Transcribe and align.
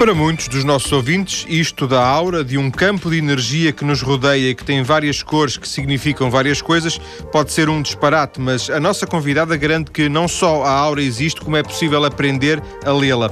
para 0.00 0.14
muitos 0.14 0.48
dos 0.48 0.64
nossos 0.64 0.90
ouvintes, 0.92 1.44
isto 1.46 1.86
da 1.86 2.02
aura, 2.02 2.42
de 2.42 2.56
um 2.56 2.70
campo 2.70 3.10
de 3.10 3.18
energia 3.18 3.70
que 3.70 3.84
nos 3.84 4.00
rodeia 4.00 4.48
e 4.48 4.54
que 4.54 4.64
tem 4.64 4.82
várias 4.82 5.22
cores 5.22 5.58
que 5.58 5.68
significam 5.68 6.30
várias 6.30 6.62
coisas, 6.62 6.98
pode 7.30 7.52
ser 7.52 7.68
um 7.68 7.82
disparate, 7.82 8.40
mas 8.40 8.70
a 8.70 8.80
nossa 8.80 9.06
convidada 9.06 9.54
garante 9.58 9.90
que 9.90 10.08
não 10.08 10.26
só 10.26 10.64
a 10.64 10.70
aura 10.70 11.02
existe, 11.02 11.42
como 11.42 11.54
é 11.54 11.62
possível 11.62 12.02
aprender 12.02 12.62
a 12.82 12.92
lê-la. 12.92 13.30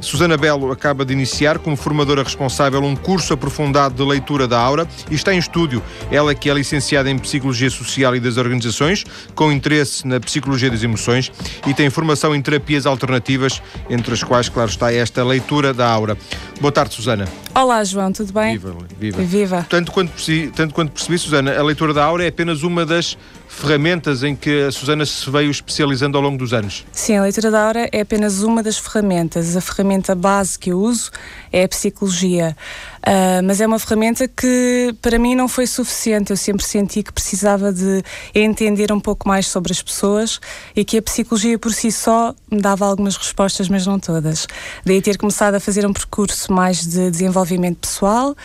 Susana 0.00 0.36
Belo 0.36 0.70
acaba 0.70 1.04
de 1.04 1.12
iniciar, 1.12 1.58
como 1.58 1.76
formadora 1.76 2.22
responsável, 2.22 2.82
um 2.82 2.94
curso 2.94 3.32
aprofundado 3.34 3.94
de 3.94 4.02
leitura 4.02 4.46
da 4.46 4.58
aura 4.58 4.86
e 5.10 5.14
está 5.14 5.34
em 5.34 5.38
estúdio. 5.38 5.82
Ela 6.10 6.34
que 6.34 6.50
é 6.50 6.54
licenciada 6.54 7.10
em 7.10 7.18
Psicologia 7.18 7.70
Social 7.70 8.14
e 8.14 8.20
das 8.20 8.36
Organizações, 8.36 9.04
com 9.34 9.50
interesse 9.50 10.06
na 10.06 10.20
Psicologia 10.20 10.70
das 10.70 10.82
Emoções 10.82 11.32
e 11.66 11.74
tem 11.74 11.90
formação 11.90 12.34
em 12.34 12.42
terapias 12.42 12.86
alternativas, 12.86 13.62
entre 13.88 14.12
as 14.14 14.22
quais, 14.22 14.48
claro, 14.48 14.70
está 14.70 14.92
esta 14.92 15.24
leitura 15.24 15.72
da 15.72 15.88
aura. 15.88 16.16
Boa 16.60 16.72
tarde, 16.72 16.94
Susana. 16.94 17.26
Olá, 17.54 17.82
João, 17.84 18.12
tudo 18.12 18.32
bem? 18.32 18.58
Viva, 18.58 18.76
viva. 18.98 19.22
Viva. 19.22 19.66
Tanto 19.68 19.92
quanto, 19.92 20.12
percebi, 20.12 20.48
tanto 20.48 20.74
quanto 20.74 20.92
percebi, 20.92 21.18
Susana, 21.18 21.56
a 21.58 21.62
leitura 21.62 21.92
da 21.94 22.04
aura 22.04 22.24
é 22.24 22.28
apenas 22.28 22.62
uma 22.62 22.84
das 22.84 23.16
ferramentas 23.56 24.22
em 24.22 24.36
que 24.36 24.64
a 24.64 24.70
Susana 24.70 25.06
se 25.06 25.30
veio 25.30 25.50
especializando 25.50 26.18
ao 26.18 26.22
longo 26.22 26.36
dos 26.36 26.52
anos. 26.52 26.84
Sim, 26.92 27.16
a 27.16 27.22
leitura 27.22 27.50
da 27.50 27.66
aura 27.66 27.88
é 27.90 28.02
apenas 28.02 28.42
uma 28.42 28.62
das 28.62 28.76
ferramentas. 28.76 29.56
A 29.56 29.62
ferramenta 29.62 30.14
base 30.14 30.58
que 30.58 30.70
eu 30.70 30.78
uso 30.78 31.10
é 31.50 31.64
a 31.64 31.68
psicologia. 31.68 32.54
Uh, 32.98 33.42
mas 33.44 33.60
é 33.60 33.66
uma 33.66 33.78
ferramenta 33.78 34.28
que 34.28 34.94
para 35.00 35.18
mim 35.18 35.34
não 35.34 35.48
foi 35.48 35.66
suficiente. 35.66 36.30
Eu 36.30 36.36
sempre 36.36 36.66
senti 36.66 37.02
que 37.02 37.12
precisava 37.12 37.72
de 37.72 38.02
entender 38.34 38.92
um 38.92 39.00
pouco 39.00 39.26
mais 39.26 39.46
sobre 39.46 39.72
as 39.72 39.80
pessoas 39.80 40.38
e 40.74 40.84
que 40.84 40.98
a 40.98 41.02
psicologia 41.02 41.58
por 41.58 41.72
si 41.72 41.90
só 41.90 42.34
me 42.50 42.60
dava 42.60 42.84
algumas 42.84 43.16
respostas, 43.16 43.70
mas 43.70 43.86
não 43.86 43.98
todas. 43.98 44.46
Daí 44.84 45.00
ter 45.00 45.16
começado 45.16 45.54
a 45.54 45.60
fazer 45.60 45.86
um 45.86 45.94
percurso 45.94 46.52
mais 46.52 46.86
de 46.86 47.10
desenvolvimento 47.10 47.78
pessoal. 47.78 48.36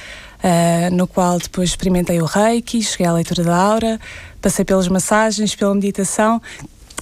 Uh, 0.44 0.94
no 0.96 1.06
qual 1.06 1.38
depois 1.38 1.70
experimentei 1.70 2.20
o 2.20 2.26
Reiki, 2.26 2.82
cheguei 2.82 3.06
à 3.06 3.14
leitura 3.14 3.44
da 3.44 3.56
aura, 3.56 4.00
passei 4.42 4.66
pelas 4.66 4.88
massagens, 4.88 5.54
pela 5.54 5.76
meditação 5.76 6.42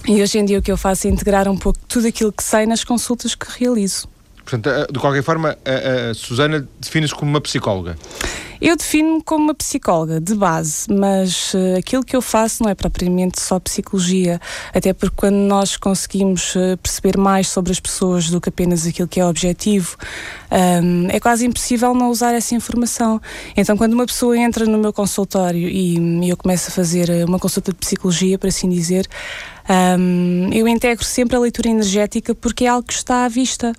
e 0.06 0.22
hoje 0.22 0.38
em 0.38 0.44
dia 0.44 0.58
o 0.58 0.62
que 0.62 0.72
eu 0.72 0.76
faço 0.76 1.06
é 1.06 1.10
integrar 1.10 1.48
um 1.48 1.56
pouco 1.56 1.78
tudo 1.86 2.06
aquilo 2.06 2.32
que 2.32 2.42
sei 2.42 2.66
nas 2.66 2.84
consultas 2.84 3.34
que 3.34 3.46
realizo. 3.58 4.08
Portanto, 4.44 4.92
de 4.92 4.98
qualquer 4.98 5.22
forma, 5.22 5.56
a, 5.64 6.10
a 6.10 6.14
Susana 6.14 6.66
define-se 6.80 7.14
como 7.14 7.30
uma 7.30 7.40
psicóloga. 7.40 7.96
Eu 8.60 8.76
defino-me 8.76 9.22
como 9.22 9.44
uma 9.44 9.54
psicóloga 9.54 10.20
de 10.20 10.34
base, 10.34 10.86
mas 10.92 11.54
uh, 11.54 11.78
aquilo 11.78 12.04
que 12.04 12.14
eu 12.14 12.20
faço 12.20 12.62
não 12.62 12.70
é 12.70 12.74
propriamente 12.74 13.40
só 13.40 13.58
psicologia, 13.58 14.38
até 14.74 14.92
porque 14.92 15.16
quando 15.16 15.36
nós 15.36 15.78
conseguimos 15.78 16.54
uh, 16.54 16.76
perceber 16.82 17.16
mais 17.16 17.48
sobre 17.48 17.72
as 17.72 17.80
pessoas 17.80 18.28
do 18.28 18.38
que 18.38 18.50
apenas 18.50 18.86
aquilo 18.86 19.08
que 19.08 19.18
é 19.18 19.24
objetivo, 19.24 19.96
um, 20.50 21.08
é 21.08 21.18
quase 21.18 21.46
impossível 21.46 21.94
não 21.94 22.10
usar 22.10 22.34
essa 22.34 22.54
informação. 22.54 23.20
Então, 23.56 23.76
quando 23.78 23.94
uma 23.94 24.04
pessoa 24.04 24.36
entra 24.36 24.66
no 24.66 24.76
meu 24.76 24.92
consultório 24.92 25.66
e, 25.68 26.28
eu 26.28 26.36
começo 26.36 26.68
a 26.68 26.72
fazer 26.72 27.08
eh, 27.08 27.24
uma 27.24 27.38
consulta 27.38 27.72
de 27.72 27.78
psicologia, 27.78 28.38
por 28.38 28.48
assim 28.48 28.68
dizer, 28.68 29.08
um, 29.98 30.50
eu 30.52 30.68
integro 30.68 31.04
sempre 31.04 31.36
a 31.36 31.40
leitura 31.40 31.68
energética 31.68 32.34
porque 32.34 32.64
é 32.64 32.68
algo 32.68 32.86
que 32.86 32.92
está 32.92 33.24
à 33.24 33.28
vista. 33.28 33.72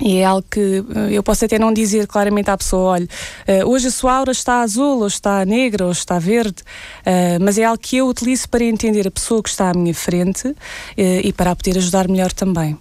E 0.00 0.18
é 0.18 0.24
algo 0.24 0.44
que 0.50 0.82
eh, 0.94 1.12
eu 1.12 1.22
posso 1.22 1.44
até 1.44 1.58
não 1.58 1.72
dizer 1.72 2.06
claramente 2.06 2.50
à 2.50 2.56
pessoa: 2.56 2.92
olha, 2.92 3.08
eh, 3.46 3.64
hoje 3.64 3.88
a 3.88 3.90
sua 3.90 4.14
aura 4.14 4.32
está 4.32 4.62
azul, 4.62 5.00
ou 5.00 5.06
está 5.06 5.44
negra, 5.44 5.84
ou 5.84 5.92
está 5.92 6.18
verde, 6.18 6.62
eh, 7.04 7.38
mas 7.38 7.58
é 7.58 7.64
algo 7.64 7.78
que 7.78 7.98
eu 7.98 8.08
utilizo 8.08 8.48
para 8.48 8.64
entender 8.64 9.06
a 9.06 9.10
pessoa 9.10 9.42
que 9.42 9.50
está 9.50 9.70
à 9.70 9.74
minha 9.74 9.94
frente 9.94 10.54
e 10.96 11.32
para 11.32 11.50
a 11.50 11.56
poder 11.56 11.76
ajudar 11.78 12.08
melhor 12.08 12.32
também. 12.32 12.78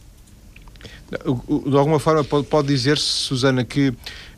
De 1.12 1.78
alguma 1.78 2.00
forma, 2.00 2.24
pode, 2.24 2.68
dizer-se, 2.70 3.04
Susana, 3.04 3.66
que 3.66 3.94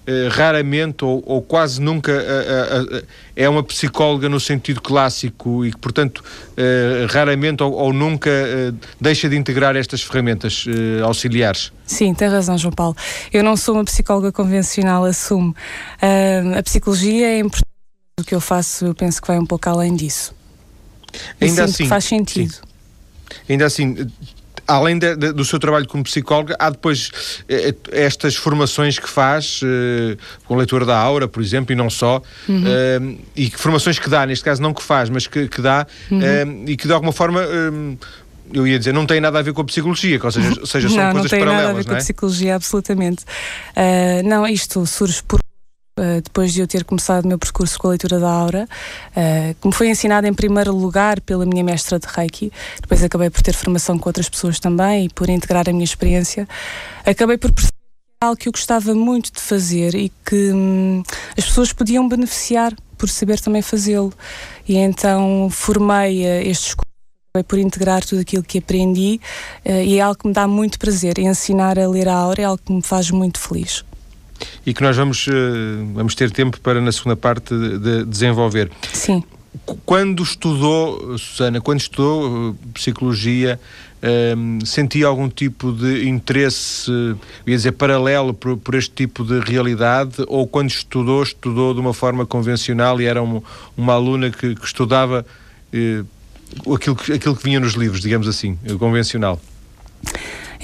Uh, 0.06 0.28
raramente 0.30 1.06
ou, 1.06 1.24
ou, 1.26 1.42
quase 1.42 1.80
nunca 1.80 2.12
uh, 2.12 2.98
uh, 2.98 3.08
é 3.38 3.48
uma 3.48 3.64
psicóloga 3.64 4.28
no 4.28 4.38
sentido 4.38 4.82
clássico 4.82 5.66
e 5.66 5.72
que, 5.72 5.78
portanto, 5.78 6.22
raramente 7.10 7.64
ou, 7.64 7.72
ou 7.72 7.94
nunca 7.94 8.30
deixa 9.00 9.30
de 9.30 9.38
integrar 9.38 9.78
estas 9.78 10.02
ferramentas 10.04 10.66
auxiliares. 11.06 11.72
Sim, 11.86 12.14
tem 12.14 12.28
razão, 12.28 12.58
João 12.58 12.74
Paulo. 12.74 12.98
Eu 13.32 13.44
não 13.44 13.56
sou 13.56 13.76
uma 13.76 13.86
psicóloga 13.86 14.32
convencional, 14.32 15.06
assumo. 15.06 15.56
a 16.58 16.62
psicologia 16.62 17.28
é 17.28 17.40
importante, 17.40 17.64
o 18.20 18.24
que 18.24 18.36
eu 18.36 18.42
faço, 18.42 18.86
eu 18.86 18.94
penso 18.94 19.22
que 19.22 19.28
vai 19.28 19.40
um 19.40 19.46
pouco 19.46 19.70
além 19.70 19.96
disso. 19.96 20.36
Ainda 21.40 21.64
assim, 21.64 21.88
faz 21.88 22.04
sentido. 22.04 22.52
Sim. 22.52 22.62
Ainda 23.50 23.66
assim, 23.66 23.96
além 24.68 24.98
de, 24.98 25.16
de, 25.16 25.32
do 25.32 25.44
seu 25.44 25.60
trabalho 25.60 25.88
como 25.88 26.04
psicóloga, 26.04 26.56
há 26.60 26.70
depois 26.70 27.12
eh, 27.50 27.74
estas 27.92 28.36
formações 28.36 28.98
que 28.98 29.10
faz, 29.10 29.62
eh, 29.64 30.18
com 30.46 30.56
leitura 30.56 30.86
da 30.86 30.98
aura, 30.98 31.28
por 31.28 31.42
exemplo, 31.42 31.74
e 31.74 31.76
não 31.76 31.90
só, 31.90 32.22
uhum. 32.48 32.64
eh, 32.66 33.16
e 33.36 33.50
que 33.50 33.58
formações 33.58 34.00
que 34.00 34.10
dá, 34.10 34.26
neste 34.26 34.44
caso 34.44 34.62
não 34.62 34.74
que 34.74 34.84
faz, 34.84 35.10
mas 35.10 35.28
que, 35.28 35.48
que 35.48 35.62
dá, 35.62 35.86
uhum. 36.10 36.22
Eh, 36.22 36.72
e 36.72 36.78
que 36.78 36.88
de 36.88 36.94
alguma 36.94 37.12
forma 37.12 37.42
eh, 37.42 37.98
eu 38.54 38.68
ia 38.68 38.78
dizer, 38.78 38.94
não 38.94 39.06
tem 39.06 39.20
nada 39.20 39.40
a 39.40 39.42
ver 39.42 39.54
com 39.54 39.62
a 39.62 39.66
psicologia, 39.66 40.20
ou 40.22 40.32
seja, 40.32 40.66
seja 40.66 40.90
são 40.90 40.98
não, 40.98 41.12
coisas 41.12 41.32
paralelas, 41.32 41.54
não 41.54 41.58
tem 41.58 41.66
nada 41.66 41.70
a 41.70 41.74
ver 41.74 41.86
com 41.86 41.94
a 41.94 41.98
psicologia, 41.98 42.56
absolutamente. 42.56 43.24
Uh, 43.76 44.28
não, 44.28 44.46
isto 44.46 44.86
surge 44.86 45.24
por 45.24 45.40
Uh, 45.96 46.22
depois 46.24 46.52
de 46.52 46.60
eu 46.60 46.66
ter 46.66 46.84
começado 46.84 47.26
o 47.26 47.28
meu 47.28 47.38
percurso 47.38 47.78
com 47.78 47.86
a 47.86 47.92
leitura 47.92 48.20
da 48.20 48.28
aura, 48.28 48.68
uh, 49.12 49.56
como 49.62 49.72
foi 49.72 49.90
ensinado 49.90 50.26
em 50.26 50.34
primeiro 50.34 50.76
lugar 50.76 51.22
pela 51.22 51.46
minha 51.46 51.64
mestra 51.64 52.00
de 52.00 52.08
Reiki, 52.08 52.52
depois 52.82 53.04
acabei 53.04 53.30
por 53.30 53.44
ter 53.44 53.54
formação 53.54 54.00
com 54.00 54.10
outras 54.10 54.28
pessoas 54.28 54.60
também 54.60 55.06
e 55.06 55.10
por 55.10 55.30
integrar 55.30 55.70
a 55.70 55.72
minha 55.72 55.84
experiência, 55.84 56.48
acabei 57.06 57.38
por 57.38 57.52
perceber 57.52 57.76
algo 58.24 58.36
que 58.36 58.48
eu 58.48 58.52
gostava 58.52 58.96
muito 58.96 59.32
de 59.32 59.40
fazer 59.40 59.94
e 59.94 60.12
que 60.26 60.52
hum, 60.52 61.04
as 61.38 61.46
pessoas 61.46 61.72
podiam 61.72 62.10
beneficiar 62.10 62.74
por 62.98 63.08
saber 63.08 63.40
também 63.40 63.62
fazê-lo. 63.62 64.12
E 64.68 64.78
então 64.78 65.48
formei 65.52 66.24
uh, 66.24 66.50
estes 66.50 66.74
cursos 66.74 67.48
por 67.48 67.60
integrar 67.60 68.04
tudo 68.04 68.22
aquilo 68.22 68.42
que 68.42 68.58
aprendi 68.58 69.20
e 69.66 69.98
é 69.98 70.02
algo 70.02 70.20
que 70.20 70.28
me 70.28 70.34
dá 70.34 70.48
muito 70.48 70.80
prazer. 70.80 71.18
Ensinar 71.20 71.80
a 71.80 71.88
ler 71.88 72.08
a 72.08 72.16
aura 72.16 72.42
é 72.42 72.46
algo 72.46 72.62
que 72.64 72.72
me 72.72 72.82
faz 72.82 73.10
muito 73.12 73.40
feliz 73.40 73.84
e 74.66 74.74
que 74.74 74.82
nós 74.82 74.96
vamos, 74.96 75.28
eh, 75.28 75.32
vamos 75.94 76.16
ter 76.16 76.32
tempo 76.32 76.60
para, 76.60 76.80
na 76.82 76.92
segunda 76.92 77.16
parte, 77.16 77.54
de 77.54 78.06
desenvolver. 78.06 78.72
Sim. 78.92 79.24
Quando 79.86 80.24
estudou, 80.24 81.18
Susana, 81.18 81.62
quando 81.62 81.80
estudou 81.80 82.52
eh, 82.52 82.68
psicologia, 82.74 83.60
um, 84.36 84.58
eh, 84.62 84.66
sentia 84.66 85.08
algum 85.08 85.30
tipo 85.30 85.72
de 85.72 86.08
interesse, 86.08 86.92
ia 87.46 87.56
dizer, 87.56 87.72
paralelo 87.74 88.34
por, 88.34 88.58
por, 88.58 88.76
este 88.76 88.92
tipo 88.92 89.24
de 89.24 89.40
realidade? 89.40 90.16
Ou 90.28 90.48
quando 90.48 90.70
estudou, 90.70 91.24
estudou 91.24 91.74
de 91.74 91.80
uma 91.80 91.94
forma 91.94 92.26
convencional 92.26 93.00
e 93.00 93.06
era 93.06 93.22
uma, 93.22 93.42
uma 93.78 93.94
aluna 93.94 94.30
que, 94.32 94.56
que 94.56 94.66
estudava 94.66 95.26
eh, 95.72 96.04
aquilo, 96.74 96.96
que, 96.96 97.14
aquilo 97.14 97.36
que 97.36 97.44
vinha 97.44 97.60
nos 97.60 97.74
livros, 97.74 98.02
digamos 98.02 98.28
assim, 98.28 98.58
convencional? 98.78 99.40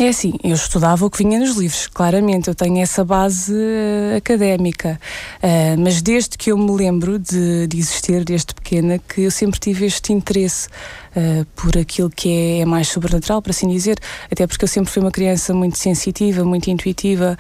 É 0.02 0.08
assim, 0.08 0.32
eu 0.42 0.56
estudava 0.56 1.06
o 1.06 1.10
que 1.10 1.18
vinha 1.18 1.38
nos 1.38 1.58
livros, 1.58 1.86
claramente, 1.88 2.48
eu 2.48 2.56
tenho 2.56 2.80
essa 2.80 3.04
base 3.04 3.52
uh, 3.52 4.16
académica, 4.16 4.98
uh, 5.44 5.78
mas 5.78 6.02
desde 6.02 6.38
que 6.38 6.54
eu 6.54 6.58
me 6.58 6.72
lembro 6.72 7.20
de, 7.20 7.68
de, 7.68 7.78
existir, 7.78 8.24
desde 8.24 8.54
pequena, 8.54 8.98
que 8.98 9.24
eu 9.24 9.30
sempre 9.30 9.60
tive 9.60 9.86
este 9.86 10.14
interesse 10.14 10.70
uh, 11.16 11.46
por 11.56 11.78
aquilo 11.78 12.10
que 12.10 12.30
é, 12.30 12.60
é, 12.60 12.66
mais 12.66 12.88
sobrenatural, 12.88 13.42
para 13.42 13.52
assim 13.52 13.68
dizer, 13.68 14.00
até 14.32 14.46
porque 14.48 14.64
eu 14.64 14.68
sempre 14.68 14.92
fui 14.92 15.02
uma 15.02 15.12
criança 15.12 15.54
muito 15.54 15.78
sensitiva, 15.78 16.44
muito 16.44 16.70
intuitiva, 16.70 17.38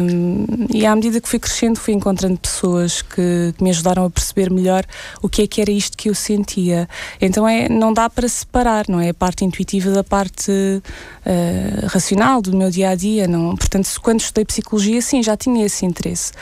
um, 0.00 0.66
e 0.72 0.86
à 0.86 0.94
medida 0.94 1.20
que 1.20 1.28
fui 1.28 1.38
crescendo, 1.38 1.78
fui 1.78 1.94
encontrando 1.94 2.38
pessoas 2.38 3.02
que, 3.02 3.54
que, 3.56 3.62
me 3.62 3.70
ajudaram 3.70 4.04
a 4.04 4.10
perceber 4.10 4.50
melhor 4.50 4.84
o 5.22 5.28
que 5.28 5.42
é 5.42 5.46
que 5.46 5.60
era 5.60 5.70
isto 5.70 5.96
que 5.96 6.08
eu 6.08 6.14
sentia. 6.14 6.88
Então 7.20 7.46
é, 7.46 7.68
não 7.68 7.92
dá 7.92 8.08
para 8.08 8.28
separar, 8.28 8.86
não 8.88 9.00
é? 9.00 9.10
A 9.10 9.14
parte 9.14 9.44
intuitiva 9.44 9.90
da 9.90 10.04
parte 10.04 10.50
uh, 10.50 11.86
racional 11.86 12.40
do 12.42 12.56
meu 12.56 12.70
dia 12.70 12.90
a 12.90 12.94
dia, 12.94 13.26
não. 13.26 13.56
Portanto, 13.56 13.88
quando 14.02 14.20
estudei 14.20 14.44
psicologia, 14.44 15.00
sim, 15.02 15.22
já 15.22 15.36
tinha 15.36 15.64
esse 15.64 15.84
interesse. 15.84 16.32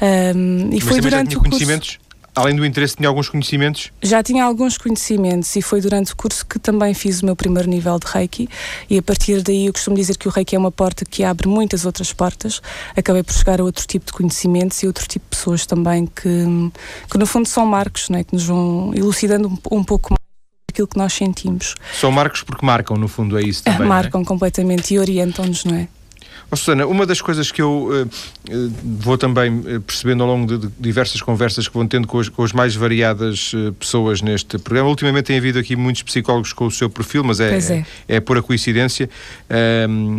Um, 0.00 0.68
e 0.70 0.76
Mas 0.76 0.84
foi 0.84 1.00
durante 1.00 1.36
o 1.36 1.42
curso 1.42 1.58
além 2.36 2.54
do 2.54 2.64
interesse, 2.64 2.96
tinha 2.96 3.08
alguns 3.08 3.30
conhecimentos? 3.30 3.90
Já 4.02 4.22
tinha 4.22 4.44
alguns 4.44 4.76
conhecimentos 4.76 5.56
e 5.56 5.62
foi 5.62 5.80
durante 5.80 6.12
o 6.12 6.16
curso 6.16 6.44
que 6.46 6.58
também 6.58 6.92
fiz 6.92 7.22
o 7.22 7.26
meu 7.26 7.34
primeiro 7.34 7.68
nível 7.68 7.98
de 7.98 8.06
Reiki 8.06 8.48
e 8.90 8.98
a 8.98 9.02
partir 9.02 9.42
daí 9.42 9.66
eu 9.66 9.72
costumo 9.72 9.96
dizer 9.96 10.16
que 10.18 10.28
o 10.28 10.30
Reiki 10.30 10.54
é 10.54 10.58
uma 10.58 10.70
porta 10.70 11.04
que 11.04 11.24
abre 11.24 11.48
muitas 11.48 11.86
outras 11.86 12.12
portas. 12.12 12.60
Acabei 12.94 13.22
por 13.22 13.32
chegar 13.32 13.60
a 13.60 13.64
outro 13.64 13.86
tipo 13.86 14.06
de 14.06 14.12
conhecimentos 14.12 14.82
e 14.82 14.86
outro 14.86 15.08
tipo 15.08 15.24
de 15.24 15.30
pessoas 15.30 15.64
também 15.64 16.06
que, 16.06 16.44
que 17.10 17.18
no 17.18 17.26
fundo 17.26 17.48
são 17.48 17.64
marcos, 17.64 18.10
não 18.10 18.18
é? 18.18 18.24
que 18.24 18.34
nos 18.34 18.44
vão 18.44 18.92
elucidando 18.94 19.48
um, 19.48 19.78
um 19.78 19.82
pouco 19.82 20.12
mais 20.12 20.20
aquilo 20.70 20.86
que 20.86 20.98
nós 20.98 21.14
sentimos. 21.14 21.74
São 21.98 22.12
marcos 22.12 22.42
porque 22.42 22.64
marcam, 22.64 22.98
no 22.98 23.08
fundo, 23.08 23.38
é 23.38 23.42
isso 23.42 23.64
também. 23.64 23.86
É? 23.86 23.88
Marcam 23.88 24.20
é? 24.20 24.24
completamente 24.24 24.92
e 24.92 24.98
orientam-nos, 24.98 25.64
não 25.64 25.74
é? 25.74 25.88
Oh, 26.48 26.54
Susana, 26.54 26.86
uma 26.86 27.04
das 27.04 27.20
coisas 27.20 27.50
que 27.50 27.60
eu 27.60 27.88
uh, 27.90 28.72
vou 29.00 29.18
também 29.18 29.58
uh, 29.58 29.80
percebendo 29.80 30.22
ao 30.22 30.28
longo 30.28 30.46
de, 30.46 30.66
de, 30.66 30.72
diversas 30.78 31.20
conversas 31.20 31.66
que 31.66 31.74
vou 31.74 31.84
tendo 31.86 32.06
com, 32.06 32.20
as, 32.20 32.28
com 32.28 32.44
as 32.44 32.52
mais 32.52 32.74
variadas 32.76 33.52
uh, 33.52 33.72
pessoas 33.72 34.22
neste 34.22 34.56
programa, 34.56 34.88
ultimamente 34.88 35.24
tem 35.24 35.38
havido 35.38 35.58
aqui 35.58 35.74
muitos 35.74 36.02
psicólogos 36.02 36.52
com 36.52 36.66
o 36.66 36.70
seu 36.70 36.88
perfil, 36.88 37.24
mas 37.24 37.40
é, 37.40 37.58
é. 37.58 37.84
é, 38.08 38.16
é 38.16 38.20
pura 38.20 38.42
coincidência. 38.42 39.10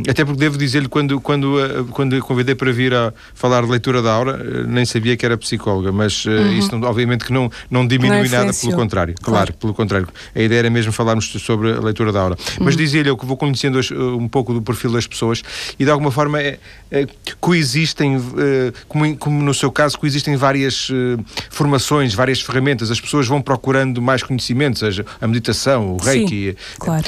até 0.09 0.25
porque 0.25 0.39
devo 0.39 0.57
dizer-lhe, 0.57 0.89
quando, 0.89 1.21
quando, 1.21 1.87
quando 1.91 2.19
convidei 2.19 2.55
para 2.55 2.73
vir 2.73 2.93
a 2.93 3.13
falar 3.33 3.61
de 3.63 3.71
leitura 3.71 4.01
da 4.01 4.11
aura, 4.11 4.65
nem 4.67 4.83
sabia 4.85 5.15
que 5.15 5.25
era 5.25 5.37
psicóloga, 5.37 5.93
mas 5.93 6.25
uhum. 6.25 6.51
isso 6.57 6.77
não, 6.77 6.89
obviamente 6.89 7.23
que 7.23 7.31
não, 7.31 7.49
não 7.71 7.87
diminui 7.87 8.27
não 8.27 8.39
nada, 8.39 8.53
pelo 8.53 8.73
contrário. 8.73 9.15
Claro, 9.21 9.37
claro, 9.37 9.53
pelo 9.53 9.73
contrário. 9.73 10.07
A 10.35 10.41
ideia 10.41 10.59
era 10.59 10.69
mesmo 10.69 10.91
falarmos 10.91 11.25
sobre 11.25 11.71
a 11.71 11.79
leitura 11.79 12.11
da 12.11 12.19
aura. 12.19 12.37
Uhum. 12.59 12.65
Mas 12.65 12.75
dizia-lhe 12.75 13.09
eu 13.09 13.15
que 13.15 13.25
vou 13.25 13.37
conhecendo 13.37 13.79
um 14.17 14.27
pouco 14.27 14.53
do 14.53 14.61
perfil 14.61 14.91
das 14.91 15.07
pessoas 15.07 15.41
e 15.79 15.85
de 15.85 15.91
alguma 15.97 16.11
forma 16.11 16.41
é, 16.41 16.59
é, 16.91 17.07
coexistem, 17.39 18.15
é, 18.15 18.73
como, 18.87 19.17
como, 19.17 19.43
no 19.43 19.53
seu 19.53 19.71
caso, 19.71 19.97
coexistem 19.97 20.35
várias 20.35 20.89
formações, 21.49 22.13
várias 22.13 22.41
ferramentas. 22.41 22.89
As 22.91 23.01
pessoas 23.01 23.27
vão 23.27 23.41
procurando 23.41 24.01
mais 24.01 24.23
conhecimentos, 24.23 24.79
seja 24.79 25.05
a 25.19 25.27
meditação, 25.27 25.93
o 25.93 25.97
reiki. 25.97 26.51
Sim, 26.51 26.77
claro. 26.79 27.05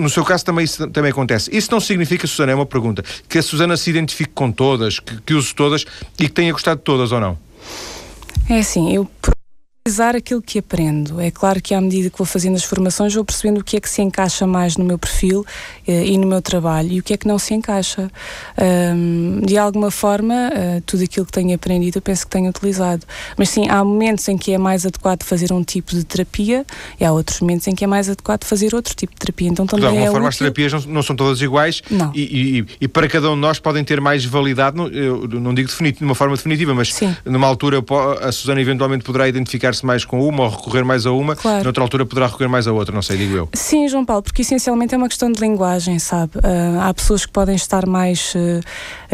No 0.00 0.08
seu 0.08 0.24
caso 0.24 0.44
também 0.44 0.64
isso 0.64 0.86
também 0.88 1.10
acontece. 1.10 1.54
Isso 1.54 1.70
não 1.70 1.80
significa, 1.80 2.26
Susana, 2.26 2.52
é 2.52 2.54
uma 2.54 2.66
pergunta, 2.66 3.04
que 3.28 3.38
a 3.38 3.42
Susana 3.42 3.76
se 3.76 3.90
identifique 3.90 4.32
com 4.32 4.50
todas, 4.50 4.98
que, 4.98 5.20
que 5.22 5.34
use 5.34 5.54
todas 5.54 5.84
e 6.18 6.24
que 6.24 6.28
tenha 6.28 6.52
gostado 6.52 6.78
de 6.78 6.84
todas 6.84 7.12
ou 7.12 7.20
não? 7.20 7.38
É 8.48 8.58
assim, 8.58 8.94
eu 8.94 9.08
utilizar 9.84 10.14
aquilo 10.14 10.40
que 10.40 10.60
aprendo. 10.60 11.20
É 11.20 11.28
claro 11.32 11.60
que 11.60 11.74
à 11.74 11.80
medida 11.80 12.08
que 12.08 12.16
vou 12.16 12.26
fazendo 12.26 12.54
as 12.54 12.62
formações 12.62 13.14
vou 13.14 13.24
percebendo 13.24 13.58
o 13.58 13.64
que 13.64 13.76
é 13.76 13.80
que 13.80 13.90
se 13.90 14.00
encaixa 14.00 14.46
mais 14.46 14.76
no 14.76 14.84
meu 14.84 14.96
perfil 14.96 15.44
eh, 15.88 16.06
e 16.06 16.16
no 16.16 16.24
meu 16.24 16.40
trabalho 16.40 16.92
e 16.92 17.00
o 17.00 17.02
que 17.02 17.14
é 17.14 17.16
que 17.16 17.26
não 17.26 17.36
se 17.36 17.52
encaixa. 17.52 18.08
Um, 18.94 19.40
de 19.44 19.58
alguma 19.58 19.90
forma, 19.90 20.52
uh, 20.54 20.80
tudo 20.86 21.02
aquilo 21.02 21.26
que 21.26 21.32
tenho 21.32 21.52
aprendido 21.52 21.98
eu 21.98 22.02
penso 22.02 22.24
que 22.24 22.30
tenho 22.30 22.48
utilizado. 22.48 23.04
Mas 23.36 23.48
sim, 23.48 23.68
há 23.68 23.82
momentos 23.82 24.28
em 24.28 24.38
que 24.38 24.52
é 24.52 24.58
mais 24.58 24.86
adequado 24.86 25.24
fazer 25.24 25.52
um 25.52 25.64
tipo 25.64 25.90
de 25.90 26.04
terapia 26.04 26.64
e 27.00 27.04
há 27.04 27.10
outros 27.10 27.40
momentos 27.40 27.66
em 27.66 27.74
que 27.74 27.82
é 27.82 27.86
mais 27.88 28.08
adequado 28.08 28.44
fazer 28.44 28.76
outro 28.76 28.94
tipo 28.94 29.12
de 29.12 29.18
terapia. 29.18 29.48
Então 29.48 29.66
também 29.66 29.80
de 29.80 29.86
alguma 29.86 30.06
é 30.06 30.10
forma 30.10 30.28
útil. 30.28 30.46
as 30.46 30.54
terapias 30.54 30.72
não, 30.72 30.94
não, 30.94 31.02
são 31.02 31.16
todas 31.16 31.42
iguais. 31.42 31.82
E, 32.14 32.20
e, 32.60 32.66
e, 32.82 32.88
para 32.88 33.08
cada 33.08 33.28
um 33.32 33.34
de 33.34 33.40
nós 33.40 33.58
podem 33.58 33.82
ter 33.82 34.00
mais 34.00 34.24
validade, 34.24 34.76
não, 34.76 34.86
eu 34.86 35.26
não 35.26 35.52
digo 35.52 35.68
definitivo, 35.68 35.98
de 35.98 36.04
uma 36.04 36.14
forma 36.14 36.36
definitiva, 36.36 36.72
mas 36.72 36.94
sim. 36.94 37.14
numa 37.24 37.48
altura 37.48 37.82
a 38.20 38.30
Susana 38.30 38.60
eventualmente 38.60 39.02
poderá 39.02 39.26
identificar 39.28 39.71
identificar-se 39.72 39.84
mais 39.84 40.04
com 40.04 40.26
uma 40.26 40.44
ou 40.44 40.50
recorrer 40.50 40.84
mais 40.84 41.06
a 41.06 41.12
uma, 41.12 41.34
claro. 41.34 41.64
noutra 41.64 41.82
altura 41.82 42.06
poderá 42.06 42.26
recorrer 42.26 42.48
mais 42.48 42.66
a 42.66 42.72
outra, 42.72 42.94
não 42.94 43.02
sei, 43.02 43.16
digo 43.16 43.34
eu. 43.34 43.48
Sim, 43.54 43.88
João 43.88 44.04
Paulo, 44.04 44.22
porque 44.22 44.42
essencialmente 44.42 44.94
é 44.94 44.98
uma 44.98 45.08
questão 45.08 45.32
de 45.32 45.40
linguagem, 45.40 45.98
sabe? 45.98 46.38
Uh, 46.38 46.80
há 46.80 46.94
pessoas 46.94 47.26
que 47.26 47.32
podem 47.32 47.56
estar 47.56 47.86
mais 47.86 48.34
uh, 48.34 48.60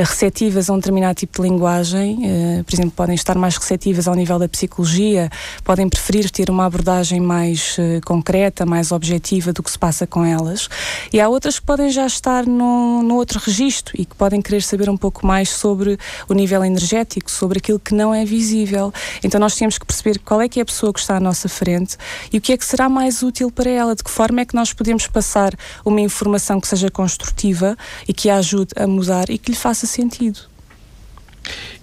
receptivas 0.04 0.70
a 0.70 0.72
um 0.72 0.76
determinado 0.76 1.14
tipo 1.14 1.42
de 1.42 1.48
linguagem, 1.48 2.18
uh, 2.18 2.64
por 2.64 2.74
exemplo, 2.74 2.92
podem 2.92 3.14
estar 3.14 3.36
mais 3.36 3.56
receptivas 3.56 4.06
ao 4.08 4.14
nível 4.14 4.38
da 4.38 4.48
psicologia, 4.48 5.30
podem 5.64 5.88
preferir 5.88 6.30
ter 6.30 6.50
uma 6.50 6.66
abordagem 6.66 7.20
mais 7.20 7.76
concreta, 8.04 8.64
mais 8.66 8.92
objetiva 8.92 9.52
do 9.52 9.62
que 9.62 9.70
se 9.70 9.78
passa 9.78 10.06
com 10.06 10.24
elas, 10.24 10.68
e 11.12 11.20
há 11.20 11.28
outras 11.28 11.58
que 11.58 11.66
podem 11.66 11.90
já 11.90 12.06
estar 12.06 12.46
no, 12.46 13.02
no 13.02 13.14
outro 13.14 13.38
registro 13.38 13.94
e 13.98 14.04
que 14.04 14.14
podem 14.14 14.40
querer 14.40 14.62
saber 14.62 14.88
um 14.90 14.96
pouco 14.96 15.26
mais 15.26 15.50
sobre 15.50 15.98
o 16.28 16.34
nível 16.34 16.64
energético, 16.64 17.30
sobre 17.30 17.58
aquilo 17.58 17.78
que 17.78 17.94
não 17.94 18.14
é 18.14 18.24
visível. 18.24 18.92
Então 19.22 19.40
nós 19.40 19.54
temos 19.54 19.78
que 19.78 19.86
perceber 19.86 20.18
qual 20.18 20.40
é 20.40 20.48
que 20.48 20.60
é 20.60 20.62
a 20.62 20.66
pessoa 20.66 20.92
que 20.92 21.00
está 21.00 21.16
à 21.16 21.20
nossa 21.20 21.48
frente 21.48 21.96
e 22.32 22.38
o 22.38 22.40
que 22.40 22.52
é 22.52 22.56
que 22.56 22.64
será 22.64 22.88
mais 22.88 23.22
útil 23.22 23.50
para 23.50 23.70
ela, 23.70 23.94
de 23.94 24.04
que 24.04 24.10
forma 24.10 24.40
é 24.40 24.44
que 24.44 24.54
nós 24.54 24.72
podemos 24.72 25.06
passar 25.06 25.52
uma 25.84 26.00
informação 26.00 26.60
que 26.60 26.68
seja 26.68 26.90
construtiva 26.90 27.76
e 28.06 28.12
que 28.12 28.30
a 28.30 28.36
ajude 28.36 28.72
a 28.76 28.86
mudar 28.86 29.30
e 29.30 29.38
que 29.38 29.50
lhe 29.50 29.56
faça 29.56 29.86
sentido. 29.88 30.40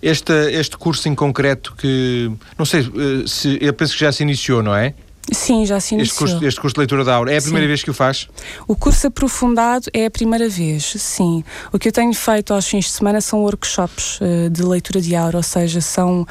Este, 0.02 0.34
este 0.52 0.78
curso 0.78 1.10
em 1.10 1.16
concreto 1.16 1.74
que, 1.76 2.32
não 2.58 2.66
sei, 2.66 2.82
eh, 2.82 3.28
se, 3.28 3.58
eu 3.60 3.74
penso 3.74 3.94
que 3.94 4.00
já 4.00 4.12
se 4.12 4.22
iniciou, 4.22 4.62
não 4.62 4.76
é? 4.76 4.94
Sim, 5.32 5.66
já 5.66 5.80
se 5.80 5.96
iniciou. 5.96 6.28
Este 6.28 6.34
curso, 6.34 6.46
este 6.46 6.62
curso 6.62 6.74
de 6.76 6.80
leitura 6.80 7.04
da 7.04 7.16
aura, 7.16 7.34
é 7.34 7.38
a 7.38 7.42
primeira 7.42 7.66
sim. 7.66 7.70
vez 7.70 7.84
que 7.84 7.90
o 7.90 7.94
faz? 7.94 8.28
O 8.68 8.76
curso 8.76 9.08
aprofundado 9.08 9.90
é 9.92 10.06
a 10.06 10.12
primeira 10.12 10.48
vez, 10.48 10.94
sim. 10.98 11.44
O 11.74 11.80
que 11.80 11.88
eu 11.88 11.92
tenho 11.92 12.14
feito 12.14 12.54
aos 12.54 12.68
fins 12.68 12.86
de 12.86 12.92
semana 12.92 13.20
são 13.22 13.42
workshops 13.42 14.20
uh, 14.22 14.50
de 14.52 14.62
leitura 14.62 15.02
de 15.02 15.16
aura, 15.16 15.38
ou 15.38 15.44
seja, 15.44 15.82
são, 15.82 16.28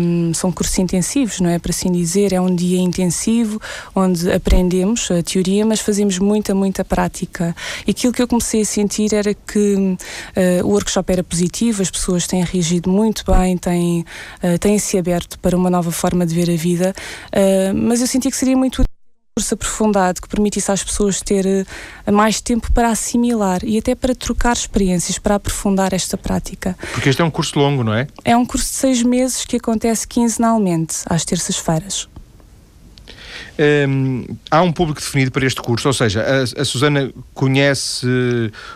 um, 0.00 0.32
são 0.32 0.50
cursos 0.50 0.78
intensivos, 0.78 1.40
não 1.40 1.50
é? 1.50 1.58
Para 1.58 1.70
assim 1.70 1.92
dizer, 1.92 2.32
é 2.32 2.40
um 2.40 2.54
dia 2.54 2.78
intensivo 2.78 3.60
onde 3.94 4.32
aprendemos 4.32 5.10
a 5.10 5.22
teoria, 5.22 5.66
mas 5.66 5.80
fazemos 5.80 6.18
muita, 6.18 6.54
muita 6.54 6.84
prática. 6.84 7.54
E 7.86 7.90
aquilo 7.90 8.14
que 8.14 8.22
eu 8.22 8.28
comecei 8.28 8.62
a 8.62 8.64
sentir 8.64 9.12
era 9.12 9.34
que 9.34 9.74
uh, 9.74 10.64
o 10.64 10.70
workshop 10.70 11.12
era 11.12 11.22
positivo, 11.22 11.82
as 11.82 11.90
pessoas 11.90 12.26
têm 12.26 12.42
reagido 12.42 12.88
muito 12.88 13.24
bem, 13.30 13.58
têm, 13.58 14.06
uh, 14.42 14.58
têm 14.58 14.78
se 14.78 14.96
aberto 14.96 15.38
para 15.38 15.54
uma 15.54 15.68
nova 15.68 15.92
forma 15.92 16.24
de 16.24 16.34
ver 16.34 16.50
a 16.50 16.56
vida, 16.56 16.94
mas 17.74 18.00
eu 18.00 18.05
senti 18.06 18.30
que 18.30 18.36
seria 18.36 18.56
muito 18.56 18.82
útil 18.82 18.86
um 18.86 19.40
curso 19.40 19.54
aprofundado 19.54 20.20
que 20.20 20.28
permitisse 20.28 20.72
às 20.72 20.82
pessoas 20.82 21.20
ter 21.20 21.44
uh, 21.46 22.12
mais 22.12 22.40
tempo 22.40 22.72
para 22.72 22.88
assimilar 22.88 23.60
e 23.62 23.78
até 23.78 23.94
para 23.94 24.14
trocar 24.14 24.54
experiências, 24.54 25.18
para 25.18 25.34
aprofundar 25.34 25.92
esta 25.92 26.16
prática. 26.16 26.76
Porque 26.92 27.08
este 27.08 27.20
é 27.20 27.24
um 27.24 27.30
curso 27.30 27.58
longo, 27.58 27.84
não 27.84 27.92
é? 27.92 28.06
É 28.24 28.36
um 28.36 28.46
curso 28.46 28.66
de 28.66 28.74
seis 28.74 29.02
meses 29.02 29.44
que 29.44 29.56
acontece 29.56 30.08
quinzenalmente, 30.08 30.96
às 31.06 31.24
terças-feiras. 31.24 32.08
Um, 33.58 34.24
há 34.50 34.60
um 34.60 34.70
público 34.70 35.00
definido 35.00 35.30
para 35.30 35.46
este 35.46 35.60
curso, 35.62 35.88
ou 35.88 35.94
seja, 35.94 36.22
a, 36.22 36.60
a 36.60 36.64
Susana 36.64 37.10
conhece 37.32 38.06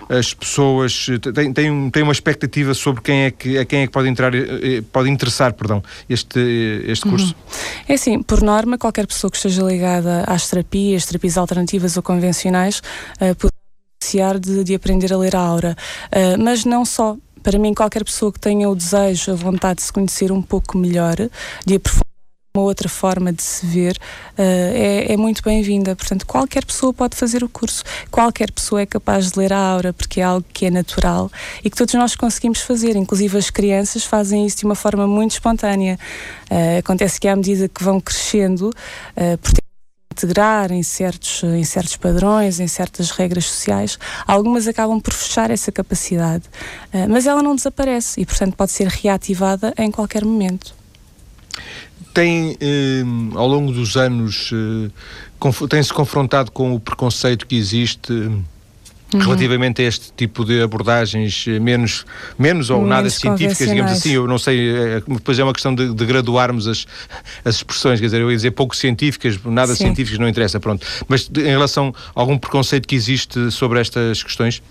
as 0.08 0.32
pessoas, 0.32 1.06
tem, 1.34 1.52
tem, 1.52 1.70
um, 1.70 1.90
tem 1.90 2.02
uma 2.02 2.12
expectativa 2.12 2.72
sobre 2.72 3.02
quem 3.02 3.24
é 3.24 3.30
que, 3.30 3.58
a 3.58 3.64
quem 3.64 3.82
é 3.82 3.86
que 3.86 3.92
pode 3.92 4.08
entrar, 4.08 4.34
eh, 4.34 4.38
eh, 4.62 4.82
pode 4.92 5.10
interessar, 5.10 5.52
perdão, 5.52 5.82
este, 6.08 6.40
este 6.86 7.06
curso? 7.08 7.34
Uhum. 7.34 7.60
É 7.88 7.94
assim, 7.94 8.22
por 8.22 8.42
norma, 8.42 8.78
qualquer 8.78 9.06
pessoa 9.06 9.30
que 9.30 9.36
esteja 9.36 9.62
ligada 9.62 10.24
às 10.26 10.48
terapias, 10.48 11.04
terapias 11.04 11.36
alternativas 11.36 11.96
ou 11.96 12.02
convencionais, 12.02 12.82
uh, 13.20 13.34
pode 13.34 13.52
beneficiar 14.00 14.38
de, 14.38 14.64
de 14.64 14.74
aprender 14.74 15.12
a 15.12 15.18
ler 15.18 15.36
a 15.36 15.40
aura. 15.40 15.76
Uh, 16.06 16.42
mas 16.42 16.64
não 16.64 16.84
só. 16.84 17.16
Para 17.42 17.58
mim, 17.58 17.72
qualquer 17.72 18.04
pessoa 18.04 18.30
que 18.30 18.38
tenha 18.38 18.68
o 18.68 18.74
desejo, 18.74 19.32
a 19.32 19.34
vontade 19.34 19.76
de 19.76 19.82
se 19.84 19.92
conhecer 19.92 20.30
um 20.30 20.42
pouco 20.42 20.76
melhor, 20.76 21.16
de 21.64 21.74
aprofundar 21.74 22.09
uma 22.60 22.66
outra 22.66 22.88
forma 22.88 23.32
de 23.32 23.42
se 23.42 23.66
ver 23.66 23.96
uh, 23.96 24.36
é, 24.38 25.12
é, 25.12 25.16
muito 25.16 25.42
bem-vinda. 25.42 25.96
Portanto, 25.96 26.26
qualquer 26.26 26.64
pessoa 26.64 26.92
pode 26.92 27.16
fazer 27.16 27.42
o 27.42 27.48
curso, 27.48 27.82
qualquer 28.10 28.52
pessoa 28.52 28.82
é 28.82 28.86
capaz 28.86 29.32
de 29.32 29.38
ler 29.38 29.52
a 29.52 29.58
aura, 29.58 29.92
porque 29.92 30.20
é 30.20 30.24
algo 30.24 30.44
que 30.52 30.66
é 30.66 30.70
natural 30.70 31.30
e 31.64 31.70
que 31.70 31.76
todos 31.76 31.94
nós 31.94 32.14
conseguimos 32.14 32.60
fazer. 32.60 32.96
Inclusive, 32.96 33.38
as 33.38 33.50
crianças 33.50 34.04
fazem 34.04 34.46
isso 34.46 34.58
de 34.58 34.64
uma 34.64 34.74
forma 34.74 35.06
muito 35.06 35.32
espontânea. 35.32 35.98
Uh, 36.50 36.78
acontece 36.78 37.18
que, 37.18 37.26
à 37.26 37.34
medida 37.34 37.68
que 37.68 37.82
vão 37.82 38.00
crescendo, 38.00 38.68
uh, 38.68 39.38
por 39.38 39.52
integrar 40.12 40.70
em 40.70 40.82
certos, 40.82 41.42
em 41.44 41.64
certos 41.64 41.96
padrões, 41.96 42.60
em 42.60 42.68
certas 42.68 43.10
regras 43.10 43.46
sociais, 43.46 43.98
algumas 44.26 44.66
acabam 44.66 45.00
por 45.00 45.14
fechar 45.14 45.50
essa 45.50 45.72
capacidade. 45.72 46.44
mas 47.08 47.26
ela 47.26 47.42
não 47.42 47.54
desaparece 47.54 48.20
e, 48.20 48.26
portanto, 48.26 48.54
pode 48.54 48.72
ser 48.72 48.88
reativada 48.88 49.72
em 49.78 49.90
qualquer 49.90 50.24
momento 50.24 50.74
tem, 52.12 52.56
eh, 52.60 53.02
ao 53.34 53.46
longo 53.46 53.72
dos 53.72 53.96
anos, 53.96 54.50
eh, 54.52 54.90
tem-se 55.68 55.92
confrontado 55.92 56.50
com 56.50 56.74
o 56.74 56.80
preconceito 56.80 57.46
que 57.46 57.56
existe 57.56 58.12
Uhum. 59.12 59.20
relativamente 59.20 59.82
a 59.82 59.86
este 59.86 60.12
tipo 60.12 60.44
de 60.44 60.62
abordagens 60.62 61.44
eh, 61.48 61.58
menos, 61.58 62.06
menos 62.38 62.70
ou 62.70 62.76
menos 62.76 62.90
nada 62.90 63.10
científicas, 63.10 63.68
digamos 63.68 63.90
assim. 63.90 64.12
Eu 64.12 64.26
não 64.28 64.38
sei, 64.38 64.70
eh, 64.70 65.02
depois 65.08 65.36
é 65.36 65.42
uma 65.42 65.52
questão 65.52 65.74
de, 65.74 65.92
de, 65.92 66.06
graduarmos 66.06 66.68
as, 66.68 66.86
as 67.44 67.56
expressões, 67.56 67.98
quer 67.98 68.06
dizer, 68.06 68.20
eu 68.20 68.30
ia 68.30 68.36
dizer 68.36 68.52
pouco 68.52 68.76
científicas, 68.76 69.36
nada 69.44 69.74
Sim. 69.74 69.86
científicas 69.86 70.20
não 70.20 70.28
interessa, 70.28 70.60
pronto. 70.60 70.86
Mas 71.08 71.28
de, 71.28 71.40
em 71.40 71.50
relação 71.50 71.92
a 72.14 72.20
algum 72.20 72.38
preconceito 72.38 72.86
que 72.86 72.94
existe 72.94 73.50
sobre 73.50 73.80
estas 73.80 74.22
questões? 74.22 74.62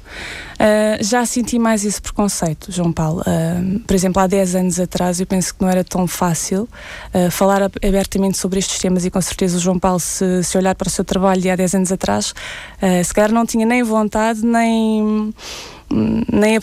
Uh, 0.60 1.02
já 1.02 1.26
senti 1.26 1.58
mais 1.58 1.86
esse 1.86 2.02
preconceito, 2.02 2.70
João 2.70 2.92
Paulo. 2.92 3.22
Uh, 3.22 3.80
por 3.80 3.94
exemplo, 3.94 4.22
há 4.22 4.28
10 4.28 4.56
anos 4.56 4.80
atrás 4.80 5.22
eu 5.22 5.26
penso 5.26 5.56
que 5.56 5.62
não 5.62 5.70
era 5.70 5.86
tão 5.86 6.06
fácil 6.06 6.68
uh, 7.14 7.32
falar 7.32 7.62
abertamente 7.64 8.38
sobre 8.38 8.60
estes 8.60 8.78
temas 8.78 9.06
e 9.06 9.10
com 9.10 9.22
certeza 9.22 9.56
o 9.56 9.60
João 9.60 9.80
Paulo, 9.80 10.02
se, 10.02 10.44
se 10.44 10.58
olhar 10.58 10.76
para 10.76 10.88
o 10.88 10.92
seu 10.92 11.06
trabalho 11.06 11.42
de 11.42 11.50
há 11.50 11.56
10 11.56 11.76
anos 11.76 11.92
atrás, 11.94 12.34
se 13.06 13.14
calhar 13.14 13.32
não 13.32 13.46
tinha 13.46 13.66
nem 13.66 13.84
vontade 13.84 14.46
nem, 14.46 15.34
nem 15.90 16.58
a 16.58 16.62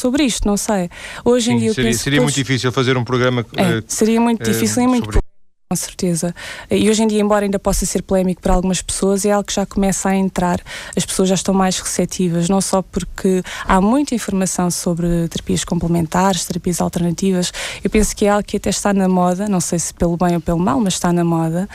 sobre 0.00 0.24
isto, 0.24 0.46
não 0.48 0.56
sei. 0.56 0.88
Hoje 1.24 1.46
Sim, 1.46 1.52
em 1.52 1.58
dia 1.58 1.74
seria, 1.74 1.92
seria 1.92 2.18
todos... 2.18 2.32
muito 2.32 2.36
difícil 2.36 2.72
fazer 2.72 2.96
um 2.96 3.04
programa. 3.04 3.44
É, 3.54 3.82
seria 3.86 4.20
muito 4.20 4.42
difícil 4.42 4.82
e 4.82 4.86
muito 4.86 5.08
Com 5.72 5.76
certeza. 5.76 6.34
E 6.68 6.90
hoje 6.90 7.04
em 7.04 7.06
dia, 7.06 7.20
embora 7.20 7.44
ainda 7.44 7.56
possa 7.56 7.86
ser 7.86 8.02
polémico 8.02 8.42
para 8.42 8.52
algumas 8.52 8.82
pessoas, 8.82 9.24
é 9.24 9.30
algo 9.30 9.46
que 9.46 9.54
já 9.54 9.64
começa 9.64 10.08
a 10.08 10.16
entrar. 10.16 10.60
As 10.96 11.06
pessoas 11.06 11.28
já 11.28 11.36
estão 11.36 11.54
mais 11.54 11.78
receptivas, 11.78 12.48
não 12.48 12.60
só 12.60 12.82
porque 12.82 13.40
há 13.64 13.80
muita 13.80 14.12
informação 14.12 14.68
sobre 14.68 15.28
terapias 15.28 15.62
complementares, 15.62 16.44
terapias 16.44 16.80
alternativas. 16.80 17.52
Eu 17.84 17.88
penso 17.88 18.16
que 18.16 18.26
é 18.26 18.30
algo 18.30 18.42
que 18.42 18.56
até 18.56 18.68
está 18.68 18.92
na 18.92 19.08
moda, 19.08 19.48
não 19.48 19.60
sei 19.60 19.78
se 19.78 19.94
pelo 19.94 20.16
bem 20.16 20.34
ou 20.34 20.40
pelo 20.40 20.58
mal, 20.58 20.80
mas 20.80 20.94
está 20.94 21.12
na 21.12 21.22
moda. 21.22 21.68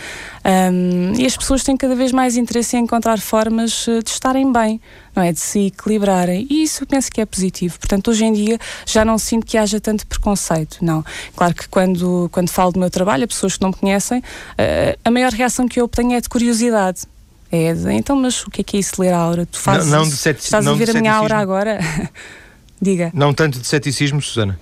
Um, 0.43 1.13
e 1.17 1.25
as 1.25 1.37
pessoas 1.37 1.63
têm 1.63 1.77
cada 1.77 1.95
vez 1.95 2.11
mais 2.11 2.35
interesse 2.35 2.75
em 2.75 2.83
encontrar 2.83 3.17
formas 3.17 3.87
eh, 3.87 4.01
de 4.01 4.09
estarem 4.09 4.51
bem 4.51 4.81
não 5.15 5.23
é? 5.23 5.31
De 5.31 5.39
se 5.39 5.67
equilibrarem. 5.67 6.45
E 6.49 6.63
isso 6.63 6.83
eu 6.83 6.87
penso 6.87 7.11
que 7.11 7.21
é 7.21 7.25
positivo. 7.25 7.79
Portanto, 7.79 8.11
hoje 8.11 8.25
em 8.25 8.33
dia 8.33 8.59
já 8.85 9.05
não 9.05 9.17
sinto 9.17 9.45
que 9.45 9.57
haja 9.57 9.79
tanto 9.79 10.05
preconceito, 10.05 10.77
não. 10.81 11.03
Claro 11.35 11.53
que 11.53 11.67
quando, 11.67 12.29
quando 12.31 12.49
falo 12.49 12.71
do 12.71 12.79
meu 12.79 12.89
trabalho, 12.89 13.23
a 13.23 13.27
pessoas 13.27 13.55
que 13.55 13.61
não 13.61 13.69
me 13.69 13.75
conhecem, 13.75 14.19
uh, 14.19 14.99
a 15.03 15.11
maior 15.11 15.31
reação 15.31 15.67
que 15.67 15.79
eu 15.79 15.85
obtenho 15.85 16.13
é 16.13 16.21
de 16.21 16.29
curiosidade. 16.29 17.03
É 17.51 17.73
de, 17.73 17.91
então, 17.93 18.15
mas 18.15 18.43
o 18.45 18.49
que 18.49 18.61
é 18.61 18.63
que 18.63 18.77
é 18.77 18.79
isso 18.79 18.99
ler 18.99 19.13
a 19.13 19.17
aura? 19.17 19.45
Tu 19.45 19.59
fazes 19.59 19.89
não, 19.89 19.99
não 19.99 20.09
de 20.09 20.17
sete, 20.17 20.39
Estás 20.39 20.65
não 20.65 20.73
a 20.73 20.75
ver 20.75 20.89
a 20.89 20.93
minha 20.99 21.13
aura 21.13 21.37
agora? 21.37 21.79
Diga. 22.81 23.09
Não 23.13 23.33
tanto 23.33 23.59
de 23.59 23.65
ceticismo, 23.65 24.21
Susana? 24.21 24.59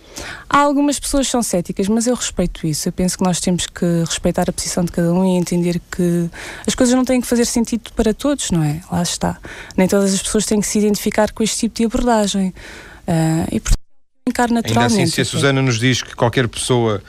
Há 0.48 0.60
algumas 0.60 1.00
pessoas 1.00 1.26
que 1.26 1.32
são 1.32 1.42
céticas, 1.42 1.88
mas 1.88 2.06
eu 2.06 2.14
respeito 2.14 2.66
isso. 2.68 2.88
Eu 2.88 2.94
penso 2.94 3.18
que 3.18 3.24
nós 3.24 3.40
temos 3.40 3.66
que 3.66 3.86
respeitar 4.06 4.48
a 4.48 4.54
posição 4.54 4.86
de 4.86 4.92
cada 4.92 5.12
um 5.12 5.26
e 5.26 5.38
entender 5.38 5.82
que 5.92 6.30
as 6.66 6.76
coisas 6.76 6.94
não 6.94 7.04
têm 7.04 7.20
que 7.20 7.28
fazer 7.28 7.46
sentido 7.46 7.92
para 7.96 8.14
todos, 8.14 8.52
não 8.52 8.64
é? 8.64 8.82
Lá 8.92 9.02
está. 9.02 9.40
Nem 9.76 9.88
todas 9.88 10.14
as 10.14 10.22
pessoas 10.22 10.46
têm 10.46 10.60
que 10.60 10.68
se 10.68 10.78
identificar 10.78 11.32
com 11.32 11.42
este 11.42 11.58
tipo 11.58 11.76
de 11.78 11.86
abordagem. 11.86 12.54
Uh, 13.08 13.48
e 13.52 13.60
portanto, 13.60 13.80
brincar 14.26 14.50
naturalmente. 14.50 14.94
Ainda 14.94 15.04
assim, 15.04 15.12
se 15.12 15.22
a 15.22 15.26
Susana 15.26 15.62
nos 15.62 15.80
diz 15.80 16.02
que 16.02 16.16
qualquer 16.16 16.48
pessoa 16.48 17.02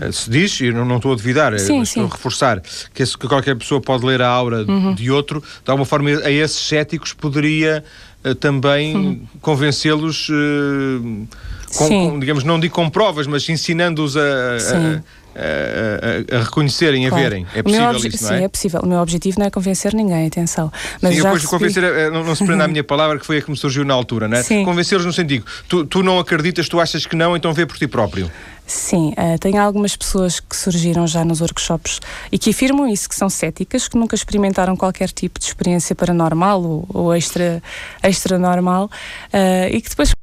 eh, 0.00 0.12
se 0.12 0.30
diz, 0.30 0.60
e 0.60 0.72
não, 0.72 0.84
não 0.84 0.96
estou 0.96 1.12
a 1.12 1.16
duvidar, 1.16 1.58
sim, 1.58 1.82
estou 1.82 2.04
a 2.04 2.08
reforçar, 2.08 2.60
que, 2.94 3.04
que, 3.04 3.28
qualquer 3.28 3.56
pessoa 3.56 3.80
pode 3.80 4.04
ler 4.06 4.22
a 4.22 4.28
aura 4.28 4.64
uhum. 4.66 4.94
de 4.94 5.10
outro, 5.10 5.40
de 5.40 5.70
alguma 5.70 5.84
forma 5.84 6.10
a 6.10 6.30
esses 6.30 6.58
céticos 6.58 7.12
poderia 7.12 7.84
também 8.38 8.96
uhum. 8.96 9.26
convencê-los, 9.40 10.28
uh, 10.28 12.18
digamos, 12.18 12.44
não 12.44 12.60
digo 12.60 12.74
com 12.74 12.90
provas, 12.90 13.26
mas 13.26 13.48
ensinando-os 13.48 14.16
a, 14.16 14.22
a, 15.34 16.34
a, 16.34 16.38
a, 16.38 16.42
reconhecerem, 16.44 17.08
claro. 17.08 17.16
a 17.16 17.28
verem. 17.28 17.46
É 17.54 17.62
possível 17.62 17.96
isso, 17.96 18.24
não 18.24 18.30
é? 18.30 18.38
Sim, 18.38 18.44
é 18.44 18.48
possível. 18.48 18.80
O 18.82 18.86
meu 18.86 18.98
objetivo 18.98 19.38
não 19.38 19.46
é 19.46 19.50
convencer 19.50 19.94
ninguém, 19.94 20.26
atenção. 20.26 20.72
Mas 21.00 21.14
sim, 21.14 21.22
depois 21.22 21.44
convencer, 21.46 21.82
não, 22.12 22.24
não 22.24 22.34
se 22.34 22.44
prenda 22.44 22.64
a 22.64 22.68
minha 22.68 22.84
palavra, 22.84 23.18
que 23.18 23.26
foi 23.26 23.38
a 23.38 23.42
que 23.42 23.50
me 23.50 23.56
surgiu 23.56 23.84
na 23.84 23.94
altura, 23.94 24.28
não 24.28 24.36
é? 24.36 24.42
Convencer-os 24.64 25.04
no 25.04 25.12
sentido, 25.12 25.44
tu, 25.68 25.84
tu 25.84 26.02
não 26.02 26.18
acreditas, 26.18 26.68
tu 26.68 26.80
achas 26.80 27.06
que 27.06 27.16
não, 27.16 27.36
então 27.36 27.52
vê 27.52 27.66
por 27.66 27.76
ti 27.76 27.86
próprio. 27.86 28.30
Sim, 28.70 29.12
uh, 29.18 29.36
tem 29.40 29.58
algumas 29.58 29.96
pessoas 29.96 30.38
que 30.38 30.54
surgiram 30.54 31.04
já 31.04 31.24
nos 31.24 31.40
workshops 31.40 31.98
e 32.30 32.38
que 32.38 32.50
afirmam 32.50 32.86
isso, 32.86 33.08
que 33.08 33.16
são 33.16 33.28
céticas, 33.28 33.88
que 33.88 33.98
nunca 33.98 34.14
experimentaram 34.14 34.76
qualquer 34.76 35.10
tipo 35.10 35.40
de 35.40 35.46
experiência 35.46 35.94
paranormal 35.96 36.62
ou, 36.62 36.86
ou 36.88 37.14
extra, 37.14 37.60
extra 38.00 38.38
normal 38.38 38.84
uh, 38.84 39.74
e 39.74 39.80
que 39.80 39.90
depois 39.90 40.14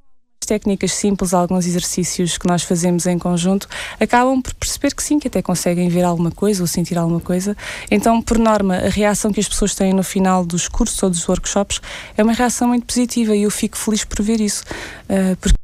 técnicas 0.47 0.93
simples, 0.93 1.33
alguns 1.33 1.65
exercícios 1.65 2.37
que 2.37 2.47
nós 2.47 2.63
fazemos 2.63 3.05
em 3.05 3.19
conjunto, 3.19 3.67
acabam 3.99 4.41
por 4.41 4.53
perceber 4.55 4.95
que 4.95 5.03
sim, 5.03 5.19
que 5.19 5.27
até 5.27 5.41
conseguem 5.41 5.89
ver 5.89 6.03
alguma 6.03 6.31
coisa 6.31 6.63
ou 6.63 6.67
sentir 6.67 6.97
alguma 6.97 7.19
coisa. 7.19 7.55
Então, 7.91 8.21
por 8.21 8.39
norma, 8.39 8.77
a 8.77 8.89
reação 8.89 9.31
que 9.31 9.39
as 9.39 9.47
pessoas 9.47 9.75
têm 9.75 9.93
no 9.93 10.03
final 10.03 10.45
dos 10.45 10.67
cursos 10.67 11.01
ou 11.03 11.09
dos 11.09 11.27
workshops 11.27 11.81
é 12.17 12.23
uma 12.23 12.33
reação 12.33 12.69
muito 12.69 12.85
positiva 12.85 13.35
e 13.35 13.43
eu 13.43 13.51
fico 13.51 13.77
feliz 13.77 14.03
por 14.03 14.21
ver 14.23 14.39
isso, 14.39 14.63
uh, 15.09 15.35
porque 15.37 15.57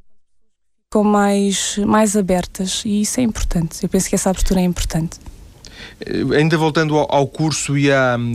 ficam 0.92 1.04
mais, 1.04 1.78
mais 1.80 2.16
abertas 2.16 2.84
e 2.86 3.02
isso 3.02 3.20
é 3.20 3.24
importante. 3.24 3.82
Eu 3.82 3.90
penso 3.90 4.10
que 4.10 4.16
essa 4.16 4.30
abertura 4.30 4.60
é 4.60 4.64
importante. 4.64 5.18
Eh, 6.06 6.38
ainda 6.38 6.58
voltando 6.58 6.98
ao, 6.98 7.14
ao 7.14 7.28
curso 7.28 7.78
e, 7.78 7.88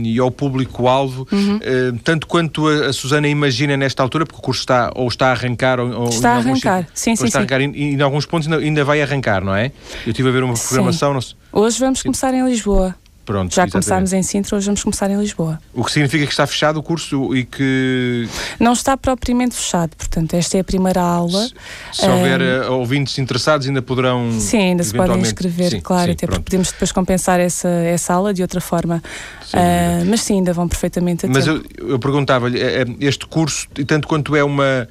e 0.03 0.19
ao 0.19 0.31
público-alvo, 0.31 1.27
uhum. 1.31 1.59
eh, 1.61 1.91
tanto 2.03 2.27
quanto 2.27 2.67
a, 2.67 2.87
a, 2.87 2.93
Susana 2.93 3.27
imagina 3.27 3.77
nesta 3.77 4.03
altura, 4.03 4.25
porque 4.25 4.39
o 4.39 4.41
curso 4.41 4.61
está 4.61 4.91
ou 4.95 5.07
está 5.07 5.27
a 5.27 5.31
arrancar 5.31 5.79
ou, 5.79 6.09
está 6.09 6.33
a 6.33 6.37
arrancar, 6.37 6.87
sim, 6.93 7.15
sim, 7.15 7.25
está 7.25 7.27
sim. 7.27 7.37
Arrancar, 7.37 7.61
e, 7.61 7.65
e, 7.65 7.93
em 7.93 8.01
alguns 8.01 8.25
pontos 8.25 8.47
ainda, 8.47 8.63
ainda, 8.63 8.83
vai 8.83 9.01
arrancar, 9.01 9.43
não 9.43 9.55
é? 9.55 9.71
Eu 10.05 10.11
estive 10.11 10.29
a 10.29 10.31
ver 10.31 10.43
uma 10.43 10.53
programação. 10.53 11.17
Hoje 11.51 11.79
vamos 11.79 11.99
sim. 11.99 12.03
começar 12.03 12.33
em 12.33 12.45
Lisboa. 12.45 12.95
Pronto, 13.29 13.53
Já 13.53 13.69
começámos 13.69 14.11
em 14.11 14.23
Sintra, 14.23 14.57
hoje 14.57 14.65
vamos 14.65 14.81
começar 14.81 15.07
em 15.07 15.15
Lisboa. 15.19 15.59
O 15.71 15.83
que 15.83 15.91
significa 15.91 16.25
que 16.25 16.31
está 16.31 16.47
fechado 16.47 16.79
o 16.79 16.81
curso 16.81 17.35
e 17.35 17.45
que. 17.45 18.27
Não 18.59 18.73
está 18.73 18.97
propriamente 18.97 19.53
fechado, 19.53 19.95
portanto, 19.95 20.33
esta 20.33 20.57
é 20.57 20.61
a 20.61 20.63
primeira 20.63 20.99
aula. 20.99 21.47
Se, 21.93 22.01
se 22.01 22.09
houver 22.09 22.41
uh, 22.41 22.73
ouvintes 22.73 23.19
interessados, 23.19 23.67
ainda 23.67 23.83
poderão. 23.83 24.31
Sim, 24.39 24.69
ainda 24.69 24.83
se 24.83 24.95
podem 24.95 25.19
inscrever, 25.19 25.69
sim, 25.69 25.79
claro, 25.79 26.07
sim, 26.07 26.13
até 26.13 26.25
pronto. 26.25 26.37
porque 26.39 26.49
podemos 26.49 26.71
depois 26.71 26.91
compensar 26.91 27.39
essa, 27.39 27.69
essa 27.69 28.15
aula 28.15 28.33
de 28.33 28.41
outra 28.41 28.59
forma. 28.59 28.99
Uh, 29.53 30.09
mas 30.09 30.21
sim, 30.21 30.37
ainda 30.37 30.51
vão 30.51 30.67
perfeitamente 30.67 31.27
a 31.27 31.29
Mas 31.29 31.45
eu, 31.45 31.63
eu 31.77 31.99
perguntava-lhe, 31.99 32.59
este 32.99 33.27
curso, 33.27 33.67
tanto 33.85 34.07
quanto 34.07 34.35
é 34.35 34.43
uma 34.43 34.87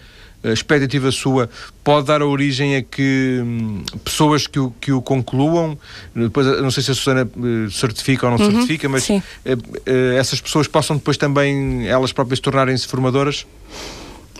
expectativa 0.52 1.11
sua 1.11 1.49
pode 1.83 2.07
dar 2.07 2.23
origem 2.23 2.76
a 2.76 2.83
que 2.83 3.40
hum, 3.43 3.83
pessoas 4.05 4.47
que 4.47 4.59
o, 4.59 4.71
que 4.81 4.93
o 4.93 5.00
concluam, 5.00 5.78
depois 6.14 6.47
não 6.61 6.71
sei 6.71 6.83
se 6.83 6.90
a 6.90 6.95
Susana 6.95 7.25
uh, 7.25 7.71
certifica 7.71 8.26
ou 8.26 8.37
não 8.37 8.45
uhum, 8.45 8.52
certifica, 8.52 8.88
mas 8.88 9.09
uh, 9.09 9.14
uh, 9.17 10.19
essas 10.19 10.40
pessoas 10.40 10.67
possam 10.67 10.97
depois 10.97 11.17
também 11.17 11.87
elas 11.88 12.12
próprias 12.12 12.40
tornarem-se 12.40 12.87
formadoras? 12.87 13.47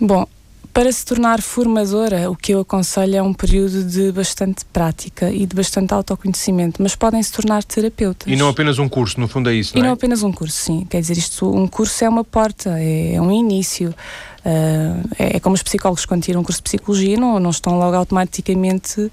Bom, 0.01 0.25
para 0.73 0.91
se 0.91 1.03
tornar 1.03 1.41
formadora, 1.41 2.29
o 2.29 2.35
que 2.35 2.53
eu 2.53 2.59
aconselho 2.61 3.15
é 3.15 3.21
um 3.21 3.33
período 3.33 3.83
de 3.83 4.11
bastante 4.11 4.63
prática 4.65 5.31
e 5.31 5.45
de 5.45 5.55
bastante 5.55 5.93
autoconhecimento, 5.93 6.81
mas 6.81 6.95
podem 6.95 7.21
se 7.23 7.31
tornar 7.31 7.63
terapeutas. 7.63 8.31
E 8.31 8.35
não 8.35 8.47
apenas 8.47 8.77
um 8.77 8.87
curso, 8.87 9.19
no 9.19 9.27
fundo 9.27 9.49
é 9.49 9.55
isso, 9.55 9.73
não 9.75 9.81
E 9.81 9.83
não 9.83 9.89
é? 9.89 9.93
apenas 9.93 10.21
um 10.21 10.31
curso, 10.31 10.55
sim. 10.55 10.85
Quer 10.89 11.01
dizer, 11.01 11.17
isto, 11.17 11.49
um 11.53 11.67
curso 11.67 12.03
é 12.03 12.09
uma 12.09 12.23
porta, 12.23 12.79
é, 12.79 13.15
é 13.15 13.21
um 13.21 13.31
início. 13.31 13.93
Uh, 14.39 15.03
é, 15.17 15.39
como 15.41 15.53
os 15.53 15.61
psicólogos 15.61 16.05
quando 16.05 16.23
tiram 16.23 16.39
um 16.39 16.43
curso 16.43 16.59
de 16.59 16.63
psicologia 16.63 17.17
não, 17.17 17.41
não 17.41 17.49
estão 17.49 17.77
logo 17.77 17.97
automaticamente 17.97 19.11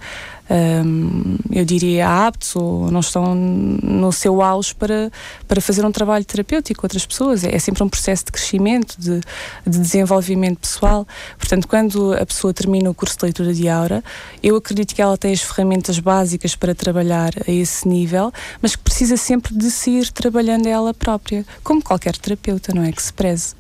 um, 0.49 1.37
eu 1.51 1.65
diria 1.65 2.27
aptos 2.29 2.55
ou 2.55 2.89
não 2.93 3.01
estão 3.01 3.35
no 3.35 4.13
seu 4.13 4.41
auge 4.41 4.73
para, 4.73 5.11
para 5.49 5.61
fazer 5.61 5.85
um 5.85 5.91
trabalho 5.91 6.25
terapêutico 6.25 6.81
com 6.81 6.87
outras 6.87 7.05
pessoas. 7.05 7.43
É, 7.43 7.55
é 7.55 7.59
sempre 7.59 7.83
um 7.83 7.89
processo 7.89 8.27
de 8.27 8.33
crescimento 8.33 8.95
de, 8.99 9.21
de, 9.67 9.79
desenvolvimento 9.79 10.61
pessoal. 10.61 11.07
Portanto 11.37 11.67
quando 11.67 12.15
a 12.15 12.25
pessoa 12.25 12.55
termina 12.55 12.89
o 12.89 12.95
curso 12.95 13.19
de 13.19 13.25
leitura 13.25 13.53
de 13.53 13.69
aura 13.69 14.05
eu 14.41 14.55
acredito 14.55 14.95
que 14.95 15.03
ela 15.03 15.19
tem 15.19 15.33
as 15.33 15.43
ferramentas 15.43 15.99
básicas 15.99 16.55
para 16.55 16.75
trabalhar 16.75 17.33
a 17.47 17.51
esse 17.51 17.89
nível 17.89 18.33
mas 18.63 18.77
que 18.77 18.83
precisa 18.83 19.17
sempre 19.17 19.53
de 19.55 19.71
se 19.73 19.91
ir 19.91 20.13
trabalhando 20.13 20.69
ela 20.69 20.95
própria 20.95 21.45
como 21.65 21.83
qualquer 21.83 22.17
terapeuta, 22.17 22.73
não 22.73 22.85
é? 22.85 22.93
Que 22.93 23.03
se 23.03 23.13
preze 23.13 23.57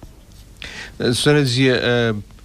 a 0.98 1.12
Susana 1.12 1.42
dizia. 1.42 1.80
Uh, 2.12 2.36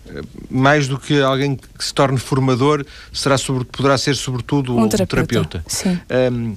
mais 0.49 0.89
do 0.89 0.99
que 0.99 1.21
alguém 1.21 1.55
que 1.55 1.85
se 1.85 1.93
torne 1.93 2.17
formador, 2.17 2.85
será 3.13 3.37
sobre, 3.37 3.63
poderá 3.63 3.97
ser 3.97 4.13
sobretudo 4.15 4.75
um, 4.75 4.83
um 4.83 4.89
terapeuta. 4.89 5.61
terapeuta. 5.61 5.63
Sim. 5.67 5.99
Um, 6.33 6.55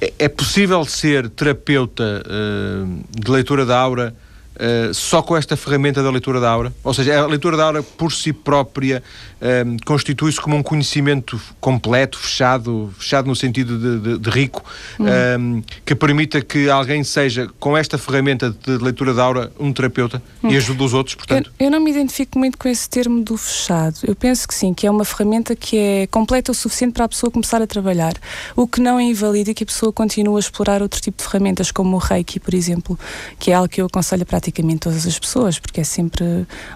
é, 0.00 0.12
é, 0.20 0.28
possível 0.28 0.84
ser 0.86 1.28
terapeuta 1.28 2.22
uh, 2.24 3.04
de 3.10 3.30
leitura 3.30 3.66
da 3.66 3.78
aura 3.78 4.14
Uh, 4.54 4.94
só 4.94 5.20
com 5.20 5.36
esta 5.36 5.56
ferramenta 5.56 6.00
da 6.00 6.08
leitura 6.12 6.38
da 6.38 6.48
aura? 6.48 6.72
Ou 6.84 6.94
seja, 6.94 7.18
a 7.18 7.26
leitura 7.26 7.56
da 7.56 7.64
aura 7.64 7.82
por 7.82 8.12
si 8.12 8.32
própria 8.32 9.02
uh, 9.44 9.84
constitui-se 9.84 10.40
como 10.40 10.56
um 10.56 10.62
conhecimento 10.62 11.40
completo, 11.60 12.18
fechado, 12.18 12.92
fechado 12.98 13.28
no 13.28 13.36
sentido 13.36 13.78
de, 13.78 14.00
de, 14.00 14.18
de 14.18 14.30
rico, 14.30 14.64
uhum. 14.98 15.58
uh, 15.58 15.64
que 15.84 15.94
permita 15.94 16.40
que 16.40 16.70
alguém 16.70 17.04
seja, 17.04 17.48
com 17.60 17.76
esta 17.76 17.98
ferramenta 17.98 18.50
de 18.50 18.78
leitura 18.78 19.12
da 19.12 19.22
aura, 19.22 19.52
um 19.58 19.72
terapeuta 19.72 20.22
uhum. 20.42 20.50
e 20.50 20.56
ajude 20.56 20.82
os 20.82 20.94
outros, 20.94 21.14
portanto? 21.14 21.52
Eu, 21.58 21.66
eu, 21.66 21.70
não 21.70 21.80
me 21.80 21.90
identifico 21.90 22.38
muito 22.38 22.56
com 22.56 22.68
esse 22.68 22.88
termo 22.88 23.22
do 23.22 23.36
fechado. 23.36 23.96
Eu 24.04 24.14
penso 24.14 24.48
que 24.48 24.54
sim, 24.54 24.72
que 24.72 24.86
é 24.86 24.90
uma 24.90 25.04
ferramenta 25.04 25.54
que 25.54 25.76
é 25.76 26.06
completa 26.06 26.52
o 26.52 26.54
suficiente 26.54 26.94
para 26.94 27.04
a 27.04 27.08
pessoa 27.08 27.30
começar 27.30 27.60
a 27.60 27.66
trabalhar. 27.66 28.14
O 28.56 28.66
que 28.66 28.80
não 28.80 28.98
é 28.98 29.02
invalida 29.02 29.52
que 29.52 29.64
a 29.64 29.66
pessoa 29.66 29.92
continue 29.92 30.36
a 30.36 30.38
explorar 30.38 30.80
outro 30.80 31.00
tipo 31.00 31.18
de 31.18 31.24
ferramentas, 31.24 31.70
como 31.70 31.96
o 31.96 31.98
Reiki, 31.98 32.40
por 32.40 32.54
exemplo, 32.54 32.98
que 33.38 33.50
é 33.50 33.54
algo 33.54 33.68
que 33.68 33.80
eu 33.80 33.86
aconselho 33.86 34.24
praticamente 34.24 34.80
todas 34.80 35.06
as 35.06 35.18
pessoas, 35.18 35.58
porque 35.58 35.80
é 35.80 35.84
sempre 35.84 36.24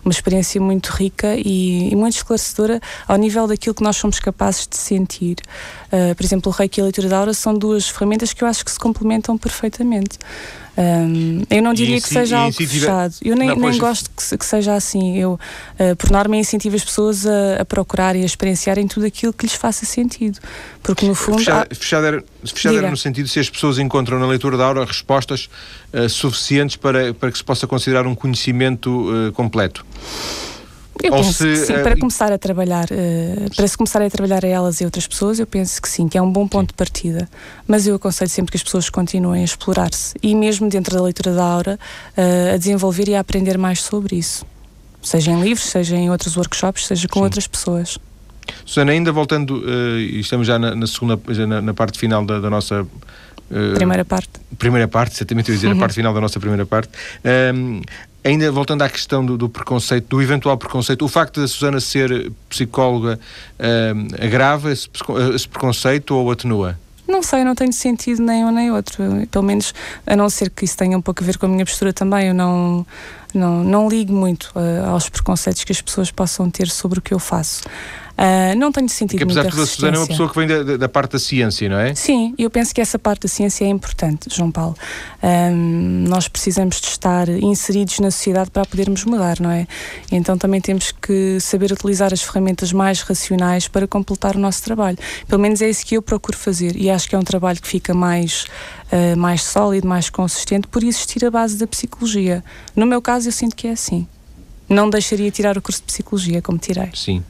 uma 0.04 0.12
experiência 0.12 0.60
muito 0.60 0.88
rica 0.88 1.36
e, 1.36 1.90
e 1.90 1.96
muito 1.96 2.16
esclarecedora 2.16 2.57
ao 3.06 3.16
nível 3.16 3.46
daquilo 3.46 3.74
que 3.74 3.82
nós 3.82 3.96
somos 3.96 4.18
capazes 4.18 4.66
de 4.66 4.76
sentir. 4.76 5.36
Uh, 5.92 6.14
por 6.14 6.24
exemplo, 6.24 6.52
o 6.52 6.54
Reiki 6.54 6.80
e 6.80 6.82
a 6.82 6.84
leitura 6.84 7.08
da 7.08 7.18
aura 7.18 7.34
são 7.34 7.54
duas 7.54 7.88
ferramentas 7.88 8.32
que 8.32 8.42
eu 8.42 8.48
acho 8.48 8.64
que 8.64 8.70
se 8.70 8.78
complementam 8.78 9.36
perfeitamente. 9.38 10.18
Um, 10.78 11.42
eu 11.50 11.60
não 11.60 11.74
diria 11.74 12.00
que 12.00 12.08
seja 12.08 12.38
algo 12.38 12.52
fechado. 12.52 13.16
Eu 13.20 13.34
nem, 13.34 13.48
não, 13.48 13.56
nem 13.56 13.76
gosto 13.78 14.08
que, 14.10 14.38
que, 14.38 14.46
seja 14.46 14.76
assim. 14.76 15.18
Eu, 15.18 15.32
uh, 15.32 15.96
por 15.96 16.08
norma, 16.12 16.36
incentivo 16.36 16.76
as 16.76 16.84
pessoas 16.84 17.26
a, 17.26 17.62
a 17.62 17.64
procurarem 17.64 18.20
e 18.20 18.24
a 18.24 18.26
experienciarem 18.26 18.86
tudo 18.86 19.04
aquilo 19.04 19.32
que 19.32 19.44
lhes 19.44 19.56
faça 19.56 19.84
sentido. 19.84 20.38
Porque, 20.80 21.04
no 21.04 21.16
fundo. 21.16 21.38
Fechado, 21.38 21.66
há... 21.68 21.74
fechado, 21.74 22.06
era, 22.06 22.24
fechado 22.44 22.78
era, 22.78 22.90
no 22.90 22.96
sentido 22.96 23.26
se 23.26 23.40
as 23.40 23.50
pessoas 23.50 23.80
encontram 23.80 24.20
na 24.20 24.26
leitura 24.26 24.56
da 24.56 24.66
aura 24.66 24.84
respostas 24.84 25.48
uh, 25.92 26.08
suficientes 26.08 26.76
para, 26.76 27.12
para 27.12 27.32
que 27.32 27.38
se 27.38 27.44
possa 27.44 27.66
considerar 27.66 28.06
um 28.06 28.14
conhecimento 28.14 28.88
uh, 28.88 29.32
completo. 29.32 29.84
Eu 31.02 31.12
Ou 31.12 31.18
penso 31.22 31.32
se, 31.32 31.44
que 31.44 31.56
sim, 31.56 31.74
uh, 31.74 31.82
para 31.82 31.96
começar 31.96 32.32
a 32.32 32.38
trabalhar, 32.38 32.86
uh, 32.86 33.54
para 33.54 33.68
se 33.68 33.76
começar 33.76 34.02
a 34.02 34.10
trabalhar 34.10 34.44
a 34.44 34.48
elas 34.48 34.80
e 34.80 34.84
outras 34.84 35.06
pessoas, 35.06 35.38
eu 35.38 35.46
penso 35.46 35.80
que 35.80 35.88
sim, 35.88 36.08
que 36.08 36.18
é 36.18 36.22
um 36.22 36.30
bom 36.30 36.46
ponto 36.48 36.62
sim. 36.62 36.66
de 36.68 36.74
partida. 36.74 37.28
Mas 37.66 37.86
eu 37.86 37.94
aconselho 37.94 38.30
sempre 38.30 38.52
que 38.52 38.56
as 38.56 38.62
pessoas 38.62 38.90
continuem 38.90 39.42
a 39.42 39.44
explorar-se 39.44 40.14
e 40.22 40.34
mesmo 40.34 40.68
dentro 40.68 40.96
da 40.96 41.02
leitura 41.02 41.32
da 41.34 41.44
aura, 41.44 41.78
uh, 42.16 42.54
a 42.54 42.56
desenvolver 42.56 43.08
e 43.08 43.14
a 43.14 43.20
aprender 43.20 43.56
mais 43.56 43.80
sobre 43.82 44.16
isso. 44.16 44.44
Seja 45.00 45.30
em 45.30 45.40
livros, 45.40 45.68
seja 45.68 45.96
em 45.96 46.10
outros 46.10 46.36
workshops, 46.36 46.86
seja 46.86 47.06
com 47.06 47.20
sim. 47.20 47.24
outras 47.24 47.46
pessoas. 47.46 47.98
Susana, 48.64 48.92
ainda 48.92 49.12
voltando, 49.12 49.62
e 49.98 50.20
estamos 50.20 50.46
já 50.46 50.58
na, 50.58 50.74
na 50.74 50.86
segunda, 50.86 51.20
já 51.28 51.46
na, 51.46 51.60
na, 51.60 51.74
parte 51.74 51.98
final 51.98 52.24
da, 52.24 52.40
da 52.40 52.48
nossa 52.48 52.86
primeira 53.74 54.04
parte. 54.04 54.30
Primeira 54.58 54.88
parte, 54.88 55.16
exatamente, 55.16 55.50
eu 55.50 55.54
ia 55.54 55.56
dizer 55.56 55.68
uhum. 55.68 55.76
a 55.76 55.80
parte 55.80 55.94
final 55.94 56.14
da 56.14 56.20
nossa 56.20 56.40
primeira 56.40 56.66
parte. 56.66 56.90
Um, 57.54 57.82
ainda 58.24 58.50
voltando 58.50 58.82
à 58.82 58.88
questão 58.88 59.24
do, 59.24 59.36
do, 59.36 59.48
preconceito, 59.48 60.08
do 60.08 60.22
eventual 60.22 60.56
preconceito, 60.56 61.04
o 61.04 61.08
facto 61.08 61.40
da 61.40 61.48
Susana 61.48 61.80
ser 61.80 62.32
psicóloga 62.48 63.18
uh, 63.58 64.24
agrava 64.24 64.72
esse, 64.72 64.88
esse, 65.34 65.48
preconceito 65.48 66.14
ou 66.14 66.30
atenua? 66.30 66.78
Não 67.06 67.22
sei, 67.22 67.42
não 67.42 67.54
tenho 67.54 67.72
sentido 67.72 68.22
nem 68.22 68.44
um 68.44 68.50
nem 68.50 68.70
outro. 68.70 69.02
Pelo 69.30 69.44
menos, 69.44 69.72
a 70.06 70.14
não 70.14 70.28
ser 70.28 70.50
que 70.50 70.64
isso 70.64 70.76
tenha 70.76 70.96
um 70.96 71.00
pouco 71.00 71.22
a 71.22 71.26
ver 71.26 71.38
com 71.38 71.46
a 71.46 71.48
minha 71.48 71.64
postura 71.64 71.92
também, 71.92 72.28
eu 72.28 72.34
não, 72.34 72.86
não, 73.32 73.64
não 73.64 73.88
ligo 73.88 74.12
muito 74.12 74.52
uh, 74.54 74.90
aos 74.90 75.08
preconceitos 75.08 75.64
que 75.64 75.72
as 75.72 75.80
pessoas 75.80 76.10
possam 76.10 76.50
ter 76.50 76.68
sobre 76.68 76.98
o 76.98 77.02
que 77.02 77.14
eu 77.14 77.18
faço. 77.18 77.62
Uh, 78.18 78.58
não 78.58 78.72
tenho 78.72 78.88
sentido 78.88 79.20
Porque 79.20 79.38
apesar 79.38 79.44
de 79.44 79.50
tudo, 79.50 79.62
a 79.62 79.66
Susana 79.66 79.96
é 79.96 80.00
uma 80.00 80.06
pessoa 80.08 80.28
que 80.28 80.34
vem 80.34 80.48
da, 80.48 80.76
da, 80.76 80.88
parte 80.88 81.12
da 81.12 81.20
ciência, 81.20 81.68
não 81.68 81.78
é? 81.78 81.94
Sim, 81.94 82.34
eu 82.36 82.50
penso 82.50 82.74
que 82.74 82.80
essa 82.80 82.98
parte 82.98 83.22
da 83.22 83.28
ciência 83.28 83.64
é 83.64 83.68
importante, 83.68 84.28
João 84.34 84.50
Paulo. 84.50 84.74
Um, 85.22 86.04
nós 86.08 86.26
precisamos 86.26 86.80
de 86.80 86.88
estar 86.88 87.28
inseridos 87.28 88.00
na 88.00 88.10
sociedade 88.10 88.50
para 88.50 88.64
podermos 88.64 89.04
mudar, 89.04 89.38
não 89.38 89.52
é? 89.52 89.68
Então 90.10 90.36
também 90.36 90.60
temos 90.60 90.90
que 90.90 91.38
saber 91.38 91.70
utilizar 91.70 92.12
as 92.12 92.20
ferramentas 92.20 92.72
mais 92.72 93.02
racionais 93.02 93.68
para 93.68 93.86
completar 93.86 94.34
o 94.34 94.38
nosso 94.40 94.64
trabalho. 94.64 94.98
Pelo 95.28 95.40
menos 95.40 95.62
é 95.62 95.70
isso 95.70 95.86
que 95.86 95.96
eu 95.96 96.02
procuro 96.02 96.36
fazer 96.36 96.74
e 96.74 96.90
acho 96.90 97.08
que 97.08 97.14
é 97.14 97.18
um 97.18 97.22
trabalho 97.24 97.62
que 97.62 97.68
fica 97.68 97.94
mais, 97.94 98.46
uh, 98.92 99.16
mais 99.16 99.44
sólido, 99.44 99.86
mais 99.86 100.10
consistente 100.10 100.66
por 100.66 100.82
existir 100.82 101.24
a 101.24 101.30
base 101.30 101.56
da 101.56 101.68
psicologia. 101.68 102.42
No 102.74 102.84
meu 102.84 103.00
caso, 103.00 103.28
eu 103.28 103.32
sinto 103.32 103.54
que 103.54 103.68
é 103.68 103.70
assim. 103.70 104.08
Não 104.68 104.90
deixaria 104.90 105.30
tirar 105.30 105.56
o 105.56 105.62
curso 105.62 105.82
de 105.82 105.86
psicologia 105.86 106.42
como 106.42 106.58
tirei. 106.58 106.90
Sim. 106.94 107.22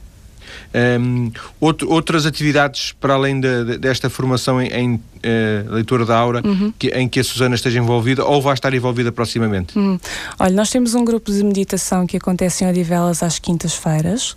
Um, 1.00 1.30
outro, 1.60 1.90
outras 1.90 2.26
atividades 2.26 2.92
para 3.00 3.14
além 3.14 3.40
de, 3.40 3.78
desta 3.78 4.10
formação 4.10 4.60
em, 4.60 4.68
em 4.68 4.94
uh, 4.94 5.72
leitura 5.72 6.04
da 6.04 6.16
aura 6.16 6.42
uhum. 6.44 6.72
que, 6.78 6.88
em 6.88 7.08
que 7.08 7.20
a 7.20 7.24
Susana 7.24 7.54
esteja 7.54 7.78
envolvida 7.78 8.24
ou 8.24 8.40
vai 8.42 8.54
estar 8.54 8.72
envolvida 8.74 9.10
proximamente? 9.10 9.78
Uhum. 9.78 9.98
Olha, 10.38 10.54
nós 10.54 10.70
temos 10.70 10.94
um 10.94 11.04
grupo 11.04 11.32
de 11.32 11.42
meditação 11.42 12.06
que 12.06 12.16
acontece 12.16 12.64
em 12.64 12.68
Odivelas 12.68 13.22
às 13.22 13.38
quintas-feiras. 13.38 14.36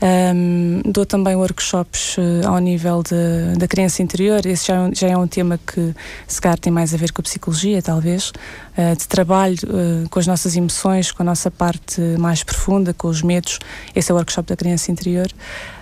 Um, 0.00 0.80
dou 0.84 1.04
também 1.04 1.34
workshops 1.34 2.16
uh, 2.18 2.46
ao 2.46 2.58
nível 2.58 3.02
de, 3.02 3.58
da 3.58 3.66
criança 3.66 4.00
interior. 4.00 4.46
Esse 4.46 4.68
já, 4.68 4.86
é 4.86 4.94
já, 4.94 5.08
é 5.08 5.16
um 5.16 5.26
tema 5.26 5.58
que 5.58 5.92
se 6.26 6.40
calhar 6.40 6.58
tem 6.58 6.72
mais 6.72 6.94
a 6.94 6.96
ver 6.96 7.10
com 7.10 7.20
a 7.20 7.24
psicologia, 7.24 7.82
talvez, 7.82 8.30
uh, 8.30 8.96
de 8.96 9.08
trabalho 9.08 9.58
uh, 9.64 10.08
com 10.08 10.20
as 10.20 10.26
nossas 10.26 10.54
emoções, 10.54 11.10
com 11.10 11.22
a 11.22 11.26
nossa 11.26 11.50
parte 11.50 12.00
mais 12.16 12.44
profunda, 12.44 12.94
com 12.94 13.08
os 13.08 13.22
medos. 13.22 13.58
Esse 13.94 14.12
é 14.12 14.14
o 14.14 14.16
workshop 14.16 14.48
da 14.48 14.56
criança 14.56 14.92
interior. 14.92 15.28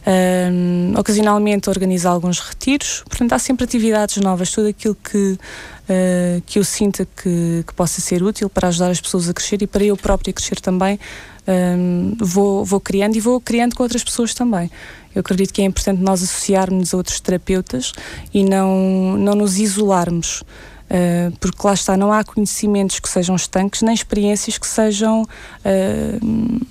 Um, 0.07 0.95
ocasionalmente 0.97 1.69
organizo 1.69 2.09
alguns 2.09 2.39
retiros, 2.39 3.03
portanto, 3.09 3.33
há 3.33 3.39
sempre 3.39 3.65
atividades 3.65 4.17
novas, 4.19 4.51
tudo 4.51 4.69
aquilo 4.69 4.95
que 4.95 5.39
que 6.47 6.59
eu 6.59 6.65
sinta 6.65 7.07
que, 7.07 7.63
que, 7.65 7.73
possa 7.73 8.01
ser 8.01 8.21
útil 8.21 8.51
para 8.51 8.67
ajudar 8.67 8.91
as 8.91 9.01
pessoas 9.01 9.29
a 9.29 9.33
crescer 9.33 9.63
e 9.63 9.69
para 9.69 9.85
eu 9.85 9.97
própria 9.97 10.33
crescer 10.33 10.61
também, 10.61 10.99
um, 11.49 12.17
vou, 12.19 12.65
vou 12.65 12.81
criando 12.81 13.17
e 13.17 13.21
vou 13.21 13.41
criando 13.41 13.75
com 13.75 13.83
outras 13.83 14.03
pessoas 14.03 14.35
também. 14.35 14.71
Eu 15.15 15.21
acredito 15.21 15.53
que 15.53 15.63
é 15.63 15.65
importante 15.65 16.03
nós 16.03 16.23
associarmos 16.23 16.93
a 16.93 16.97
outros 16.97 17.21
terapeutas 17.21 17.93
e 18.35 18.45
não, 18.45 19.17
não 19.17 19.35
nos 19.35 19.59
isolarmos. 19.59 20.43
Uh, 20.89 21.37
porque 21.41 21.67
lá 21.67 21.75
está, 21.75 21.97
não 21.97 22.13
há 22.13 22.23
conhecimentos 22.23 23.01
que 23.01 23.09
sejam 23.09 23.35
estanques, 23.35 23.83
nem 23.83 23.93
experiências 23.93 24.57
que 24.57 24.67
sejam 24.67 25.23
uh, 25.23 26.67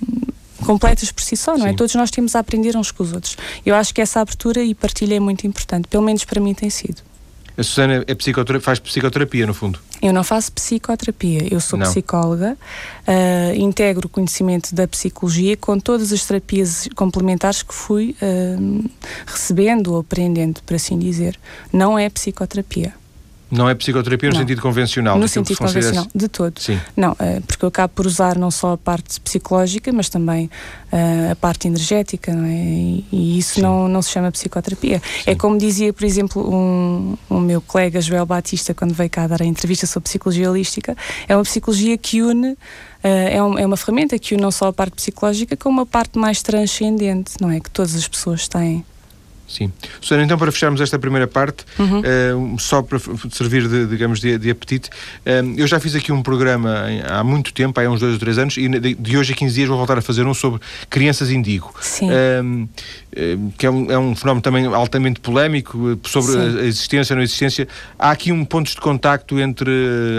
completas 0.64 1.12
por 1.12 1.22
si 1.22 1.36
só, 1.36 1.56
não 1.56 1.66
é? 1.66 1.74
Todos 1.74 1.94
nós 1.94 2.10
temos 2.10 2.34
a 2.34 2.38
aprender 2.38 2.76
uns 2.76 2.90
com 2.90 3.02
os 3.02 3.12
outros. 3.12 3.36
Eu 3.64 3.74
acho 3.74 3.92
que 3.92 4.00
essa 4.00 4.20
abertura 4.20 4.62
e 4.62 4.74
partilha 4.74 5.16
é 5.16 5.20
muito 5.20 5.46
importante, 5.46 5.86
pelo 5.88 6.02
menos 6.02 6.24
para 6.24 6.40
mim 6.40 6.54
tem 6.54 6.70
sido. 6.70 7.02
A 7.56 7.62
Susana 7.62 8.04
é 8.06 8.14
psicoterapia, 8.14 8.64
faz 8.64 8.78
psicoterapia, 8.78 9.46
no 9.46 9.54
fundo? 9.54 9.78
Eu 10.02 10.12
não 10.12 10.22
faço 10.22 10.52
psicoterapia, 10.52 11.48
eu 11.50 11.58
sou 11.58 11.78
não. 11.78 11.86
psicóloga, 11.86 12.56
uh, 13.08 13.54
integro 13.54 14.06
o 14.06 14.10
conhecimento 14.10 14.74
da 14.74 14.86
psicologia 14.86 15.56
com 15.56 15.78
todas 15.78 16.12
as 16.12 16.24
terapias 16.26 16.86
complementares 16.94 17.62
que 17.62 17.74
fui 17.74 18.14
uh, 18.20 18.90
recebendo 19.26 19.94
ou 19.94 20.00
aprendendo, 20.00 20.62
por 20.64 20.74
assim 20.74 20.98
dizer. 20.98 21.38
Não 21.72 21.98
é 21.98 22.10
psicoterapia. 22.10 22.92
Não 23.48 23.68
é 23.68 23.74
psicoterapia 23.74 24.28
no 24.28 24.34
não. 24.34 24.40
sentido 24.40 24.60
convencional? 24.60 25.18
No 25.18 25.28
sentido 25.28 25.58
convencional, 25.58 26.06
de 26.12 26.28
todo. 26.28 26.58
Sim. 26.58 26.80
Não, 26.96 27.16
eh, 27.20 27.40
porque 27.46 27.64
eu 27.64 27.68
acabo 27.68 27.92
por 27.94 28.04
usar 28.06 28.36
não 28.36 28.50
só 28.50 28.72
a 28.72 28.78
parte 28.78 29.20
psicológica, 29.20 29.92
mas 29.92 30.08
também 30.08 30.50
uh, 30.92 31.32
a 31.32 31.36
parte 31.36 31.68
energética, 31.68 32.34
não 32.34 32.44
é? 32.44 33.02
E, 33.12 33.38
isso 33.38 33.60
não, 33.60 33.86
não 33.86 34.02
se 34.02 34.10
chama 34.10 34.32
psicoterapia. 34.32 34.98
Sim. 34.98 35.30
É 35.30 35.34
como 35.36 35.56
dizia, 35.58 35.92
por 35.92 36.04
exemplo, 36.04 36.42
um, 36.52 37.16
um 37.30 37.38
meu 37.38 37.60
colega 37.60 38.00
Joel 38.00 38.26
Batista, 38.26 38.74
quando 38.74 38.92
veio 38.92 39.10
cá 39.10 39.28
dar 39.28 39.40
a 39.40 39.46
entrevista 39.46 39.86
sobre 39.86 40.08
psicologia 40.08 40.50
holística, 40.50 40.96
é 41.28 41.36
uma 41.36 41.44
psicologia 41.44 41.96
que 41.96 42.22
une 42.22 42.50
uh, 42.50 42.56
é, 43.04 43.36
é, 43.36 43.66
uma 43.66 43.76
ferramenta 43.76 44.18
que 44.18 44.34
une 44.34 44.42
não 44.42 44.50
só 44.50 44.66
a 44.66 44.72
parte 44.72 44.96
psicológica, 44.96 45.56
como 45.56 45.78
uma 45.78 45.86
parte 45.86 46.18
mais 46.18 46.42
transcendente, 46.42 47.34
não 47.40 47.50
é? 47.50 47.60
Que 47.60 47.70
todas 47.70 47.94
as 47.94 48.08
pessoas 48.08 48.48
têm. 48.48 48.84
Sim. 49.48 49.72
Susana, 50.00 50.24
então 50.24 50.36
para 50.36 50.50
fecharmos 50.50 50.80
esta 50.80 50.98
primeira 50.98 51.26
parte, 51.26 51.64
uhum. 51.78 52.00
uh, 52.00 52.58
só 52.58 52.82
para 52.82 52.98
servir 53.30 53.68
de, 53.68 53.86
digamos, 53.86 54.20
de, 54.20 54.36
de 54.38 54.50
apetite, 54.50 54.90
uh, 54.90 55.54
eu 55.56 55.66
já 55.66 55.78
fiz 55.78 55.94
aqui 55.94 56.10
um 56.12 56.22
programa 56.22 56.90
em, 56.90 57.02
há 57.02 57.22
muito 57.22 57.52
tempo, 57.52 57.80
há 57.80 57.88
uns 57.88 58.00
dois 58.00 58.14
ou 58.14 58.18
três 58.18 58.38
anos, 58.38 58.56
e 58.56 58.68
de, 58.68 58.94
de, 58.94 59.16
hoje 59.16 59.32
a 59.32 59.36
15 59.36 59.54
dias 59.54 59.68
vou 59.68 59.76
voltar 59.78 59.98
a 59.98 60.02
fazer 60.02 60.26
um 60.26 60.34
sobre 60.34 60.60
crianças 60.90 61.30
indigo. 61.30 61.72
Sim. 61.80 62.10
Uh, 62.10 62.68
que 63.56 63.64
é 63.64 63.70
um, 63.70 63.90
é 63.90 63.98
um, 63.98 64.14
fenómeno 64.14 64.42
também 64.42 64.66
altamente 64.66 65.20
polémico 65.20 65.98
sobre 66.04 66.32
Sim. 66.32 66.58
a 66.58 66.64
existência 66.64 67.14
ou 67.14 67.16
não 67.16 67.22
existência. 67.22 67.66
Há 67.98 68.10
aqui 68.10 68.30
um 68.30 68.44
ponto 68.44 68.68
de 68.68 68.76
contacto 68.76 69.40
entre 69.40 69.70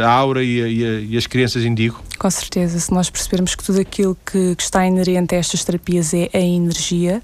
a 0.03 0.09
aura 0.09 0.43
e, 0.43 0.63
a, 0.63 0.67
e, 0.67 0.85
a, 0.85 0.99
e 1.01 1.17
as 1.17 1.27
crianças 1.27 1.63
indigo? 1.63 2.01
Com 2.17 2.31
certeza, 2.31 2.79
se 2.79 2.91
nós 2.91 3.09
percebermos 3.09 3.53
que 3.53 3.63
tudo 3.63 3.79
aquilo 3.79 4.17
que, 4.25 4.55
que 4.55 4.63
está 4.63 4.85
inerente 4.87 5.35
a 5.35 5.37
estas 5.37 5.63
terapias 5.63 6.11
é 6.13 6.29
a 6.33 6.39
energia, 6.39 7.21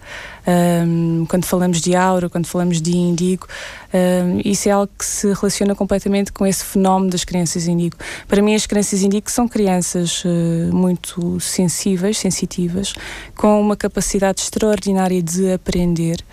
um, 0.47 1.25
quando 1.27 1.45
falamos 1.45 1.79
de 1.81 1.95
aura, 1.95 2.29
quando 2.29 2.47
falamos 2.47 2.81
de 2.81 2.95
índigo, 2.95 3.47
um, 3.93 4.41
isso 4.43 4.67
é 4.67 4.71
algo 4.71 4.91
que 4.97 5.05
se 5.05 5.31
relaciona 5.33 5.75
completamente 5.75 6.31
com 6.31 6.47
esse 6.47 6.65
fenómeno 6.65 7.11
das 7.11 7.23
crianças 7.23 7.67
índigo. 7.67 7.95
Para 8.27 8.41
mim, 8.41 8.55
as 8.55 8.65
crianças 8.65 9.01
índigo 9.03 9.29
são 9.29 9.47
crianças 9.47 10.23
uh, 10.25 10.73
muito 10.73 11.39
sensíveis, 11.39 12.17
sensitivas, 12.17 12.93
com 13.35 13.61
uma 13.61 13.75
capacidade 13.75 14.41
extraordinária 14.41 15.21
de 15.21 15.51
aprender 15.53 16.23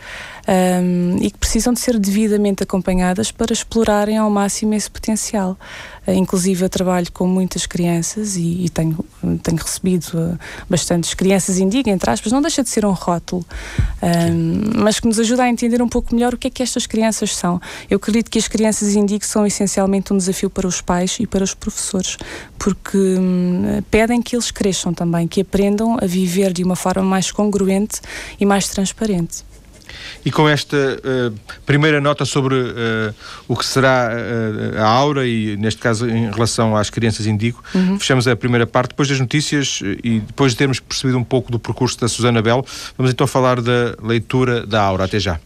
um, 0.49 1.17
e 1.21 1.31
que 1.31 1.39
precisam 1.39 1.73
de 1.73 1.81
ser 1.81 1.99
devidamente 1.99 2.63
acompanhadas 2.63 3.31
para 3.31 3.53
explorarem 3.53 4.17
ao 4.19 4.31
máximo 4.31 4.75
esse 4.75 4.91
potencial. 4.91 5.59
Uh, 6.07 6.13
inclusive, 6.13 6.65
eu 6.65 6.69
trabalho 6.69 7.11
com 7.13 7.27
muitas 7.27 7.67
crianças 7.67 8.37
e, 8.37 8.65
e 8.65 8.69
tenho, 8.69 9.05
tenho 9.43 9.59
recebido 9.59 10.07
uh, 10.15 10.39
bastantes 10.69 11.15
crianças 11.15 11.59
indígenas, 11.59 11.95
entre 11.95 12.11
aspas, 12.11 12.33
não 12.33 12.43
deixa 12.43 12.63
de 12.63 12.69
ser 12.69 12.85
um 12.85 12.93
rótulo, 12.93 13.45
um, 14.03 14.83
mas 14.83 14.99
que 14.99 15.07
nos 15.07 15.19
ajuda 15.19 15.45
a 15.45 15.49
entender 15.49 15.83
um 15.83 15.89
pouco 15.89 16.15
melhor 16.15 16.35
o 16.35 16.39
que 16.39 16.49
é 16.49 16.51
que 16.51 16.63
estas 16.63 16.87
crianças 16.87 17.35
são. 17.37 17.50
Eu 17.89 17.97
acredito 17.97 18.31
que 18.31 18.39
as 18.39 18.47
crianças 18.47 18.95
indígenas 18.95 19.27
são 19.27 19.47
essencialmente 19.47 20.13
um 20.13 20.17
desafio 20.19 20.51
para 20.51 20.67
os 20.67 20.81
pais 20.81 21.17
e 21.19 21.27
para 21.27 21.43
os 21.43 21.55
professores, 21.55 22.19
porque 22.59 22.99
um, 22.99 23.83
pedem 23.91 24.21
que 24.21 24.37
eles 24.37 24.51
cresçam 24.51 24.93
também, 24.93 25.27
que 25.27 25.41
aprendam 25.41 25.97
a 26.01 26.07
viver 26.07 26.53
de 26.53 26.63
uma 26.63 26.77
forma 26.77 27.03
mais 27.03 27.33
congruente 27.33 28.01
e 28.39 28.45
mais 28.45 28.69
transparente. 28.69 29.51
E 30.25 30.31
com 30.31 30.49
esta 30.49 30.77
uh, 30.77 31.35
primeira 31.65 32.01
nota 32.01 32.25
sobre 32.25 32.55
uh, 32.55 33.15
o 33.49 33.57
que 33.57 33.65
será 33.65 34.11
uh, 34.11 34.79
a 34.79 34.87
aura 34.87 35.27
e, 35.27 35.57
neste 35.57 35.81
caso, 35.81 36.09
em 36.09 36.31
relação 36.31 36.77
às 36.77 36.91
crianças 36.91 37.27
indico, 37.27 37.63
uhum. 37.75 37.99
fechamos 37.99 38.29
a 38.29 38.37
primeira 38.37 38.67
parte. 38.67 38.91
Depois 38.91 39.09
das 39.09 39.19
notícias 39.19 39.81
e 40.03 40.21
depois 40.21 40.53
de 40.53 40.59
termos 40.59 40.81
percebido 40.81 41.19
um 41.19 41.25
pouco 41.25 41.51
do 41.51 41.59
percurso 41.59 41.99
da 42.01 42.09
Susana 42.09 42.43
Bell, 42.43 42.65
vamos 42.97 43.13
então 43.13 43.27
falar 43.27 43.61
da 43.61 43.97
leitura 44.03 44.67
da 44.67 44.83
aura. 44.83 45.05
Até 45.05 45.19
já. 45.19 45.41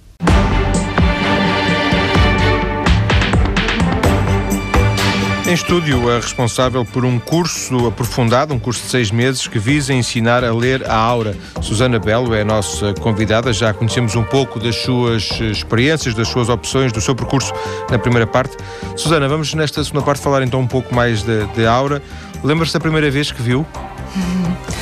Em 5.46 5.52
estúdio, 5.52 6.10
é 6.10 6.16
responsável 6.16 6.86
por 6.86 7.04
um 7.04 7.18
curso 7.18 7.86
aprofundado, 7.86 8.54
um 8.54 8.58
curso 8.58 8.82
de 8.82 8.88
seis 8.88 9.10
meses, 9.10 9.46
que 9.46 9.58
visa 9.58 9.92
ensinar 9.92 10.42
a 10.42 10.50
ler 10.54 10.88
a 10.90 10.96
aura. 10.96 11.36
Susana 11.60 11.98
Belo 11.98 12.34
é 12.34 12.40
a 12.40 12.44
nossa 12.44 12.94
convidada, 12.94 13.52
já 13.52 13.74
conhecemos 13.74 14.16
um 14.16 14.24
pouco 14.24 14.58
das 14.58 14.76
suas 14.76 15.28
experiências, 15.40 16.14
das 16.14 16.28
suas 16.28 16.48
opções, 16.48 16.92
do 16.92 17.00
seu 17.00 17.14
percurso 17.14 17.52
na 17.90 17.98
primeira 17.98 18.26
parte. 18.26 18.56
Susana, 18.96 19.28
vamos 19.28 19.52
nesta 19.52 19.84
segunda 19.84 20.02
parte 20.02 20.22
falar 20.22 20.42
então 20.42 20.60
um 20.60 20.66
pouco 20.66 20.94
mais 20.94 21.22
de, 21.22 21.44
de 21.48 21.66
aura. 21.66 22.02
Lembra-se 22.42 22.72
da 22.72 22.80
primeira 22.80 23.10
vez 23.10 23.30
que 23.30 23.42
viu? 23.42 23.66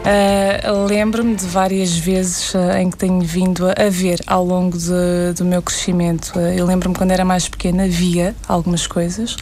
Uh, 0.00 0.86
Lembro-me 0.86 1.36
de 1.36 1.44
várias 1.44 1.94
vezes 1.94 2.54
uh, 2.54 2.72
em 2.78 2.90
que 2.90 2.96
tenho 2.96 3.20
vindo 3.20 3.66
a, 3.68 3.72
a 3.72 3.90
ver 3.90 4.18
ao 4.26 4.44
longo 4.44 4.76
de, 4.76 5.34
do 5.36 5.44
meu 5.44 5.60
crescimento. 5.60 6.32
Uh, 6.36 6.52
eu 6.56 6.64
lembro-me 6.64 6.94
quando 6.94 7.10
era 7.10 7.24
mais 7.24 7.48
pequena, 7.48 7.86
via 7.86 8.34
algumas 8.48 8.86
coisas. 8.86 9.36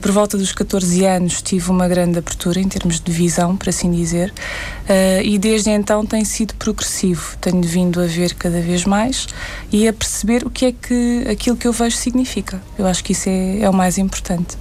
por 0.00 0.10
volta 0.10 0.38
dos 0.38 0.52
14 0.52 1.04
anos 1.04 1.42
tive 1.42 1.70
uma 1.70 1.86
grande 1.86 2.18
abertura 2.18 2.58
em 2.60 2.68
termos 2.68 2.98
de 2.98 3.12
visão, 3.12 3.56
por 3.56 3.68
assim 3.68 3.90
dizer, 3.90 4.32
e 5.22 5.38
desde 5.38 5.70
então 5.70 6.04
tem 6.04 6.24
sido 6.24 6.54
progressivo. 6.54 7.36
Tenho 7.40 7.62
vindo 7.62 8.00
a 8.00 8.06
ver 8.06 8.34
cada 8.34 8.60
vez 8.60 8.84
mais 8.84 9.26
e 9.70 9.86
a 9.86 9.92
perceber 9.92 10.46
o 10.46 10.50
que 10.50 10.66
é 10.66 10.72
que 10.72 11.26
aquilo 11.30 11.56
que 11.56 11.68
eu 11.68 11.72
vejo 11.72 11.96
significa. 11.96 12.60
Eu 12.78 12.86
acho 12.86 13.04
que 13.04 13.12
isso 13.12 13.28
é, 13.28 13.60
é 13.60 13.70
o 13.70 13.72
mais 13.72 13.98
importante. 13.98 14.56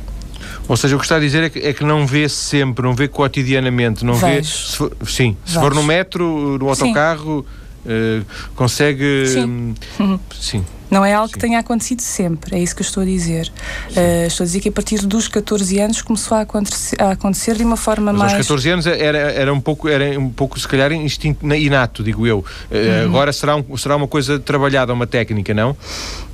Ou 0.67 0.77
seja, 0.77 0.95
o 0.95 0.99
que 0.99 1.05
está 1.05 1.15
a 1.15 1.19
dizer 1.19 1.43
é 1.43 1.49
que, 1.49 1.59
é 1.59 1.73
que 1.73 1.83
não 1.83 2.05
vê 2.05 2.29
sempre, 2.29 2.83
não 2.83 2.93
vê 2.93 3.07
cotidianamente, 3.07 4.05
não 4.05 4.15
Vejo. 4.15 4.35
vê. 4.35 4.43
Se 4.43 4.77
for, 4.77 4.91
sim, 5.07 5.37
se 5.45 5.55
for 5.55 5.73
no 5.73 5.83
metro, 5.83 6.57
no 6.59 6.69
autocarro, 6.69 7.45
uh, 7.85 8.25
consegue. 8.55 9.27
Sim. 9.27 9.75
Hum, 9.99 10.19
sim. 10.39 10.65
Não 10.89 11.05
é 11.05 11.13
algo 11.13 11.27
Sim. 11.27 11.33
que 11.33 11.39
tenha 11.39 11.59
acontecido 11.59 12.01
sempre, 12.01 12.57
é 12.57 12.59
isso 12.59 12.75
que 12.75 12.81
eu 12.81 12.85
estou 12.85 13.03
a 13.03 13.05
dizer. 13.05 13.51
Uh, 13.91 14.27
estou 14.27 14.43
a 14.43 14.47
dizer 14.47 14.59
que 14.59 14.69
a 14.69 14.71
partir 14.71 15.05
dos 15.05 15.27
14 15.27 15.79
anos 15.79 16.01
começou 16.01 16.37
a 16.37 16.41
acontecer, 16.41 17.01
a 17.01 17.11
acontecer 17.11 17.55
de 17.55 17.63
uma 17.63 17.77
forma 17.77 18.11
Mas 18.11 18.19
mais. 18.19 18.33
Aos 18.33 18.47
14 18.47 18.69
anos 18.69 18.87
era, 18.87 19.17
era, 19.17 19.53
um 19.53 19.61
pouco, 19.61 19.87
era 19.87 20.19
um 20.19 20.29
pouco, 20.29 20.59
se 20.59 20.67
calhar, 20.67 20.91
instinto 20.91 21.45
inato, 21.53 22.03
digo 22.03 22.25
eu. 22.25 22.39
Uh, 22.39 22.43
uhum. 22.71 23.05
Agora 23.05 23.33
será, 23.33 23.55
um, 23.55 23.77
será 23.77 23.95
uma 23.95 24.07
coisa 24.07 24.39
trabalhada, 24.39 24.93
uma 24.93 25.07
técnica, 25.07 25.53
não? 25.53 25.75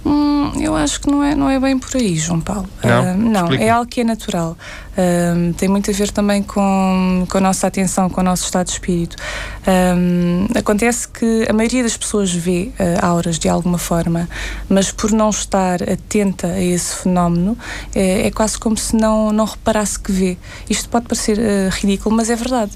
Hum, 0.05 0.51
eu 0.61 0.75
acho 0.75 1.01
que 1.01 1.09
não 1.09 1.23
é, 1.23 1.33
não 1.33 1.49
é 1.49 1.59
bem 1.59 1.79
por 1.79 1.95
aí, 1.95 2.15
João 2.15 2.39
Paulo. 2.39 2.69
Não, 2.83 3.13
uh, 3.13 3.17
não 3.17 3.53
é 3.53 3.69
algo 3.69 3.89
que 3.89 4.01
é 4.01 4.03
natural. 4.03 4.55
Uh, 4.91 5.51
tem 5.55 5.67
muito 5.67 5.89
a 5.89 5.93
ver 5.93 6.11
também 6.11 6.43
com, 6.43 7.25
com 7.27 7.37
a 7.37 7.41
nossa 7.41 7.65
atenção, 7.65 8.07
com 8.07 8.21
o 8.21 8.23
nosso 8.23 8.45
estado 8.45 8.67
de 8.67 8.73
espírito. 8.73 9.15
Uh, 9.61 10.57
acontece 10.57 11.07
que 11.07 11.47
a 11.49 11.53
maioria 11.53 11.81
das 11.81 11.97
pessoas 11.97 12.31
vê 12.31 12.71
auras 13.01 13.39
de 13.39 13.49
alguma 13.49 13.77
forma, 13.79 14.29
mas 14.69 14.91
por 14.91 15.11
não 15.11 15.29
estar 15.29 15.81
atenta 15.83 16.47
a 16.47 16.61
esse 16.61 16.95
fenómeno, 16.95 17.57
é, 17.93 18.27
é 18.27 18.31
quase 18.31 18.57
como 18.57 18.77
se 18.77 18.95
não, 18.95 19.31
não 19.31 19.45
reparasse 19.45 19.99
que 19.99 20.11
vê. 20.11 20.37
Isto 20.69 20.89
pode 20.89 21.07
parecer 21.07 21.37
ridículo, 21.71 22.15
mas 22.15 22.29
é 22.29 22.35
verdade. 22.35 22.71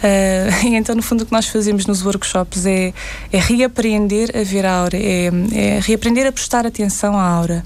e 0.64 0.74
então, 0.74 0.94
no 0.94 1.02
fundo, 1.02 1.22
o 1.22 1.26
que 1.26 1.32
nós 1.32 1.46
fazemos 1.46 1.86
nos 1.86 2.04
workshops 2.04 2.64
é, 2.66 2.92
é 3.32 3.38
reaprender 3.38 4.30
a 4.34 4.42
ver 4.42 4.64
a 4.64 4.72
aura, 4.72 4.96
é, 4.96 5.30
é 5.52 5.80
reaprender 5.80 6.26
a 6.26 6.32
prestar 6.32 6.66
atenção 6.66 7.18
à 7.18 7.22
aura. 7.22 7.64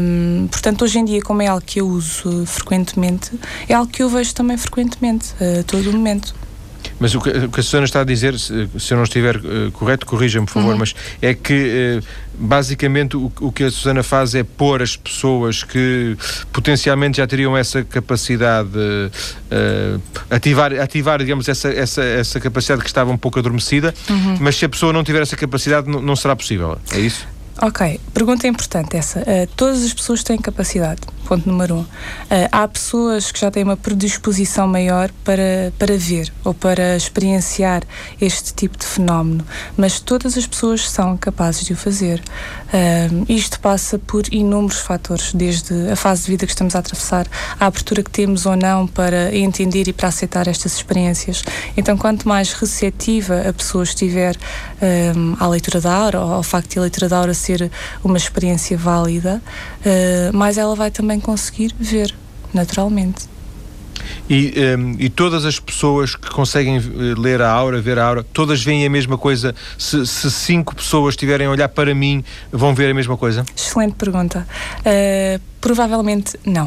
Um, 0.00 0.48
portanto, 0.50 0.82
hoje 0.82 0.98
em 0.98 1.04
dia, 1.04 1.20
como 1.20 1.42
é 1.42 1.46
algo 1.46 1.64
que 1.64 1.80
eu 1.80 1.86
uso 1.86 2.46
frequentemente, 2.46 3.30
é 3.68 3.74
algo 3.74 3.90
que 3.90 4.02
eu 4.02 4.08
vejo 4.08 4.34
também 4.34 4.56
frequentemente, 4.56 5.34
a 5.40 5.62
todo 5.64 5.92
momento. 5.92 6.34
Mas 7.00 7.14
o 7.14 7.20
que, 7.20 7.30
o 7.30 7.50
que 7.50 7.60
a 7.60 7.62
Susana 7.62 7.84
está 7.84 8.00
a 8.00 8.04
dizer, 8.04 8.38
se, 8.38 8.68
se 8.78 8.92
eu 8.92 8.96
não 8.96 9.04
estiver 9.04 9.36
uh, 9.36 9.70
correto, 9.72 10.04
corrija-me, 10.06 10.46
por 10.46 10.54
favor, 10.54 10.72
uhum. 10.72 10.78
mas 10.78 10.94
é 11.22 11.32
que 11.32 12.00
uh, 12.00 12.04
basicamente 12.34 13.16
o, 13.16 13.32
o, 13.40 13.52
que 13.52 13.64
a 13.64 13.70
Susana 13.70 14.02
faz 14.02 14.34
é 14.34 14.42
pôr 14.42 14.82
as 14.82 14.96
pessoas 14.96 15.62
que 15.62 16.16
potencialmente 16.52 17.18
já 17.18 17.26
teriam 17.26 17.56
essa 17.56 17.84
capacidade, 17.84 18.70
uh, 18.76 20.02
ativar, 20.30 20.72
ativar, 20.80 21.18
digamos, 21.18 21.48
essa, 21.48 21.68
essa, 21.68 22.02
essa 22.02 22.40
capacidade 22.40 22.82
que 22.82 22.88
estava 22.88 23.10
um 23.10 23.18
pouco 23.18 23.38
adormecida, 23.38 23.94
uhum. 24.10 24.38
mas 24.40 24.56
se 24.56 24.64
a 24.64 24.68
pessoa 24.68 24.92
não 24.92 25.04
tiver 25.04 25.22
essa 25.22 25.36
capacidade, 25.36 25.88
não, 25.88 26.02
não 26.02 26.16
será 26.16 26.34
possível. 26.34 26.78
É 26.92 26.98
isso? 26.98 27.26
Ok, 27.60 28.00
pergunta 28.14 28.46
importante 28.46 28.96
essa. 28.96 29.18
Uh, 29.18 29.48
todas 29.56 29.82
as 29.82 29.92
pessoas 29.92 30.22
têm 30.22 30.38
capacidade, 30.38 31.00
ponto 31.26 31.48
número 31.48 31.74
um. 31.74 31.80
Uh, 31.80 31.86
há 32.52 32.68
pessoas 32.68 33.32
que 33.32 33.40
já 33.40 33.50
têm 33.50 33.64
uma 33.64 33.76
predisposição 33.76 34.68
maior 34.68 35.10
para, 35.24 35.72
para 35.76 35.98
ver 35.98 36.32
ou 36.44 36.54
para 36.54 36.94
experienciar 36.94 37.82
este 38.20 38.54
tipo 38.54 38.78
de 38.78 38.86
fenómeno, 38.86 39.44
mas 39.76 39.98
todas 39.98 40.38
as 40.38 40.46
pessoas 40.46 40.88
são 40.88 41.16
capazes 41.16 41.64
de 41.64 41.72
o 41.72 41.76
fazer. 41.76 42.22
Uh, 42.68 43.24
isto 43.28 43.58
passa 43.58 43.98
por 43.98 44.32
inúmeros 44.32 44.78
fatores, 44.78 45.32
desde 45.32 45.90
a 45.90 45.96
fase 45.96 46.26
de 46.26 46.30
vida 46.30 46.46
que 46.46 46.52
estamos 46.52 46.76
a 46.76 46.78
atravessar, 46.78 47.26
a 47.58 47.66
abertura 47.66 48.04
que 48.04 48.10
temos 48.10 48.46
ou 48.46 48.54
não 48.54 48.86
para 48.86 49.34
entender 49.36 49.88
e 49.88 49.92
para 49.92 50.06
aceitar 50.06 50.46
estas 50.46 50.76
experiências. 50.76 51.42
Então, 51.76 51.98
quanto 51.98 52.28
mais 52.28 52.52
receptiva 52.52 53.48
a 53.48 53.52
pessoa 53.52 53.82
estiver 53.82 54.36
à 55.40 55.48
leitura 55.48 55.80
da 55.80 55.92
aura, 55.92 56.20
ou 56.20 56.34
ao 56.34 56.42
facto 56.42 56.72
de 56.72 56.78
a 56.78 56.82
leitura 56.82 57.08
da 57.08 57.18
aura 57.18 57.34
ser 57.34 57.47
uma 58.02 58.16
experiência 58.16 58.76
válida, 58.76 59.42
uh, 59.80 60.36
mais 60.36 60.58
ela 60.58 60.74
vai 60.74 60.90
também 60.90 61.20
conseguir 61.20 61.74
ver, 61.78 62.14
naturalmente. 62.52 63.26
E, 64.28 64.52
um, 64.56 64.60
ehm, 64.60 64.96
e, 64.98 65.08
todas 65.08 65.44
as 65.44 65.58
pessoas 65.58 66.14
que 66.14 66.30
conseguem 66.30 66.76
eh, 66.76 66.80
ler 67.18 67.40
a 67.40 67.50
aura, 67.50 67.80
ver 67.80 67.98
a 67.98 68.04
aura, 68.04 68.22
todas 68.22 68.62
veem 68.62 68.86
a 68.86 68.90
mesma 68.90 69.16
coisa? 69.16 69.54
Se, 69.76 70.06
se 70.06 70.30
cinco 70.30 70.74
pessoas 70.74 71.14
estiverem 71.14 71.46
a 71.46 71.50
olhar 71.50 71.68
para 71.68 71.94
mim, 71.94 72.22
vão 72.52 72.74
ver 72.74 72.90
a 72.90 72.94
mesma 72.94 73.16
coisa? 73.16 73.44
Excelente 73.56 73.94
pergunta. 73.94 74.46
Uh, 74.80 75.40
provavelmente 75.60 76.38
não. 76.44 76.66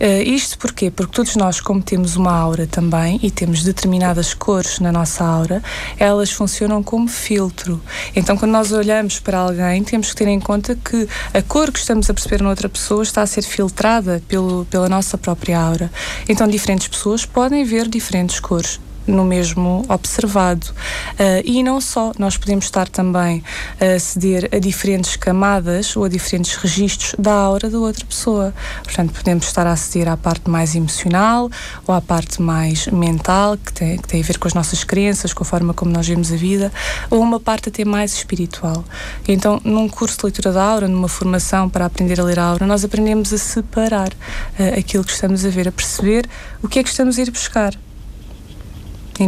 Uh, 0.00 0.22
isto 0.24 0.58
porquê? 0.58 0.90
Porque 0.90 1.12
todos 1.12 1.36
nós, 1.36 1.60
como 1.60 1.82
temos 1.82 2.16
uma 2.16 2.32
aura 2.32 2.66
também 2.66 3.20
e 3.22 3.30
temos 3.30 3.62
determinadas 3.62 4.34
cores 4.34 4.80
na 4.80 4.90
nossa 4.90 5.24
aura, 5.24 5.62
elas 5.98 6.30
funcionam 6.30 6.82
como 6.82 7.08
filtro. 7.08 7.80
Então, 8.14 8.36
quando 8.36 8.52
nós 8.52 8.72
olhamos 8.72 9.20
para 9.20 9.38
alguém, 9.38 9.82
temos 9.84 10.10
que 10.10 10.16
ter 10.16 10.28
em 10.28 10.40
conta 10.40 10.74
que 10.74 11.08
a 11.32 11.42
cor 11.42 11.70
que 11.70 11.78
estamos 11.78 12.10
a 12.10 12.14
perceber 12.14 12.42
noutra 12.42 12.68
pessoa 12.68 13.02
está 13.02 13.22
a 13.22 13.26
ser 13.26 13.42
filtrada 13.42 14.22
pelo, 14.26 14.64
pela 14.66 14.88
nossa 14.88 15.16
própria 15.16 15.60
aura. 15.60 15.90
Então, 16.28 16.48
diferentes 16.48 16.88
pessoas 16.88 17.24
podem 17.24 17.64
ver 17.64 17.88
diferentes 17.88 18.40
cores 18.40 18.80
no 19.06 19.24
mesmo 19.24 19.84
observado. 19.88 20.66
Uh, 21.12 21.42
e 21.44 21.62
não 21.62 21.80
só, 21.80 22.12
nós 22.18 22.36
podemos 22.36 22.64
estar 22.64 22.88
também 22.88 23.42
a 23.80 23.96
aceder 23.96 24.48
a 24.52 24.58
diferentes 24.58 25.16
camadas 25.16 25.96
ou 25.96 26.04
a 26.04 26.08
diferentes 26.08 26.54
registros 26.56 27.14
da 27.18 27.32
aura 27.32 27.68
da 27.68 27.78
outra 27.78 28.04
pessoa. 28.04 28.54
Portanto, 28.82 29.12
podemos 29.12 29.46
estar 29.46 29.66
a 29.66 29.72
aceder 29.72 30.08
à 30.08 30.16
parte 30.16 30.48
mais 30.48 30.74
emocional 30.74 31.50
ou 31.86 31.94
à 31.94 32.00
parte 32.00 32.40
mais 32.40 32.86
mental, 32.88 33.56
que 33.56 33.72
tem, 33.72 33.96
que 33.98 34.08
tem 34.08 34.20
a 34.20 34.24
ver 34.24 34.38
com 34.38 34.48
as 34.48 34.54
nossas 34.54 34.84
crenças, 34.84 35.32
com 35.32 35.42
a 35.42 35.46
forma 35.46 35.74
como 35.74 35.90
nós 35.90 36.06
vemos 36.06 36.32
a 36.32 36.36
vida, 36.36 36.72
ou 37.10 37.20
uma 37.20 37.40
parte 37.40 37.68
até 37.68 37.84
mais 37.84 38.14
espiritual. 38.14 38.84
Então, 39.26 39.60
num 39.64 39.88
curso 39.88 40.18
de 40.18 40.24
leitura 40.24 40.52
da 40.52 40.62
aura, 40.62 40.88
numa 40.88 41.08
formação 41.08 41.68
para 41.68 41.86
aprender 41.86 42.20
a 42.20 42.24
ler 42.24 42.38
a 42.38 42.44
aura, 42.44 42.66
nós 42.66 42.84
aprendemos 42.84 43.32
a 43.32 43.38
separar 43.38 44.08
uh, 44.08 44.78
aquilo 44.78 45.04
que 45.04 45.12
estamos 45.12 45.44
a 45.44 45.48
ver, 45.48 45.68
a 45.68 45.72
perceber 45.72 46.28
o 46.62 46.68
que 46.68 46.78
é 46.78 46.82
que 46.82 46.88
estamos 46.88 47.18
a 47.18 47.22
ir 47.22 47.30
buscar. 47.30 47.74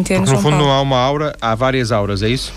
Porque 0.03 0.37
no 0.37 0.43
fundo 0.43 0.57
não 0.57 0.71
há 0.71 0.81
uma 0.81 0.99
aura, 0.99 1.35
há 1.41 1.55
várias 1.55 1.93
auras, 1.93 2.23
é 2.23 2.29
isso? 2.29 2.53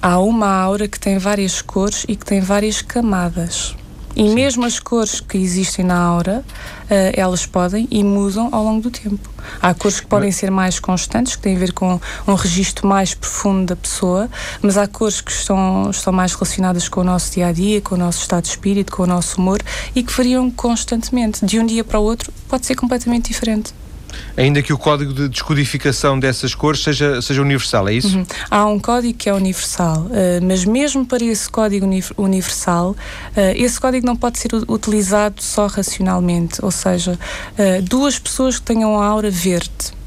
Há 0.00 0.18
uma 0.20 0.48
aura 0.48 0.86
que 0.86 0.98
tem 0.98 1.18
várias 1.18 1.60
cores 1.60 2.04
e 2.08 2.14
que 2.14 2.24
tem 2.24 2.40
várias 2.40 2.80
camadas. 2.80 3.74
E 4.18 4.28
Sim. 4.28 4.34
mesmo 4.34 4.64
as 4.64 4.80
cores 4.80 5.20
que 5.20 5.38
existem 5.38 5.84
na 5.84 5.96
aura, 5.96 6.44
uh, 6.84 7.12
elas 7.12 7.46
podem 7.46 7.86
e 7.88 8.02
mudam 8.02 8.48
ao 8.50 8.64
longo 8.64 8.82
do 8.82 8.90
tempo. 8.90 9.30
Há 9.62 9.72
cores 9.74 10.00
que 10.00 10.06
podem 10.06 10.32
ser 10.32 10.50
mais 10.50 10.80
constantes, 10.80 11.36
que 11.36 11.42
têm 11.42 11.54
a 11.54 11.58
ver 11.58 11.72
com 11.72 12.00
um 12.26 12.34
registro 12.34 12.88
mais 12.88 13.14
profundo 13.14 13.66
da 13.66 13.76
pessoa, 13.76 14.28
mas 14.60 14.76
há 14.76 14.88
cores 14.88 15.20
que 15.20 15.30
estão, 15.30 15.90
estão 15.90 16.12
mais 16.12 16.32
relacionadas 16.34 16.88
com 16.88 17.00
o 17.00 17.04
nosso 17.04 17.32
dia 17.32 17.46
a 17.46 17.52
dia, 17.52 17.80
com 17.80 17.94
o 17.94 17.98
nosso 17.98 18.20
estado 18.20 18.42
de 18.42 18.50
espírito, 18.50 18.92
com 18.92 19.04
o 19.04 19.06
nosso 19.06 19.40
humor 19.40 19.60
e 19.94 20.02
que 20.02 20.12
variam 20.12 20.50
constantemente. 20.50 21.46
De 21.46 21.60
um 21.60 21.66
dia 21.66 21.84
para 21.84 22.00
o 22.00 22.02
outro 22.02 22.32
pode 22.48 22.66
ser 22.66 22.74
completamente 22.74 23.28
diferente 23.28 23.72
ainda 24.36 24.62
que 24.62 24.72
o 24.72 24.78
código 24.78 25.12
de 25.12 25.28
descodificação 25.28 26.18
dessas 26.18 26.54
cores 26.54 26.82
seja, 26.82 27.20
seja 27.20 27.42
universal, 27.42 27.88
é 27.88 27.94
isso? 27.94 28.16
Uhum. 28.16 28.26
Há 28.50 28.66
um 28.66 28.78
código 28.78 29.16
que 29.16 29.28
é 29.28 29.34
universal, 29.34 30.06
uh, 30.06 30.10
mas 30.42 30.64
mesmo 30.64 31.04
para 31.04 31.24
esse 31.24 31.48
código 31.48 31.86
uni 31.86 32.02
universal, 32.16 32.90
uh, 32.90 32.96
esse 33.56 33.80
código 33.80 34.06
não 34.06 34.16
pode 34.16 34.38
ser 34.38 34.50
utilizado 34.68 35.42
só 35.42 35.66
racionalmente, 35.66 36.64
ou 36.64 36.70
seja, 36.70 37.12
uh, 37.12 37.82
duas 37.82 38.18
pessoas 38.18 38.58
que 38.58 38.64
tenham 38.64 39.00
a 39.00 39.04
aura 39.04 39.30
verde 39.30 39.97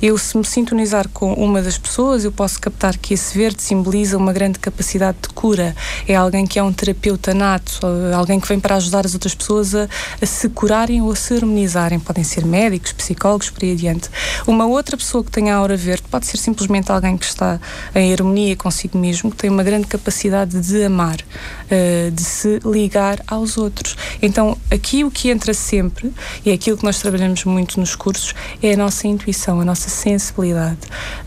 eu, 0.00 0.16
se 0.18 0.36
me 0.36 0.44
sintonizar 0.44 1.08
com 1.08 1.32
uma 1.34 1.62
das 1.62 1.78
pessoas, 1.78 2.24
eu 2.24 2.32
posso 2.32 2.60
captar 2.60 2.96
que 2.96 3.14
esse 3.14 3.36
verde 3.36 3.62
simboliza 3.62 4.16
uma 4.16 4.32
grande 4.32 4.58
capacidade 4.58 5.18
de 5.22 5.28
cura. 5.30 5.74
É 6.06 6.14
alguém 6.14 6.46
que 6.46 6.58
é 6.58 6.62
um 6.62 6.72
terapeuta 6.72 7.32
nato, 7.32 7.80
alguém 8.14 8.38
que 8.38 8.48
vem 8.48 8.60
para 8.60 8.76
ajudar 8.76 9.06
as 9.06 9.14
outras 9.14 9.34
pessoas 9.34 9.74
a, 9.74 9.88
a 10.20 10.26
se 10.26 10.48
curarem 10.48 11.00
ou 11.00 11.12
a 11.12 11.16
se 11.16 11.34
harmonizarem. 11.34 11.98
Podem 11.98 12.24
ser 12.24 12.44
médicos, 12.44 12.92
psicólogos, 12.92 13.50
por 13.50 13.64
aí 13.64 13.72
adiante. 13.72 14.10
Uma 14.46 14.66
outra 14.66 14.96
pessoa 14.96 15.24
que 15.24 15.30
tem 15.30 15.50
a 15.50 15.56
aura 15.56 15.76
verde 15.76 16.04
pode 16.10 16.26
ser 16.26 16.36
simplesmente 16.36 16.90
alguém 16.92 17.16
que 17.16 17.24
está 17.24 17.58
em 17.94 18.12
harmonia 18.12 18.56
consigo 18.56 18.98
mesmo, 18.98 19.30
que 19.30 19.36
tem 19.36 19.50
uma 19.50 19.62
grande 19.62 19.86
capacidade 19.86 20.60
de 20.60 20.84
amar, 20.84 21.16
uh, 21.16 22.10
de 22.10 22.22
se 22.22 22.60
ligar 22.64 23.22
aos 23.26 23.56
outros. 23.56 23.96
Então, 24.20 24.56
aqui 24.70 25.04
o 25.04 25.10
que 25.10 25.30
entra 25.30 25.54
sempre, 25.54 26.12
e 26.44 26.50
é 26.50 26.54
aquilo 26.54 26.76
que 26.76 26.84
nós 26.84 26.98
trabalhamos 26.98 27.44
muito 27.44 27.78
nos 27.80 27.94
cursos, 27.94 28.34
é 28.62 28.72
a 28.72 28.76
nossa 28.76 29.06
intuição, 29.06 29.60
nossa 29.66 29.90
sensibilidade. 29.90 30.78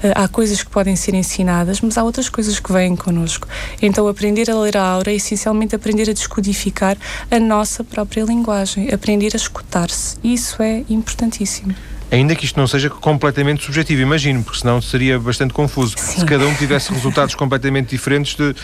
Uh, 0.04 0.14
há 0.16 0.28
coisas 0.28 0.64
que 0.64 0.70
podem 0.70 0.96
ser 0.96 1.14
ensinadas, 1.14 1.82
mas 1.82 1.98
há 1.98 2.04
outras 2.04 2.30
coisas 2.30 2.60
que 2.60 2.72
vêm 2.72 2.96
connosco. 2.96 3.48
Então, 3.82 4.08
aprender 4.08 4.50
a 4.50 4.60
ler 4.60 4.78
a 4.78 4.84
aura 4.84 5.12
é 5.12 5.16
essencialmente 5.16 5.76
aprender 5.76 6.10
a 6.10 6.14
descodificar 6.14 6.98
a 7.30 7.40
nossa 7.40 7.84
própria 7.84 8.24
linguagem, 8.24 8.92
aprender 8.92 9.32
a 9.34 9.38
escutar-se. 9.38 10.18
Isso 10.24 10.64
é 10.64 10.84
importantíssimo. 10.90 11.76
Ainda 12.12 12.36
que 12.36 12.44
isto 12.44 12.60
não 12.60 12.66
seja 12.66 12.90
completamente 12.90 13.64
subjetivo, 13.64 14.02
imagino, 14.02 14.44
porque 14.44 14.60
senão 14.60 14.82
seria 14.82 15.20
bastante 15.20 15.54
confuso. 15.54 15.96
Sim. 15.98 16.22
Se 16.22 16.26
cada 16.26 16.48
um 16.48 16.54
tivesse 16.56 16.92
resultados 16.92 17.36
completamente 17.36 17.90
diferentes, 17.90 18.36
de, 18.36 18.56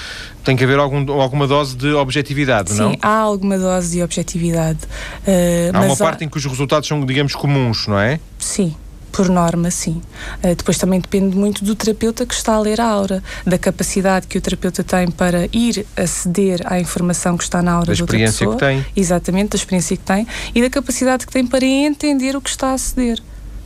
tem 0.44 0.56
que 0.56 0.64
haver 0.64 0.80
algum, 0.80 1.12
alguma 1.22 1.46
dose 1.46 1.76
de 1.76 1.94
objetividade, 1.94 2.72
Sim, 2.72 2.80
não? 2.80 2.92
Sim, 2.92 2.98
há 3.02 3.18
alguma 3.18 3.58
dose 3.58 3.92
de 3.92 4.04
objetividade. 4.04 4.80
Uh, 5.28 5.76
há 5.76 5.82
uma 5.82 5.96
parte 5.96 6.24
há... 6.24 6.26
em 6.26 6.30
que 6.30 6.38
os 6.38 6.46
resultados 6.46 6.88
são, 6.88 7.06
digamos, 7.06 7.36
comuns, 7.36 7.86
não 7.88 8.00
é? 8.00 8.20
Sim, 8.40 8.76
por 9.16 9.30
norma, 9.30 9.72
sim. 9.72 10.02
Uh, 10.44 10.56
depois 10.56 10.78
também 10.78 11.00
depende 11.00 11.38
muito 11.38 11.64
do 11.64 11.74
terapeuta 11.74 12.26
que 12.26 12.34
está 12.34 12.56
a 12.56 12.60
ler 12.60 12.82
a 12.82 12.86
aura, 12.86 13.24
da 13.46 13.58
capacidade 13.58 14.28
que 14.28 14.38
o 14.38 14.42
terapeuta 14.42 14.84
tem 14.84 15.10
para 15.10 15.48
ir 15.54 15.86
aceder 15.96 16.62
à 16.66 16.80
informação 16.82 17.38
que 17.38 17.44
está 17.46 17.62
na 17.62 17.72
aura 17.72 17.88
da 17.88 17.94
experiência 17.94 18.46
que 18.46 18.58
tem. 18.58 18.86
Exatamente, 18.94 19.52
da 19.52 19.56
experiência 19.56 19.96
que 19.96 20.04
tem 20.04 20.28
e 20.54 20.62
da 20.62 20.70
capacidade 20.70 21.26
que 21.26 21.32
tem 21.32 21.48
para 21.48 21.64
entender 21.66 22.36
o 22.36 22.42
que 22.42 22.50
está 22.50 22.72
a 22.72 22.74
aceder. 22.74 23.22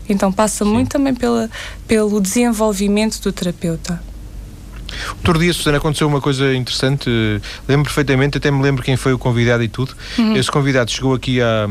Então 0.08 0.32
passa 0.32 0.64
sim. 0.64 0.72
muito 0.72 0.90
também 0.90 1.16
pela, 1.16 1.50
pelo 1.88 2.22
desenvolvimento 2.22 3.20
do 3.20 3.32
terapeuta. 3.32 4.00
Outro 5.18 5.40
dia, 5.40 5.54
Susana, 5.54 5.78
aconteceu 5.78 6.08
uma 6.08 6.22
coisa 6.22 6.54
interessante. 6.54 7.10
Lembro 7.68 7.86
perfeitamente, 7.86 8.38
até 8.38 8.52
me 8.52 8.62
lembro 8.62 8.84
quem 8.84 8.98
foi 8.98 9.14
o 9.14 9.20
convidado 9.20 9.64
e 9.64 9.68
tudo. 9.68 9.94
Uhum. 10.18 10.36
Esse 10.36 10.52
convidado 10.52 10.92
chegou 10.92 11.14
aqui 11.14 11.42
a, 11.42 11.68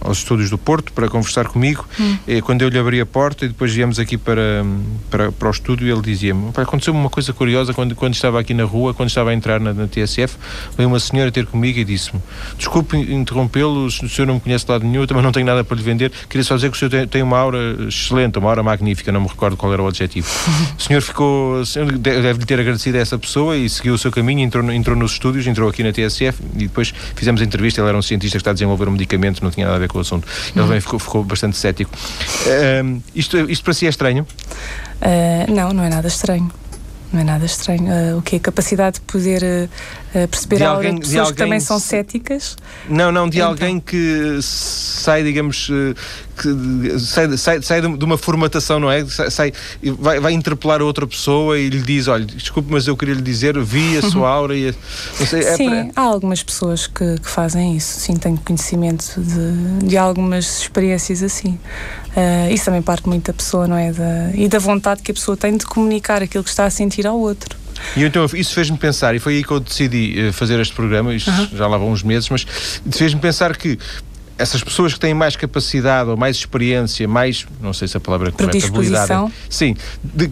aos 0.00 0.18
estúdios 0.18 0.50
do 0.50 0.58
Porto 0.58 0.92
para 0.92 1.08
conversar 1.08 1.46
comigo. 1.46 1.86
Uhum. 1.98 2.18
E, 2.26 2.42
quando 2.42 2.62
eu 2.62 2.68
lhe 2.68 2.78
abri 2.78 3.00
a 3.00 3.06
porta 3.06 3.44
e 3.44 3.48
depois 3.48 3.72
viemos 3.72 3.98
aqui 3.98 4.16
para, 4.16 4.64
para, 5.10 5.32
para 5.32 5.48
o 5.48 5.50
estúdio, 5.50 5.92
ele 5.92 6.02
dizia-me: 6.02 6.50
Aconteceu-me 6.56 6.98
uma 6.98 7.10
coisa 7.10 7.32
curiosa 7.32 7.72
quando, 7.72 7.94
quando 7.94 8.14
estava 8.14 8.40
aqui 8.40 8.54
na 8.54 8.64
rua, 8.64 8.94
quando 8.94 9.08
estava 9.08 9.30
a 9.30 9.34
entrar 9.34 9.60
na, 9.60 9.72
na 9.72 9.86
TSF. 9.86 10.36
Veio 10.76 10.88
uma 10.88 11.00
senhora 11.00 11.30
ter 11.30 11.46
comigo 11.46 11.78
e 11.78 11.84
disse-me: 11.84 12.20
Desculpe 12.56 12.96
interrompê-lo, 12.96 13.86
o 13.86 13.90
senhor 13.90 14.26
não 14.26 14.34
me 14.34 14.40
conhece 14.40 14.64
de 14.64 14.72
lado 14.72 14.84
nenhum, 14.84 15.02
eu 15.02 15.06
também 15.06 15.22
não 15.22 15.32
tenho 15.32 15.46
nada 15.46 15.64
para 15.64 15.76
lhe 15.76 15.82
vender. 15.82 16.12
Queria 16.28 16.44
só 16.44 16.54
dizer 16.54 16.70
que 16.70 16.76
o 16.76 16.78
senhor 16.78 16.90
tem, 16.90 17.06
tem 17.06 17.22
uma 17.22 17.38
aura 17.38 17.58
excelente, 17.88 18.38
uma 18.38 18.48
aura 18.48 18.62
magnífica, 18.62 19.10
não 19.12 19.20
me 19.20 19.28
recordo 19.28 19.56
qual 19.56 19.72
era 19.72 19.82
o 19.82 19.88
adjetivo. 19.88 20.28
O 20.78 20.82
senhor 20.86 21.00
ficou, 21.00 21.60
o 21.60 21.66
senhor 21.66 21.90
deve-lhe 21.92 22.44
ter 22.44 22.53
agradecido 22.60 22.98
a 22.98 23.00
essa 23.00 23.18
pessoa 23.18 23.56
e 23.56 23.68
seguiu 23.68 23.94
o 23.94 23.98
seu 23.98 24.10
caminho, 24.10 24.40
entrou, 24.40 24.70
entrou 24.72 24.96
nos 24.96 25.12
estúdios, 25.12 25.46
entrou 25.46 25.68
aqui 25.68 25.82
na 25.82 25.92
TSF 25.92 26.42
e 26.54 26.64
depois 26.64 26.92
fizemos 27.14 27.40
a 27.40 27.44
entrevista. 27.44 27.80
Ele 27.80 27.88
era 27.88 27.98
um 27.98 28.02
cientista 28.02 28.38
que 28.38 28.40
está 28.40 28.50
a 28.50 28.54
desenvolver 28.54 28.88
um 28.88 28.92
medicamento, 28.92 29.42
não 29.42 29.50
tinha 29.50 29.66
nada 29.66 29.76
a 29.76 29.80
ver 29.80 29.88
com 29.88 29.98
o 29.98 30.00
assunto. 30.00 30.26
Ele 30.54 30.64
uhum. 30.64 30.80
ficou, 30.80 30.98
ficou 30.98 31.24
bastante 31.24 31.56
cético. 31.56 31.90
Uh, 32.46 33.02
isto, 33.14 33.38
isto 33.50 33.64
para 33.64 33.74
si 33.74 33.86
é 33.86 33.88
estranho? 33.88 34.26
Uh, 35.02 35.52
não, 35.52 35.72
não 35.72 35.84
é 35.84 35.88
nada 35.88 36.08
estranho. 36.08 36.50
Não 37.12 37.20
é 37.20 37.24
nada 37.24 37.46
estranho. 37.46 37.84
Uh, 37.84 38.18
o 38.18 38.22
que 38.22 38.36
é 38.36 38.38
a 38.38 38.40
capacidade 38.40 38.96
de 38.96 39.02
poder 39.02 39.42
uh, 39.42 40.28
perceber 40.28 40.56
de 40.56 40.64
a 40.64 40.70
alguém, 40.70 40.94
de 40.94 41.00
pessoas 41.00 41.12
de 41.12 41.18
alguém, 41.18 41.34
que 41.34 41.38
também 41.38 41.60
são 41.60 41.78
céticas? 41.78 42.56
Não, 42.88 43.12
não, 43.12 43.28
de 43.28 43.38
então. 43.38 43.50
alguém 43.50 43.78
que 43.78 44.40
sai, 44.42 45.22
digamos, 45.22 45.70
que 46.36 46.98
sai, 46.98 47.36
sai, 47.36 47.62
sai 47.62 47.80
de 47.80 48.04
uma 48.04 48.18
formatação, 48.18 48.80
não 48.80 48.90
é? 48.90 49.04
Sai, 49.06 49.52
vai, 49.98 50.20
vai 50.20 50.32
interpelar 50.32 50.80
a 50.80 50.84
outra 50.84 51.06
pessoa 51.06 51.58
e 51.58 51.68
lhe 51.68 51.82
diz: 51.82 52.08
olha, 52.08 52.24
desculpe, 52.24 52.70
mas 52.70 52.86
eu 52.86 52.96
queria 52.96 53.14
lhe 53.14 53.22
dizer, 53.22 53.58
vi 53.62 53.98
a 53.98 54.02
sua 54.10 54.28
aura 54.28 54.56
e. 54.56 54.68
A, 54.68 55.26
sei, 55.26 55.40
é 55.40 55.56
sim, 55.56 55.68
para... 55.68 55.90
há 55.96 56.02
algumas 56.02 56.42
pessoas 56.42 56.86
que, 56.86 57.18
que, 57.18 57.28
fazem 57.28 57.76
isso, 57.76 58.00
sim, 58.00 58.16
tenho 58.16 58.36
conhecimento 58.38 59.20
de, 59.20 59.86
de 59.86 59.96
algumas 59.96 60.62
experiências 60.62 61.22
assim. 61.22 61.58
Uh, 62.16 62.52
isso 62.52 62.66
também 62.66 62.82
parte 62.82 63.08
muito 63.08 63.26
da 63.26 63.32
pessoa, 63.32 63.66
não 63.66 63.76
é? 63.76 63.92
Da, 63.92 64.30
e 64.34 64.48
da 64.48 64.58
vontade 64.58 65.02
que 65.02 65.10
a 65.10 65.14
pessoa 65.14 65.36
tem 65.36 65.56
de 65.56 65.64
comunicar 65.64 66.22
aquilo 66.22 66.44
que 66.44 66.50
está 66.50 66.64
a 66.64 66.70
sentir 66.70 67.06
ao 67.06 67.18
outro. 67.18 67.64
E 67.96 68.04
então 68.04 68.24
isso 68.34 68.54
fez-me 68.54 68.78
pensar, 68.78 69.14
e 69.14 69.18
foi 69.18 69.36
aí 69.36 69.44
que 69.44 69.50
eu 69.50 69.60
decidi 69.60 70.18
eh, 70.18 70.32
fazer 70.32 70.58
este 70.60 70.74
programa, 70.74 71.14
isto 71.14 71.30
uh 71.30 71.34
-huh. 71.34 71.56
já 71.56 71.66
lá 71.66 71.76
vão 71.76 71.90
uns 71.90 72.02
meses, 72.02 72.28
mas 72.28 72.46
fez-me 72.90 73.20
pensar 73.20 73.56
que 73.56 73.78
essas 74.38 74.62
pessoas 74.62 74.94
que 74.94 75.00
têm 75.00 75.14
mais 75.14 75.36
capacidade 75.36 76.10
ou 76.10 76.16
mais 76.16 76.36
experiência, 76.36 77.06
mais, 77.06 77.46
não 77.60 77.72
sei 77.72 77.86
se 77.86 77.96
a 77.96 78.00
palavra 78.00 78.28
é 78.28 78.32
correta, 78.32 78.66
habilidade, 78.66 79.32
sim, 79.48 79.76
de, 80.02 80.30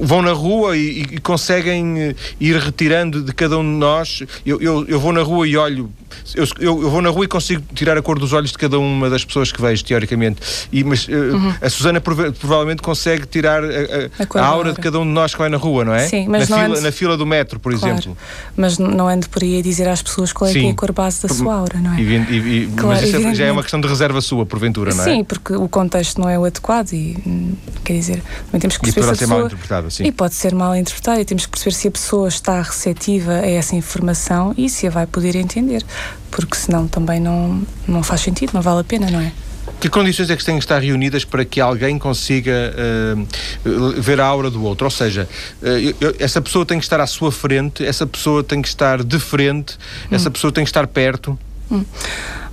vão 0.00 0.22
na 0.22 0.32
rua 0.32 0.76
e, 0.76 1.02
e, 1.02 1.18
conseguem 1.18 2.00
eh, 2.00 2.14
ir 2.40 2.56
retirando 2.56 3.22
de 3.22 3.32
cada 3.32 3.58
um 3.58 3.62
de 3.62 3.78
nós. 3.78 4.22
Eu, 4.44 4.60
eu, 4.60 4.86
eu 4.86 4.98
vou 4.98 5.12
na 5.12 5.22
rua 5.22 5.46
e 5.46 5.56
olho, 5.56 5.90
eu, 6.34 6.46
eu, 6.58 6.90
vou 6.90 7.00
na 7.00 7.10
rua 7.10 7.24
e 7.24 7.28
consigo 7.28 7.62
tirar 7.74 7.96
a 7.96 8.02
cor 8.02 8.18
dos 8.18 8.32
olhos 8.32 8.52
de 8.52 8.58
cada 8.58 8.78
uma 8.78 9.08
das 9.10 9.24
pessoas 9.24 9.52
que 9.52 9.60
vejo, 9.60 9.84
teoricamente. 9.84 10.40
E, 10.72 10.82
mas 10.84 11.06
eh, 11.08 11.14
uhum. 11.14 11.54
a 11.60 11.70
Susana 11.70 12.00
prova 12.00 12.32
provavelmente 12.32 12.82
consegue 12.82 13.26
tirar 13.26 13.62
a, 13.62 13.68
a, 13.68 14.40
a, 14.40 14.46
aura 14.46 14.72
de 14.72 14.80
cada 14.80 14.98
um 14.98 15.04
de 15.04 15.12
nós 15.12 15.32
que 15.32 15.38
vai 15.38 15.48
na 15.48 15.56
rua, 15.56 15.84
não 15.84 15.94
é? 15.94 16.06
Sim, 16.08 16.26
mas 16.28 16.48
na, 16.48 16.56
fila, 16.56 16.68
ande... 16.68 16.80
na 16.80 16.92
fila 16.92 17.16
do 17.16 17.26
metro, 17.26 17.60
por 17.60 17.72
claro. 17.72 17.94
exemplo. 17.94 18.16
Mas 18.56 18.78
não 18.78 19.08
ando 19.08 19.28
por 19.28 19.42
aí 19.42 19.58
a 19.58 19.62
dizer 19.62 19.88
às 19.88 20.02
pessoas 20.02 20.32
qual 20.32 20.50
é, 20.50 20.58
é 20.58 20.70
a 20.70 20.74
cor 20.74 20.92
base 20.92 21.22
da 21.22 21.28
sua 21.32 21.54
aura, 21.54 21.78
não 21.78 21.94
é? 21.94 22.00
E, 22.00 22.64
e, 22.64 22.66
claro, 22.66 22.88
mas 22.88 23.02
isso 23.02 23.16
é, 23.16 23.34
já 23.34 23.44
é 23.46 23.52
uma 23.52 23.62
questão 23.62 23.80
de 23.80 23.88
reserva 23.88 24.20
sua, 24.20 24.46
porventura, 24.46 24.94
não 24.94 25.02
é? 25.02 25.04
Sim, 25.04 25.24
porque 25.24 25.54
o 25.54 25.68
contexto 25.68 26.20
não 26.20 26.28
é 26.28 26.38
o 26.38 26.44
adequado 26.44 26.92
e, 26.92 27.16
hum, 27.26 27.54
quer 27.84 27.94
dizer, 27.94 28.22
também 28.46 28.60
temos 28.60 28.76
que 28.76 28.82
perceber 28.82 29.00
e 29.00 29.04
se 29.04 29.10
a 29.10 29.12
pessoa... 29.18 29.38
mal 29.38 29.46
interpretado, 29.46 29.90
sim. 29.90 30.04
E 30.04 30.12
pode 30.12 30.34
ser 30.34 30.54
mal 30.54 30.76
interpretado 30.76 31.20
e 31.20 31.24
temos 31.24 31.46
que 31.46 31.52
perceber 31.52 31.74
se 31.74 31.88
a 31.88 31.90
pessoa 31.90 32.28
está 32.28 32.62
receptiva 32.62 33.32
a 33.32 33.46
essa 33.46 33.74
informação 33.76 34.54
e 34.56 34.68
se 34.68 34.86
a 34.86 34.90
vai 34.90 35.06
poder 35.06 35.34
entender, 35.36 35.82
porque 36.30 36.56
senão 36.56 36.86
também 36.88 37.20
não, 37.20 37.62
não 37.86 38.02
faz 38.02 38.20
sentido, 38.20 38.52
não 38.54 38.62
vale 38.62 38.80
a 38.80 38.84
pena, 38.84 39.10
não 39.10 39.20
é? 39.20 39.32
Que 39.80 39.88
condições 39.88 40.30
é 40.30 40.36
que 40.36 40.44
têm 40.44 40.56
que 40.56 40.64
estar 40.64 40.80
reunidas 40.80 41.24
para 41.24 41.44
que 41.44 41.60
alguém 41.60 41.98
consiga 41.98 42.74
uh, 43.64 44.00
ver 44.00 44.20
a 44.20 44.26
aura 44.26 44.50
do 44.50 44.62
outro? 44.62 44.86
Ou 44.86 44.90
seja, 44.90 45.28
uh, 45.62 46.16
essa 46.18 46.40
pessoa 46.40 46.64
tem 46.64 46.78
que 46.78 46.84
estar 46.84 47.00
à 47.00 47.06
sua 47.06 47.32
frente, 47.32 47.84
essa 47.84 48.06
pessoa 48.06 48.42
tem 48.42 48.60
que 48.60 48.68
estar 48.68 49.02
de 49.02 49.18
frente, 49.18 49.74
hum. 49.74 50.14
essa 50.14 50.30
pessoa 50.30 50.52
tem 50.52 50.64
que 50.64 50.70
estar 50.70 50.86
perto. 50.86 51.38
Hum. 51.70 51.84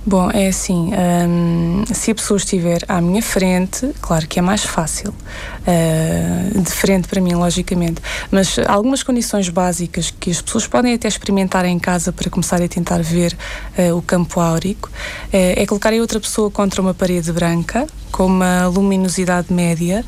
Bom, 0.04 0.28
é 0.32 0.48
assim, 0.48 0.90
hum, 1.28 1.84
se 1.86 2.10
a 2.10 2.14
pessoa 2.14 2.36
estiver 2.36 2.80
à 2.88 3.00
minha 3.00 3.22
frente, 3.22 3.88
claro 4.00 4.26
que 4.26 4.40
é 4.40 4.42
mais 4.42 4.64
fácil, 4.64 5.14
uh, 5.62 6.60
de 6.60 6.70
frente 6.72 7.06
para 7.06 7.20
mim, 7.20 7.34
logicamente, 7.34 8.02
mas 8.28 8.58
algumas 8.66 9.04
condições 9.04 9.48
básicas 9.48 10.10
que 10.10 10.32
as 10.32 10.42
pessoas 10.42 10.66
podem 10.66 10.94
até 10.94 11.06
experimentar 11.06 11.64
em 11.66 11.78
casa 11.78 12.12
para 12.12 12.28
começar 12.28 12.60
a 12.60 12.66
tentar 12.66 13.00
ver 13.00 13.36
uh, 13.78 13.96
o 13.96 14.02
campo 14.02 14.40
áurico 14.40 14.88
uh, 14.88 15.30
é 15.32 15.64
colocarem 15.66 16.00
outra 16.00 16.18
pessoa 16.18 16.50
contra 16.50 16.82
uma 16.82 16.92
parede 16.92 17.30
branca, 17.30 17.86
com 18.10 18.26
uma 18.26 18.66
luminosidade 18.66 19.50
média, 19.50 20.04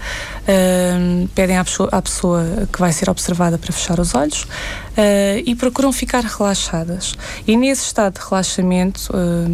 pedem 1.35 1.57
à 1.57 1.65
pessoa, 1.65 1.89
à 1.91 2.03
pessoa, 2.03 2.69
que 2.71 2.79
vai 2.79 2.93
ser 2.93 3.09
observada 3.09 3.57
para 3.57 3.73
fechar 3.73 3.99
os 3.99 4.15
olhos 4.15 4.47
e 5.47 5.55
procuram 5.55 5.91
ficar 5.91 6.23
relaxadas. 6.23 7.15
E 7.47 7.57
nesse 7.57 7.87
estado 7.87 8.21
de 8.21 8.29
relaxamento, 8.29 9.11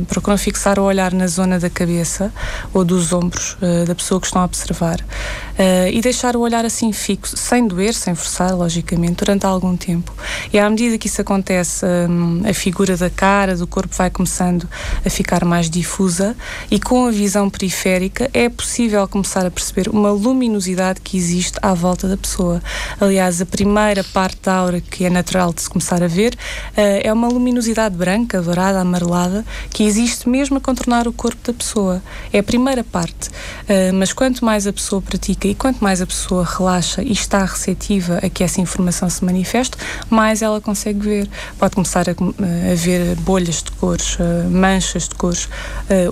procuram 0.08 0.29
procuram 0.30 0.38
fixar 0.38 0.78
o 0.78 0.82
olhar 0.82 1.12
na 1.12 1.26
zona 1.26 1.58
da 1.58 1.68
cabeça 1.68 2.32
ou 2.72 2.84
dos 2.84 3.12
ombros 3.12 3.56
uh, 3.60 3.86
da 3.86 3.94
pessoa 3.94 4.20
que 4.20 4.26
estão 4.26 4.42
a 4.42 4.44
observar 4.44 5.00
uh, 5.00 5.88
e 5.92 6.00
deixar 6.00 6.36
o 6.36 6.40
olhar 6.40 6.64
assim 6.64 6.92
fixo, 6.92 7.36
sem 7.36 7.66
doer, 7.66 7.94
sem 7.94 8.14
forçar, 8.14 8.54
logicamente, 8.54 9.24
durante 9.24 9.46
algum 9.46 9.76
tempo. 9.76 10.12
E 10.52 10.58
à 10.58 10.68
medida 10.68 10.98
que 10.98 11.06
isso 11.06 11.20
acontece, 11.20 11.84
um, 11.84 12.42
a 12.48 12.54
figura 12.54 12.96
da 12.96 13.10
cara, 13.10 13.56
do 13.56 13.66
corpo 13.66 13.94
vai 13.94 14.10
começando 14.10 14.68
a 15.04 15.10
ficar 15.10 15.44
mais 15.44 15.68
difusa 15.68 16.36
e 16.70 16.78
com 16.78 17.06
a 17.06 17.10
visão 17.10 17.50
periférica 17.50 18.30
é 18.32 18.48
possível 18.48 19.06
começar 19.08 19.44
a 19.44 19.50
perceber 19.50 19.88
uma 19.88 20.10
luminosidade 20.10 21.00
que 21.00 21.16
existe 21.16 21.58
à 21.62 21.74
volta 21.74 22.06
da 22.08 22.16
pessoa. 22.16 22.62
Aliás, 23.00 23.40
a 23.40 23.46
primeira 23.46 24.04
parte 24.04 24.38
da 24.44 24.54
aura 24.54 24.80
que 24.80 25.04
é 25.04 25.10
natural 25.10 25.52
de 25.52 25.62
se 25.62 25.70
começar 25.70 26.02
a 26.02 26.08
ver 26.08 26.34
uh, 26.34 27.00
é 27.02 27.12
uma 27.12 27.28
luminosidade 27.28 27.96
branca, 27.96 28.40
dourada, 28.40 28.80
amarelada, 28.80 29.44
que 29.70 29.84
existe 29.84 30.19
mesmo 30.28 30.58
a 30.58 30.60
contornar 30.60 31.06
o 31.06 31.12
corpo 31.12 31.38
da 31.44 31.52
pessoa. 31.52 32.02
É 32.32 32.38
a 32.38 32.42
primeira 32.42 32.82
parte. 32.84 33.28
Uh, 33.28 33.94
mas 33.94 34.12
quanto 34.12 34.44
mais 34.44 34.66
a 34.66 34.72
pessoa 34.72 35.00
pratica 35.00 35.48
e 35.48 35.54
quanto 35.54 35.82
mais 35.82 36.02
a 36.02 36.06
pessoa 36.06 36.44
relaxa 36.44 37.02
e 37.02 37.12
está 37.12 37.44
receptiva 37.44 38.18
a 38.22 38.28
que 38.28 38.42
essa 38.42 38.60
informação 38.60 39.08
se 39.08 39.24
manifeste, 39.24 39.76
mais 40.08 40.42
ela 40.42 40.60
consegue 40.60 41.00
ver. 41.00 41.30
Pode 41.58 41.74
começar 41.74 42.08
a, 42.08 42.12
a 42.12 42.74
ver 42.74 43.14
bolhas 43.16 43.62
de 43.62 43.70
cores, 43.72 44.16
uh, 44.16 44.50
manchas 44.50 45.08
de 45.08 45.14
cores, 45.14 45.48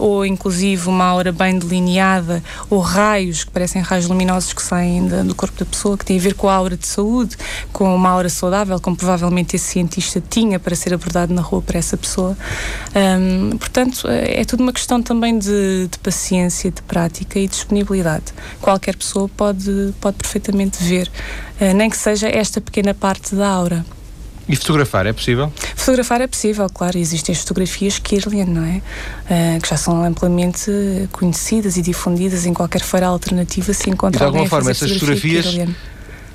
ou 0.00 0.24
inclusive 0.24 0.88
uma 0.88 1.04
aura 1.04 1.32
bem 1.32 1.58
delineada, 1.58 2.42
ou 2.70 2.80
raios 2.80 3.44
que 3.44 3.50
parecem 3.50 3.80
raios 3.82 4.06
luminosos 4.06 4.52
que 4.52 4.62
saem 4.62 5.06
do 5.06 5.34
corpo 5.34 5.58
da 5.58 5.66
pessoa, 5.66 5.96
que 5.96 6.04
tem 6.04 6.18
a 6.18 6.20
ver 6.20 6.34
com 6.34 6.48
a 6.48 6.54
aura 6.54 6.76
de 6.76 6.86
saúde, 6.86 7.36
com 7.72 7.94
uma 7.94 8.10
aura 8.10 8.28
saudável, 8.28 8.78
como 8.80 8.96
provavelmente 8.96 9.56
esse 9.56 9.66
cientista 9.66 10.22
tinha 10.28 10.58
para 10.58 10.74
ser 10.74 10.94
abordado 10.94 11.32
na 11.32 11.42
rua 11.42 11.62
para 11.62 11.78
essa 11.78 11.96
pessoa. 11.96 12.36
Portanto, 13.58 13.97
portanto, 14.02 14.30
é 14.30 14.44
tudo 14.44 14.62
uma 14.62 14.72
questão 14.72 15.02
também 15.02 15.38
de, 15.38 15.88
de, 15.90 15.98
paciência, 15.98 16.70
de 16.70 16.82
prática 16.82 17.38
e 17.38 17.46
disponibilidade. 17.46 18.26
Qualquer 18.60 18.96
pessoa 18.96 19.28
pode, 19.28 19.94
pode 20.00 20.16
perfeitamente 20.16 20.82
ver, 20.82 21.10
uh, 21.60 21.74
nem 21.74 21.90
que 21.90 21.96
seja 21.96 22.28
esta 22.28 22.60
pequena 22.60 22.94
parte 22.94 23.34
da 23.34 23.48
aura. 23.48 23.84
E 24.48 24.56
fotografar 24.56 25.06
é 25.06 25.12
possível? 25.12 25.52
Fotografar 25.76 26.22
é 26.22 26.26
possível, 26.26 26.66
claro. 26.72 26.96
Existem 26.96 27.34
as 27.34 27.40
fotografias 27.40 27.98
Kirlian, 27.98 28.46
não 28.46 28.64
é? 28.64 28.76
Uh, 28.78 29.60
que 29.60 29.68
já 29.68 29.76
são 29.76 30.02
amplamente 30.02 30.70
conhecidas 31.12 31.76
e 31.76 31.82
difundidas 31.82 32.46
em 32.46 32.54
qualquer 32.54 32.80
feira 32.80 33.06
alternativa 33.06 33.74
se 33.74 33.90
encontra 33.90 34.16
e 34.16 34.20
de 34.20 34.24
alguma 34.24 34.48
forma 34.48 34.70
essas 34.70 34.92
fotografias 34.92 35.54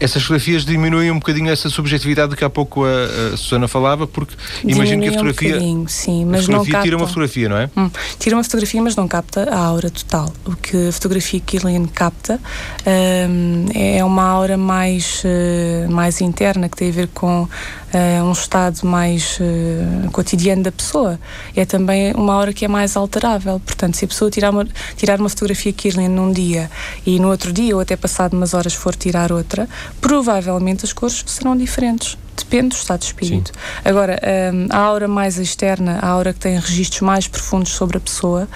Essas 0.03 0.21
fotografias 0.21 0.65
diminuem 0.65 1.11
um 1.11 1.15
bocadinho 1.15 1.49
essa 1.49 1.69
subjetividade 1.69 2.31
de 2.31 2.35
que 2.35 2.43
há 2.43 2.49
pouco 2.49 2.83
a, 2.85 3.33
a 3.33 3.37
Susana 3.37 3.67
falava, 3.67 4.05
porque 4.05 4.35
imagino 4.63 5.01
que 5.01 5.09
a 5.09 5.11
fotografia. 5.13 5.59
Um 5.59 5.87
sim, 5.87 6.25
mas 6.25 6.41
a 6.41 6.43
fotografia 6.43 6.57
não 6.57 6.65
capta. 6.65 6.83
tira 6.83 6.97
uma 6.97 7.07
fotografia, 7.07 7.49
não 7.49 7.57
é? 7.57 7.69
Hum, 7.75 7.89
tira 8.19 8.35
uma 8.35 8.43
fotografia, 8.43 8.81
mas 8.81 8.95
não 8.95 9.07
capta 9.07 9.49
a 9.49 9.57
aura 9.57 9.89
total. 9.89 10.31
O 10.45 10.55
que 10.55 10.89
a 10.89 10.91
fotografia 10.91 11.39
Killian 11.39 11.85
capta 11.85 12.39
um, 12.85 13.65
é 13.73 14.03
uma 14.03 14.23
aura 14.23 14.57
mais, 14.57 15.23
uh, 15.23 15.91
mais 15.91 16.21
interna, 16.21 16.67
que 16.67 16.77
tem 16.77 16.89
a 16.89 16.93
ver 16.93 17.07
com 17.07 17.47
uh, 17.93 18.23
um 18.23 18.31
estado 18.31 18.85
mais 18.85 19.37
uh, 19.39 20.11
cotidiano 20.11 20.63
da 20.63 20.71
pessoa. 20.71 21.19
É 21.55 21.65
também 21.65 22.13
uma 22.13 22.33
aura 22.33 22.53
que 22.53 22.65
é 22.65 22.67
mais 22.67 22.95
alterável. 22.97 23.59
Portanto, 23.59 23.95
se 23.95 24.05
a 24.05 24.07
pessoa 24.07 24.31
tirar 24.31 24.51
uma, 24.51 24.67
tirar 24.97 25.19
uma 25.19 25.29
fotografia 25.29 25.71
Kirlian 25.71 26.09
num 26.09 26.31
dia 26.31 26.69
e 27.05 27.19
no 27.19 27.29
outro 27.29 27.53
dia, 27.53 27.75
ou 27.75 27.81
até 27.81 27.95
passado 27.95 28.33
umas 28.33 28.53
horas, 28.53 28.73
for 28.73 28.95
tirar 28.95 29.31
outra, 29.31 29.67
provavelmente 30.01 30.85
as 30.85 30.93
cores 30.93 31.23
serão 31.27 31.55
diferentes. 31.55 32.17
Depende 32.35 32.69
do 32.69 32.75
estado 32.75 32.99
de 33.01 33.05
espírito. 33.05 33.51
Sim. 33.51 33.59
Agora, 33.85 34.19
um, 34.53 34.67
a 34.69 34.77
aura 34.79 35.07
mais 35.07 35.37
externa, 35.37 35.99
a 36.01 36.07
aura 36.07 36.33
que 36.33 36.39
tem 36.39 36.57
registros 36.57 37.01
mais 37.01 37.27
profundos 37.27 37.71
sobre 37.71 37.97
a 37.97 37.99
pessoa, 37.99 38.47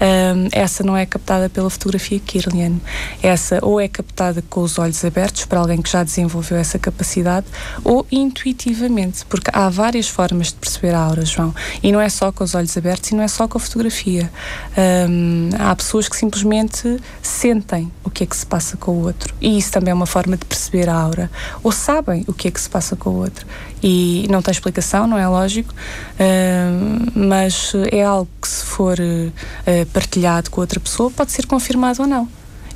um, 0.00 0.48
essa 0.52 0.82
não 0.82 0.96
é 0.96 1.04
captada 1.04 1.48
pela 1.50 1.68
fotografia 1.68 2.18
Kirlian. 2.18 2.76
Essa 3.22 3.58
ou 3.62 3.80
é 3.80 3.88
captada 3.88 4.42
com 4.48 4.62
os 4.62 4.78
olhos 4.78 5.04
abertos, 5.04 5.44
para 5.44 5.60
alguém 5.60 5.82
que 5.82 5.90
já 5.90 6.02
desenvolveu 6.02 6.56
essa 6.56 6.78
capacidade, 6.78 7.46
ou 7.84 8.06
intuitivamente, 8.10 9.24
porque 9.26 9.50
há 9.52 9.68
várias 9.68 10.08
formas 10.08 10.48
de 10.48 10.54
perceber 10.54 10.94
a 10.94 11.00
aura, 11.00 11.24
João. 11.24 11.54
E 11.82 11.92
não 11.92 12.00
é 12.00 12.08
só 12.08 12.32
com 12.32 12.42
os 12.42 12.54
olhos 12.54 12.76
abertos 12.76 13.10
e 13.10 13.14
não 13.14 13.22
é 13.22 13.28
só 13.28 13.46
com 13.46 13.58
a 13.58 13.60
fotografia. 13.60 14.30
Um, 15.08 15.50
há 15.58 15.74
pessoas 15.76 16.08
que 16.08 16.16
simplesmente 16.16 16.98
sentem 17.20 17.92
o 18.02 18.10
que 18.10 18.24
é 18.24 18.26
que 18.26 18.36
se 18.36 18.46
passa 18.46 18.76
com 18.76 18.92
o 18.92 19.02
outro. 19.02 19.34
E 19.40 19.58
isso 19.58 19.70
também 19.72 19.90
é 19.90 19.94
uma 19.94 20.06
forma 20.06 20.36
de 20.36 20.44
perceber 20.44 20.88
a 20.88 20.94
aura. 20.94 21.30
Ou 21.62 21.70
sabem 21.70 22.24
o 22.26 22.32
que 22.32 22.48
é 22.48 22.50
que 22.50 22.60
se 22.60 22.68
passa 22.68 22.96
com 22.96 23.10
o 23.10 23.14
outro 23.14 23.25
outro. 23.26 23.46
E 23.82 24.26
não 24.30 24.40
tem 24.40 24.52
explicação, 24.52 25.06
não 25.06 25.18
é 25.18 25.28
lógico, 25.28 25.72
uh, 25.74 27.12
mas 27.14 27.72
é 27.92 28.02
algo 28.02 28.28
que, 28.40 28.48
se 28.48 28.64
for 28.64 28.98
uh, 28.98 29.86
partilhado 29.92 30.50
com 30.50 30.60
outra 30.60 30.80
pessoa, 30.80 31.10
pode 31.10 31.32
ser 31.32 31.46
confirmado 31.46 32.02
ou 32.02 32.08
não. 32.08 32.28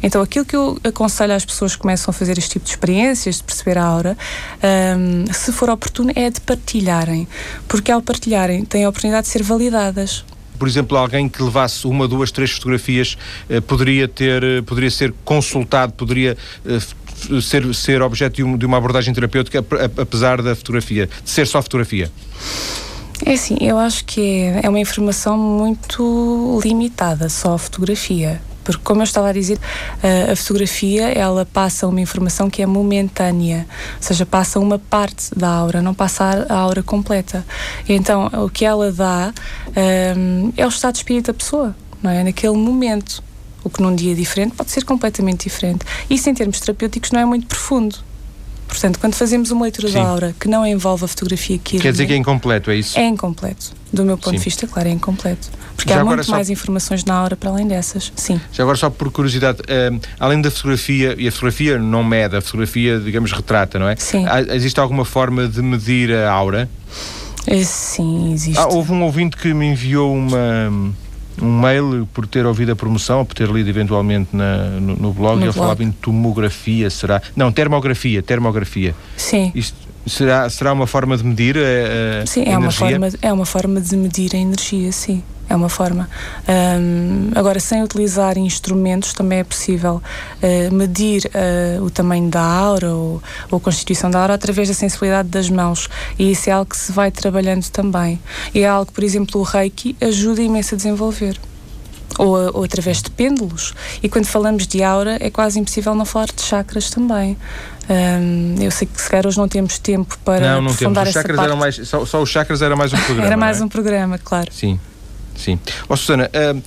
Então, 0.03 0.23
aquilo 0.23 0.45
que 0.45 0.57
eu 0.57 0.79
aconselho 0.83 1.35
às 1.35 1.45
pessoas 1.45 1.75
que 1.75 1.83
começam 1.83 2.11
a 2.11 2.15
fazer 2.15 2.39
este 2.39 2.53
tipo 2.53 2.65
de 2.65 2.71
experiências, 2.71 3.37
de 3.37 3.43
perceber 3.43 3.77
a 3.79 3.85
aura, 3.85 4.17
um, 4.99 5.33
se 5.33 5.53
for 5.53 5.69
oportuno, 5.69 6.11
é 6.15 6.31
de 6.31 6.41
partilharem. 6.41 7.29
Porque 7.69 7.93
ao 7.93 8.01
partilharem, 8.01 8.65
têm 8.65 8.85
a 8.85 8.89
oportunidade 8.89 9.27
de 9.27 9.33
ser 9.33 9.43
validadas 9.43 10.25
por 10.61 10.69
exemplo, 10.69 10.99
alguém 10.99 11.27
que 11.27 11.43
levasse 11.43 11.87
uma, 11.87 12.07
duas, 12.07 12.31
três 12.31 12.51
fotografias 12.51 13.17
eh, 13.49 13.63
poderia 13.63 14.07
ter, 14.07 14.45
eh, 14.45 14.61
poderia 14.61 14.91
ser 14.91 15.15
consultado, 15.25 15.95
poderia 15.95 16.37
eh, 16.67 16.79
ser, 17.43 17.75
ser 17.75 18.03
objeto 18.03 18.37
de, 18.37 18.45
um, 18.45 18.57
de 18.57 18.67
uma 18.67 18.77
abordagem 18.77 19.13
terapêutica, 19.13 19.65
apesar 20.01 20.43
da 20.43 20.55
fotografia, 20.55 21.09
de 21.23 21.31
ser 21.31 21.47
só 21.47 21.63
fotografia? 21.63 22.11
É 23.25 23.35
assim, 23.35 23.57
eu 23.61 23.79
acho 23.79 24.05
que 24.07 24.45
é, 24.63 24.69
uma 24.69 24.81
informação 24.81 25.37
muito 25.37 26.61
limitada, 26.65 27.29
só 27.29 27.55
a 27.55 27.59
fotografia. 27.59 28.41
Porque, 28.65 28.83
como 28.85 29.01
eu 29.01 29.05
estava 29.05 29.29
a 29.29 29.33
dizer, 29.33 29.59
a, 30.31 30.35
fotografia 30.37 31.09
ela 31.09 31.45
passa 31.45 31.87
uma 31.87 32.01
informação 32.01 32.49
que 32.49 32.63
é 32.63 32.67
momentânea, 32.67 33.67
ou 33.97 34.03
seja, 34.03 34.25
passa 34.25 34.59
uma 34.59 34.79
parte 34.79 35.35
da 35.35 35.49
aura, 35.49 35.83
não 35.83 35.95
passa 35.95 36.47
a 36.49 36.55
aura 36.55 36.83
completa. 36.83 37.45
Então, 37.89 38.27
o 38.45 38.49
que 38.49 38.65
ela 38.65 38.93
dá 38.93 39.33
um, 40.17 40.53
é 40.57 40.65
o 40.65 40.69
estado 40.69 40.95
de 40.95 40.99
espírito 40.99 41.27
da 41.27 41.35
pessoa, 41.35 41.75
não 42.03 42.11
é? 42.11 42.25
Naquele 42.25 42.57
momento. 42.57 43.23
O 43.63 43.71
que 43.71 43.83
num 43.83 43.95
dia 43.95 44.15
diferente 44.15 44.55
pode 44.55 44.71
ser 44.71 44.85
completamente 44.85 45.45
diferente. 45.45 45.85
Isso, 46.09 46.29
em 46.31 46.35
termos 46.35 46.61
terapêuticos, 46.61 47.11
não 47.11 47.21
é 47.21 47.25
muito 47.25 47.47
profundo. 47.47 47.97
Portanto, 48.71 49.01
quando 49.01 49.15
fazemos 49.15 49.51
uma 49.51 49.63
leitura 49.65 49.89
Sim. 49.89 49.95
da 49.95 50.03
aura 50.03 50.35
que 50.39 50.49
não 50.49 50.65
envolve 50.65 51.05
a 51.05 51.09
fotografia 51.09 51.59
que 51.59 51.79
Quer 51.81 51.91
dizer 51.91 52.07
que 52.07 52.13
é 52.13 52.17
incompleto, 52.17 52.71
é 52.71 52.77
isso? 52.77 52.97
É 52.97 53.05
incompleto. 53.05 53.73
Do 53.93 54.05
meu 54.05 54.17
ponto 54.17 54.31
Sim. 54.31 54.37
de 54.39 54.45
vista, 54.45 54.67
claro, 54.69 54.89
é 54.89 54.93
incompleto. 54.93 55.51
Porque 55.75 55.93
Já 55.93 56.01
há 56.01 56.05
muito 56.05 56.23
só... 56.23 56.33
mais 56.33 56.49
informações 56.49 57.05
na 57.05 57.15
aura 57.15 57.37
para 57.37 57.51
além 57.51 57.67
dessas. 57.67 58.13
Sim. 58.15 58.41
Já 58.53 58.63
agora, 58.63 58.79
só 58.79 58.89
por 58.89 59.11
curiosidade, 59.11 59.59
uh, 59.63 60.01
além 60.21 60.41
da 60.41 60.53
fotografia, 60.53 61.17
e 61.19 61.27
a 61.27 61.33
fotografia 61.33 61.79
não 61.79 62.05
mede, 62.05 62.37
a 62.37 62.41
fotografia, 62.41 63.01
digamos, 63.01 63.33
retrata, 63.33 63.77
não 63.77 63.89
é? 63.89 63.97
Sim. 63.97 64.25
Há, 64.27 64.55
existe 64.55 64.79
alguma 64.79 65.05
forma 65.05 65.49
de 65.49 65.61
medir 65.61 66.15
a 66.15 66.31
aura? 66.31 66.71
Eh, 67.49 67.65
sim, 67.65 68.33
existe. 68.33 68.59
Ah, 68.59 68.69
houve 68.69 68.93
um 68.93 69.03
ouvinte 69.03 69.37
que 69.37 69.53
me 69.53 69.67
enviou 69.67 70.15
uma 70.15 70.93
um 71.41 71.61
mail 71.61 72.09
por 72.13 72.27
ter 72.27 72.47
ouvido 72.47 72.73
a 72.73 72.77
promoção, 72.77 73.21
ou 73.21 73.25
por 73.25 73.35
ter 73.35 73.49
lido 73.49 73.69
eventualmente 73.69 74.35
na, 74.35 74.69
no, 74.81 74.97
no, 74.97 75.13
blog, 75.13 75.37
no 75.37 75.47
ele 75.47 75.53
blog. 75.53 75.55
falava 75.55 75.85
em 75.85 75.91
tomografia, 75.91 76.91
será? 76.91 77.21
Não, 77.35 77.51
termografia, 77.51 78.23
termografia. 78.23 78.95
Sim. 79.17 79.53
Isto 79.55 79.77
será, 80.07 80.49
será 80.49 80.73
uma 80.73 80.87
forma 80.87 81.17
de 81.17 81.25
medir 81.25 81.57
a, 81.57 82.23
a 82.23 82.27
sim, 82.27 82.43
é 82.43 82.53
energia? 82.53 82.91
Forma, 82.91 83.09
é 83.23 83.33
uma 83.33 83.47
forma 83.47 83.81
de 83.81 83.97
medir 83.97 84.35
a 84.35 84.39
energia, 84.39 84.93
sim 84.93 85.23
é 85.51 85.57
uma 85.57 85.69
forma. 85.69 86.09
Um, 86.49 87.33
agora, 87.35 87.59
sem 87.59 87.83
utilizar 87.83 88.39
instrumentos, 88.39 89.13
também 89.13 89.41
é 89.41 89.45
possível 89.45 90.01
uh, 90.01 90.75
medir 90.75 91.29
uh, 91.35 91.83
o 91.83 91.91
tamanho 91.91 92.31
da 92.31 92.41
aura 92.41 92.95
ou, 92.95 93.21
ou, 93.51 93.59
a 93.59 93.61
constituição 93.61 94.09
da 94.11 94.21
aura 94.21 94.35
através 94.35 94.69
da 94.69 94.75
sensibilidade 94.75 95.29
das 95.29 95.51
mãos. 95.51 95.89
E 96.17 96.31
isso 96.31 96.49
é 96.49 96.53
algo 96.53 96.71
que 96.71 96.77
se 96.77 96.93
vai 96.93 97.11
trabalhando 97.11 97.69
também. 97.69 98.21
E 98.55 98.61
é 98.61 98.69
algo 98.69 98.87
que, 98.87 98.93
por 98.93 99.03
exemplo, 99.03 99.41
o 99.41 99.43
Reiki 99.43 99.97
ajuda 100.01 100.41
imenso 100.41 100.77
a 100.77 100.77
desenvolver. 100.77 101.37
Ou, 102.19 102.59
ou, 102.59 102.65
através 102.65 103.03
de 103.03 103.11
pêndulos. 103.11 103.73
E 104.03 104.09
quando 104.09 104.27
falamos 104.27 104.67
de 104.67 104.83
aura, 104.83 105.17
é 105.21 105.31
quase 105.31 105.59
impossível 105.59 105.95
não 105.95 106.05
falar 106.05 106.27
de 106.27 106.43
chakras 106.43 106.91
também. 106.91 107.37
Um, 107.89 108.57
eu 108.61 108.71
sei 108.71 108.87
que 108.87 109.01
se 109.01 109.09
calhar 109.09 109.27
hoje 109.27 109.39
não 109.39 109.49
temos 109.49 109.79
tempo 109.79 110.19
para 110.25 110.55
não, 110.55 110.63
não 110.63 110.75
temos. 110.75 110.97
Os 111.03 111.13
chakras 111.13 111.39
eram 111.39 111.57
mais, 111.57 111.89
só, 111.89 112.05
só, 112.05 112.23
os 112.23 112.29
chakras 112.29 112.63
era 112.63 112.77
mais 112.77 112.93
um 112.93 112.97
programa. 113.03 113.27
era 113.27 113.37
mais 113.37 113.61
é? 113.61 113.65
um 113.65 113.69
programa, 113.69 114.19
claro. 114.19 114.53
Sim. 114.53 114.79
Sim. 115.41 115.59
Oh, 115.89 115.97
Susana, 115.97 116.31
uh, 116.35 116.61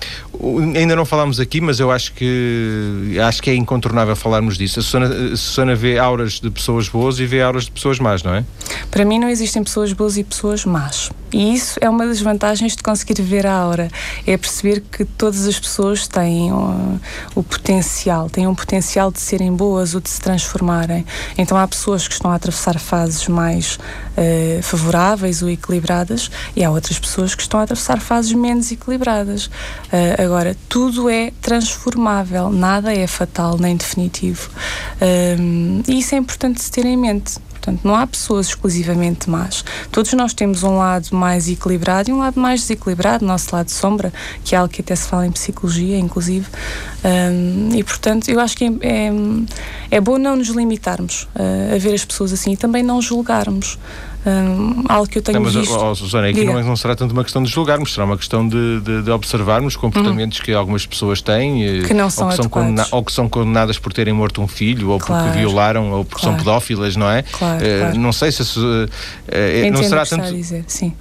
ainda 0.76 0.96
não 0.96 1.06
falámos 1.06 1.40
aqui, 1.40 1.62
mas 1.62 1.80
eu 1.80 1.92
acho 1.92 2.14
que 2.14 3.18
acho 3.24 3.42
que 3.42 3.50
é 3.50 3.56
incontornável 3.56 4.16
falarmos 4.16 4.58
disso. 4.58 4.80
A 4.80 4.84
Susana, 4.84 5.34
a 5.34 5.38
Susana 5.38 5.76
vê 5.76 5.98
auras 5.98 6.40
de 6.40 6.50
pessoas 6.50 6.90
boas 6.90 7.20
e 7.20 7.26
vê 7.26 7.42
auras 7.42 7.66
de 7.66 7.72
pessoas 7.72 8.00
más, 8.00 8.24
não 8.24 8.34
é? 8.34 8.44
Para 8.90 9.06
mim 9.06 9.20
não 9.20 9.30
existem 9.30 9.64
pessoas 9.64 9.94
boas 9.94 10.18
e 10.18 10.24
pessoas 10.24 10.66
más. 10.66 11.12
E 11.34 11.56
isso 11.56 11.80
é 11.82 11.90
uma 11.90 12.06
das 12.06 12.22
vantagens 12.22 12.76
de 12.76 12.84
conseguir 12.84 13.20
ver 13.22 13.48
a 13.48 13.54
aura. 13.54 13.90
É 14.26 14.38
perceber 14.38 14.82
que 14.82 15.04
todas 15.04 15.48
as 15.48 15.60
pessoas 15.60 16.08
têm 16.08 16.54
o, 16.54 17.00
o 17.34 17.42
potencial, 17.42 18.30
têm 18.30 18.46
um 18.46 18.54
potencial 18.54 19.12
de 19.12 19.20
serem 19.20 19.52
boas 19.52 19.96
ou 19.96 20.02
de 20.02 20.10
se 20.10 20.22
transformarem. 20.22 21.04
Então 21.36 21.58
há 21.58 21.68
pessoas 21.68 22.08
que 22.08 22.14
estão 22.14 22.30
a 22.30 22.36
atravessar 22.36 22.80
fases 22.80 23.28
mais 23.28 23.80
uh, 24.16 24.62
favoráveis 24.62 25.42
ou 25.42 25.50
equilibradas 25.50 26.30
e 26.56 26.64
há 26.64 26.70
outras 26.70 27.00
pessoas 27.00 27.34
que 27.34 27.42
estão 27.42 27.60
a 27.60 27.64
atravessar 27.64 28.00
fases 28.00 28.34
menos 28.34 28.66
desequilibradas. 28.66 29.48
Uh, 29.48 29.50
agora, 30.24 30.56
tudo 30.68 31.10
é 31.10 31.32
transformável, 31.42 32.50
nada 32.50 32.94
é 32.94 33.06
fatal 33.08 33.58
nem 33.58 33.76
definitivo. 33.76 34.50
Um, 35.40 35.82
e 35.88 36.00
isso 36.00 36.16
é 36.16 36.18
importante 36.18 36.62
se 36.62 36.72
ter 36.72 36.86
em 36.86 36.98
mente. 36.98 37.38
Portanto, 37.64 37.80
não 37.86 37.96
há 37.96 38.06
pessoas 38.06 38.48
exclusivamente 38.48 39.30
más. 39.30 39.64
Todos 39.90 40.12
nós 40.12 40.34
temos 40.34 40.64
um 40.64 40.80
lado 40.80 41.16
mais 41.16 41.48
equilibrado 41.48 42.10
e 42.10 42.14
um 42.14 42.18
lado 42.18 42.38
mais 42.38 42.60
desequilibrado, 42.60 43.26
nosso 43.26 43.56
lado 43.56 43.70
sombra, 43.70 44.12
que 44.44 44.54
é 44.54 44.58
algo 44.58 44.74
que 44.74 44.82
até 44.82 44.94
se 44.94 45.08
fala 45.08 45.26
em 45.26 45.32
psicologia, 45.32 45.98
inclusive. 45.98 46.46
Um, 47.06 47.70
e, 47.74 47.82
portanto, 47.82 48.28
eu 48.28 48.42
acho 48.42 48.58
que 48.58 48.66
é, 48.66 48.70
é, 48.82 49.12
é 49.92 50.02
bom 50.02 50.18
não 50.18 50.36
nos 50.36 50.50
limitarmos 50.50 51.24
uh, 51.36 51.74
a 51.74 51.78
ver 51.78 51.94
as 51.94 52.04
pessoas 52.04 52.34
assim 52.34 52.52
e 52.52 52.58
também 52.58 52.84
não 52.84 53.02
julgarmos. 53.02 53.80
Um, 54.26 54.86
algo 54.88 55.08
que 55.08 55.18
eu 55.18 55.22
tenho 55.22 55.40
não, 55.40 55.46
mas, 55.46 55.54
visto. 55.54 55.76
Oh, 55.76 55.94
Susana, 55.94 56.30
aqui 56.30 56.46
não, 56.46 56.58
é, 56.58 56.64
não, 56.64 56.76
será 56.78 56.96
tanto 56.96 57.12
uma 57.12 57.24
questão 57.24 57.44
de 57.44 57.50
julgarmos, 57.50 57.94
será 57.94 58.06
uma 58.06 58.18
questão 58.18 58.48
de, 58.48 58.80
de, 58.80 59.02
de 59.02 59.12
observarmos 59.12 59.76
comportamentos 59.76 60.40
uhum. 60.40 60.46
que 60.46 60.54
algumas 60.54 60.86
pessoas 60.86 61.22
têm 61.22 61.84
que 61.86 61.94
não 61.94 62.10
são 62.10 62.26
ou, 62.26 62.30
que 62.30 62.38
são 62.38 62.50
condena, 62.50 62.88
ou 62.92 63.04
que 63.04 63.12
são 63.12 63.28
condenadas 63.28 63.78
por 63.78 63.92
terem 63.92 64.14
morto 64.14 64.42
um 64.42 64.48
filho, 64.48 64.92
ou 64.92 65.00
claro. 65.00 65.26
porque 65.26 65.40
violaram, 65.40 65.92
ou 65.92 66.06
porque 66.06 66.22
claro. 66.22 66.38
são 66.38 66.46
pedófilas, 66.46 66.96
não 66.96 67.10
é? 67.10 67.24
Claro, 67.24 67.64
uh. 67.64 68.00
Não 68.00 68.14
sei 68.14 68.32
se. 68.32 68.42
Uh, 68.60 68.88
não 69.74 69.84
será 69.84 70.06
tanto. 70.06 70.34
Dizer, 70.34 70.64
sim. 70.68 70.94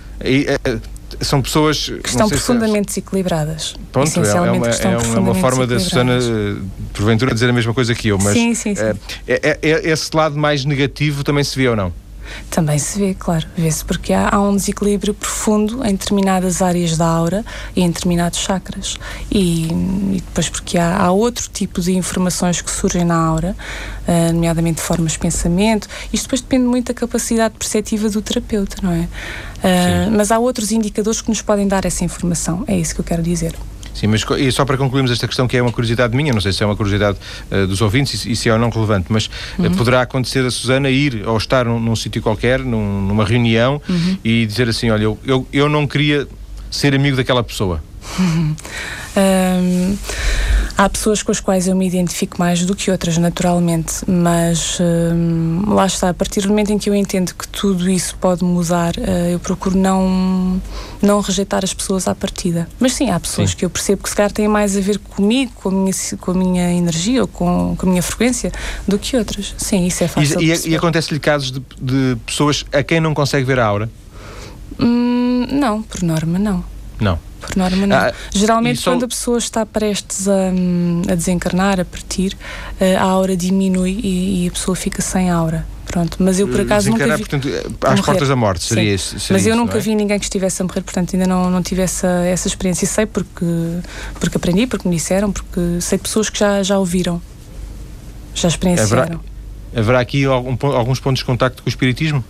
são 1.20 1.40
pessoas 1.40 1.92
que 2.02 2.08
estão 2.08 2.28
profundamente 2.28 2.90
se... 2.90 3.00
desequilibradas. 3.00 3.76
Pronto, 3.92 4.08
essencialmente 4.08 4.84
é, 4.84 4.88
uma, 4.88 5.14
é 5.14 5.18
uma 5.18 5.34
forma 5.36 5.64
da 5.64 5.78
Susana, 5.78 6.18
porventura, 6.92 7.32
dizer 7.32 7.48
a 7.48 7.52
mesma 7.52 7.72
coisa 7.72 7.94
que 7.94 8.08
eu, 8.08 8.18
mas 8.18 8.32
sim, 8.32 8.52
sim, 8.54 8.74
sim. 8.74 8.82
É, 9.28 9.58
é, 9.62 9.90
esse 9.90 10.10
lado 10.12 10.36
mais 10.36 10.64
negativo 10.64 11.22
também 11.22 11.44
se 11.44 11.56
vê 11.56 11.68
ou 11.68 11.76
não? 11.76 11.92
Também 12.50 12.78
se 12.78 12.98
vê, 12.98 13.14
claro. 13.14 13.46
Vê-se 13.56 13.84
porque 13.84 14.12
há, 14.12 14.28
há, 14.30 14.40
um 14.40 14.54
desequilíbrio 14.54 15.14
profundo 15.14 15.84
em 15.84 15.92
determinadas 15.92 16.62
áreas 16.62 16.96
da 16.96 17.06
aura 17.06 17.44
e 17.74 17.82
em 17.82 17.90
determinados 17.90 18.38
chakras. 18.38 18.98
E, 19.30 19.66
e 19.66 20.22
depois 20.26 20.48
porque 20.48 20.78
há, 20.78 20.98
há, 20.98 21.10
outro 21.10 21.48
tipo 21.52 21.80
de 21.80 21.92
informações 21.92 22.60
que 22.60 22.70
surgem 22.70 23.04
na 23.04 23.16
aura, 23.16 23.56
uh, 24.06 24.32
nomeadamente 24.32 24.80
formas 24.80 25.12
de 25.12 25.18
pensamento. 25.18 25.88
Isto 26.12 26.24
depois 26.24 26.40
depende 26.40 26.64
muito 26.64 26.88
da 26.88 26.94
capacidade 26.94 27.54
perceptiva 27.58 28.08
do 28.08 28.20
terapeuta, 28.20 28.76
não 28.82 28.92
é? 28.92 29.00
Uh, 29.02 30.10
mas 30.10 30.30
há 30.30 30.38
outros 30.38 30.72
indicadores 30.72 31.20
que 31.20 31.28
nos 31.28 31.42
podem 31.42 31.66
dar 31.66 31.84
essa 31.84 32.04
informação. 32.04 32.64
É 32.66 32.76
isso 32.76 32.94
que 32.94 33.00
eu 33.00 33.04
quero 33.04 33.22
dizer. 33.22 33.54
Sim, 33.94 34.06
mas 34.06 34.24
e 34.38 34.50
só 34.50 34.64
para 34.64 34.76
concluirmos 34.76 35.10
esta 35.10 35.26
questão 35.26 35.46
que 35.46 35.56
é 35.56 35.62
uma 35.62 35.72
curiosidade 35.72 36.16
minha, 36.16 36.32
não 36.32 36.40
sei 36.40 36.52
se 36.52 36.62
é 36.62 36.66
uma 36.66 36.76
curiosidade 36.76 37.18
uh, 37.50 37.66
dos 37.66 37.80
ouvintes 37.80 38.24
e, 38.24 38.34
se 38.34 38.48
é 38.48 38.52
ou 38.52 38.58
não 38.58 38.70
relevante, 38.70 39.06
mas 39.10 39.26
uh, 39.26 39.62
uhum. 39.62 39.74
poderá 39.74 40.02
acontecer 40.02 40.44
a 40.44 40.50
Susana 40.50 40.90
ir 40.90 41.22
ou 41.26 41.36
estar 41.36 41.66
num, 41.66 41.78
num 41.78 41.94
sítio 41.94 42.22
qualquer, 42.22 42.60
num, 42.60 43.02
numa 43.02 43.24
reunião 43.24 43.80
uhum. 43.88 44.18
e 44.24 44.46
dizer 44.46 44.68
assim, 44.68 44.90
olha, 44.90 45.04
eu, 45.04 45.18
eu, 45.24 45.46
eu 45.52 45.68
não 45.68 45.86
queria 45.86 46.26
ser 46.70 46.94
amigo 46.94 47.16
daquela 47.16 47.42
pessoa. 47.42 47.82
um, 49.16 49.96
há 50.76 50.88
pessoas 50.88 51.22
com 51.22 51.30
as 51.30 51.40
quais 51.40 51.68
eu 51.68 51.76
me 51.76 51.86
identifico 51.86 52.38
mais 52.38 52.64
do 52.64 52.74
que 52.74 52.90
outras, 52.90 53.16
naturalmente, 53.18 54.02
mas 54.06 54.78
um, 54.80 55.72
lá 55.72 55.86
está, 55.86 56.10
a 56.10 56.14
partir 56.14 56.40
do 56.42 56.48
momento 56.48 56.72
em 56.72 56.78
que 56.78 56.90
eu 56.90 56.94
entendo 56.94 57.34
que 57.34 57.46
tudo 57.48 57.88
isso 57.88 58.16
pode 58.20 58.44
mudar, 58.44 58.94
uh, 58.96 59.28
eu 59.30 59.38
procuro 59.38 59.76
não, 59.76 60.60
não 61.00 61.20
rejeitar 61.20 61.64
as 61.64 61.72
pessoas 61.72 62.08
à 62.08 62.14
partida. 62.14 62.68
Mas 62.78 62.94
sim, 62.94 63.10
há 63.10 63.18
pessoas 63.20 63.50
sim. 63.50 63.56
que 63.56 63.64
eu 63.64 63.70
percebo 63.70 64.02
que 64.02 64.10
se 64.10 64.16
calhar 64.16 64.32
têm 64.32 64.48
mais 64.48 64.76
a 64.76 64.80
ver 64.80 64.98
comigo, 64.98 65.52
com 65.54 65.68
a 65.68 65.72
minha, 65.72 65.94
com 66.20 66.30
a 66.30 66.34
minha 66.34 66.72
energia 66.72 67.22
ou 67.22 67.28
com, 67.28 67.74
com 67.76 67.86
a 67.86 67.90
minha 67.90 68.02
frequência, 68.02 68.52
do 68.86 68.98
que 68.98 69.16
outras. 69.16 69.54
Sim, 69.56 69.86
isso 69.86 70.04
é 70.04 70.08
fácil. 70.08 70.40
E, 70.40 70.52
e, 70.52 70.68
e 70.70 70.76
acontece-lhe 70.76 71.20
casos 71.20 71.52
de, 71.52 71.62
de, 71.80 72.16
pessoas 72.26 72.64
a 72.72 72.82
quem 72.82 73.00
não 73.00 73.14
consegue 73.14 73.44
ver 73.44 73.58
a 73.58 73.66
aura? 73.66 73.90
Hum, 74.78 75.46
não, 75.50 75.82
por 75.82 76.02
norma, 76.02 76.38
não. 76.38 76.64
Não. 77.00 77.18
Por 77.42 77.56
norma, 77.56 77.86
não. 77.86 77.96
Ah, 77.96 78.12
Geralmente, 78.32 78.80
só... 78.80 78.92
quando 78.92 79.04
a 79.04 79.08
pessoa 79.08 79.36
está 79.36 79.66
prestes 79.66 80.28
a, 80.28 80.48
a 81.10 81.14
desencarnar, 81.14 81.80
a 81.80 81.84
partir, 81.84 82.36
eh, 82.80 82.94
a 82.94 83.02
aura 83.02 83.36
diminui 83.36 83.98
e, 84.02 84.44
e, 84.44 84.48
a 84.48 84.52
pessoa 84.52 84.76
fica 84.76 85.02
sem 85.02 85.28
aura. 85.28 85.66
Pronto, 85.84 86.16
mas 86.20 86.38
eu 86.38 86.48
por 86.48 86.60
acaso 86.60 86.88
nunca 86.88 87.04
vi. 87.04 87.18
Portanto, 87.18 87.48
às 87.82 88.00
portas 88.00 88.28
da 88.28 88.36
morte, 88.36 88.64
seria 88.64 88.94
isso. 88.94 89.16
Mas 89.30 89.44
eu 89.44 89.52
isso, 89.52 89.56
nunca 89.56 89.76
é? 89.76 89.80
vi 89.80 89.94
ninguém 89.94 90.18
que 90.18 90.24
estivesse 90.24 90.62
a 90.62 90.64
morrer, 90.64 90.80
portanto 90.80 91.14
ainda 91.14 91.26
não, 91.26 91.50
não 91.50 91.62
tive 91.62 91.82
essa, 91.82 92.06
essa 92.24 92.48
experiência. 92.48 92.86
E 92.86 92.88
sei 92.88 93.04
porque, 93.04 93.44
porque 94.18 94.36
aprendi, 94.38 94.66
porque 94.66 94.88
me 94.88 94.94
disseram, 94.94 95.30
porque 95.30 95.80
sei 95.80 95.98
pessoas 95.98 96.30
que 96.30 96.38
já, 96.38 96.62
já 96.62 96.78
ouviram, 96.78 97.20
já 98.34 98.48
experienciaram. 98.48 99.02
Haverá, 99.02 99.20
haverá 99.76 100.00
aqui 100.00 100.24
algum, 100.24 100.56
alguns 100.68 100.98
pontos 100.98 101.18
de 101.18 101.26
contacto 101.26 101.62
com 101.62 101.68
o 101.68 101.70
Espiritismo? 101.70 102.24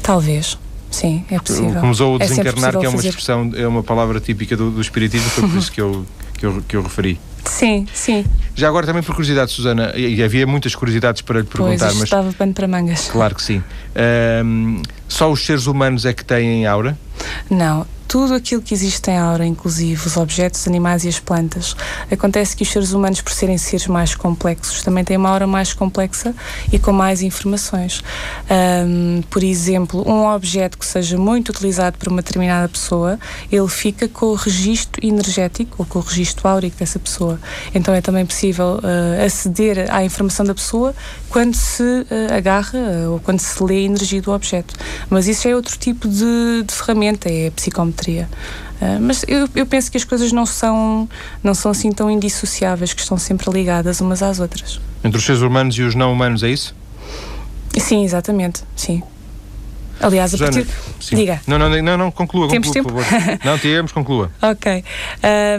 Talvez. 0.00 0.56
Sim, 0.96 1.22
é 1.30 1.38
possível. 1.38 1.78
Começou 1.78 2.14
a 2.14 2.16
é 2.16 2.26
desencarnar, 2.26 2.74
é 2.74 2.78
que 2.78 2.86
é 2.86 2.88
uma 2.88 3.00
expressão, 3.00 3.50
é 3.54 3.68
uma 3.68 3.82
palavra 3.82 4.18
típica 4.18 4.56
do, 4.56 4.70
do 4.70 4.80
espiritismo, 4.80 5.28
foi 5.28 5.46
por 5.46 5.58
isso 5.58 5.70
que 5.70 5.78
eu, 5.78 6.06
que 6.38 6.46
eu, 6.46 6.62
que 6.66 6.74
eu 6.74 6.82
referi. 6.82 7.20
Sim, 7.48 7.86
sim. 7.92 8.24
Já 8.54 8.68
agora 8.68 8.86
também 8.86 9.02
por 9.02 9.14
curiosidade, 9.14 9.50
Susana, 9.50 9.92
e 9.96 10.22
havia 10.22 10.46
muitas 10.46 10.74
curiosidades 10.74 11.22
para 11.22 11.40
lhe 11.40 11.46
perguntar, 11.46 11.86
pois, 11.86 11.94
mas 11.94 12.04
estava 12.04 12.32
pano 12.32 12.52
para 12.52 12.66
mangas. 12.66 13.08
Claro 13.08 13.34
que 13.34 13.42
sim. 13.42 13.62
Um, 14.44 14.82
só 15.08 15.30
os 15.30 15.44
seres 15.44 15.66
humanos 15.66 16.04
é 16.04 16.12
que 16.12 16.24
têm 16.24 16.66
aura? 16.66 16.98
Não, 17.50 17.86
tudo 18.08 18.34
aquilo 18.34 18.62
que 18.62 18.72
existe 18.72 19.10
em 19.10 19.18
aura, 19.18 19.44
inclusive 19.44 20.06
os 20.06 20.16
objetos, 20.16 20.60
os 20.60 20.68
animais 20.68 21.04
e 21.04 21.08
as 21.08 21.18
plantas. 21.18 21.76
Acontece 22.10 22.56
que 22.56 22.62
os 22.62 22.68
seres 22.70 22.92
humanos, 22.92 23.20
por 23.20 23.32
serem 23.32 23.58
seres 23.58 23.86
mais 23.86 24.14
complexos, 24.14 24.82
também 24.82 25.04
têm 25.04 25.16
uma 25.16 25.28
aura 25.28 25.46
mais 25.46 25.72
complexa 25.72 26.34
e 26.72 26.78
com 26.78 26.92
mais 26.92 27.20
informações. 27.20 28.02
Um, 28.48 29.22
por 29.28 29.42
exemplo, 29.42 30.08
um 30.08 30.26
objeto 30.26 30.78
que 30.78 30.86
seja 30.86 31.18
muito 31.18 31.50
utilizado 31.50 31.98
por 31.98 32.08
uma 32.08 32.22
determinada 32.22 32.68
pessoa, 32.68 33.18
ele 33.50 33.68
fica 33.68 34.08
com 34.08 34.26
o 34.26 34.34
registro 34.34 35.04
energético 35.04 35.76
ou 35.78 35.86
com 35.86 35.98
o 35.98 36.02
registro 36.02 36.48
áurico 36.48 36.78
dessa 36.78 36.98
pessoa. 36.98 37.35
Então 37.74 37.94
é 37.94 38.00
também 38.00 38.24
possível 38.24 38.80
uh, 38.82 39.24
aceder 39.24 39.86
à 39.92 40.04
informação 40.04 40.44
da 40.44 40.54
pessoa 40.54 40.94
quando 41.28 41.54
se 41.54 41.82
uh, 41.82 42.34
agarra 42.34 42.78
uh, 42.78 43.12
ou 43.12 43.20
quando 43.20 43.40
se 43.40 43.62
lê 43.62 43.76
a 43.76 43.82
energia 43.82 44.22
do 44.22 44.32
objeto. 44.32 44.74
Mas 45.10 45.26
isso 45.28 45.46
é 45.48 45.54
outro 45.54 45.76
tipo 45.78 46.08
de, 46.08 46.64
de 46.66 46.74
ferramenta, 46.74 47.28
é 47.28 47.48
a 47.48 47.50
psicometria 47.50 48.28
Uh, 48.76 49.00
mas 49.00 49.24
eu, 49.26 49.48
eu, 49.54 49.64
penso 49.64 49.90
que 49.90 49.96
as 49.96 50.04
coisas 50.04 50.32
não 50.32 50.44
são, 50.44 51.08
não 51.42 51.54
são 51.54 51.70
assim 51.70 51.90
tão 51.90 52.10
indissociáveis, 52.10 52.92
que 52.92 53.00
estão 53.00 53.16
sempre 53.16 53.50
ligadas 53.50 54.00
umas 54.00 54.22
às 54.22 54.38
outras. 54.38 54.80
Entre 55.02 55.18
os 55.18 55.24
seres 55.24 55.40
humanos 55.40 55.76
e 55.76 55.82
os 55.82 55.94
não 55.94 56.12
humanos, 56.12 56.42
é 56.42 56.50
isso? 56.50 56.74
Sim, 57.78 58.04
exatamente, 58.04 58.62
sim. 58.74 59.02
Aliás, 60.00 60.34
a 60.34 60.38
partir. 60.38 60.66
Sim. 61.00 61.16
Diga. 61.16 61.40
Não, 61.46 61.58
não, 61.58 61.70
não, 61.82 61.96
não 61.96 62.10
conclua, 62.10 62.48
Temos 62.48 62.68
conclua, 62.68 62.84
tempo? 62.84 62.94
por 62.94 63.04
favor. 63.04 63.38
não, 63.44 63.58
temos, 63.58 63.92
conclua. 63.92 64.30
ok. 64.42 64.84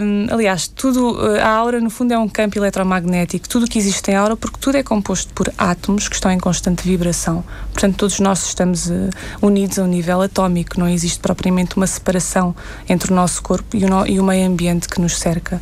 Um, 0.02 0.26
aliás, 0.32 0.68
tudo. 0.68 1.18
A 1.42 1.48
aura, 1.48 1.80
no 1.80 1.90
fundo, 1.90 2.12
é 2.14 2.18
um 2.18 2.28
campo 2.28 2.58
eletromagnético. 2.58 3.48
Tudo 3.48 3.66
o 3.66 3.68
que 3.68 3.78
existe 3.78 4.10
em 4.10 4.14
aura, 4.14 4.36
porque 4.36 4.58
tudo 4.60 4.76
é 4.76 4.82
composto 4.82 5.32
por 5.34 5.52
átomos 5.58 6.08
que 6.08 6.14
estão 6.14 6.30
em 6.30 6.38
constante 6.38 6.82
vibração. 6.82 7.44
Portanto, 7.72 7.96
todos 7.96 8.20
nós 8.20 8.46
estamos 8.46 8.86
uh, 8.86 9.10
unidos 9.42 9.78
a 9.78 9.82
um 9.82 9.86
nível 9.86 10.22
atómico. 10.22 10.78
Não 10.78 10.88
existe 10.88 11.18
propriamente 11.18 11.76
uma 11.76 11.86
separação 11.86 12.54
entre 12.88 13.12
o 13.12 13.14
nosso 13.14 13.42
corpo 13.42 13.76
e 13.76 13.84
o, 13.84 13.88
no, 13.88 14.06
e 14.06 14.20
o 14.20 14.24
meio 14.24 14.46
ambiente 14.46 14.88
que 14.88 15.00
nos 15.00 15.18
cerca. 15.18 15.60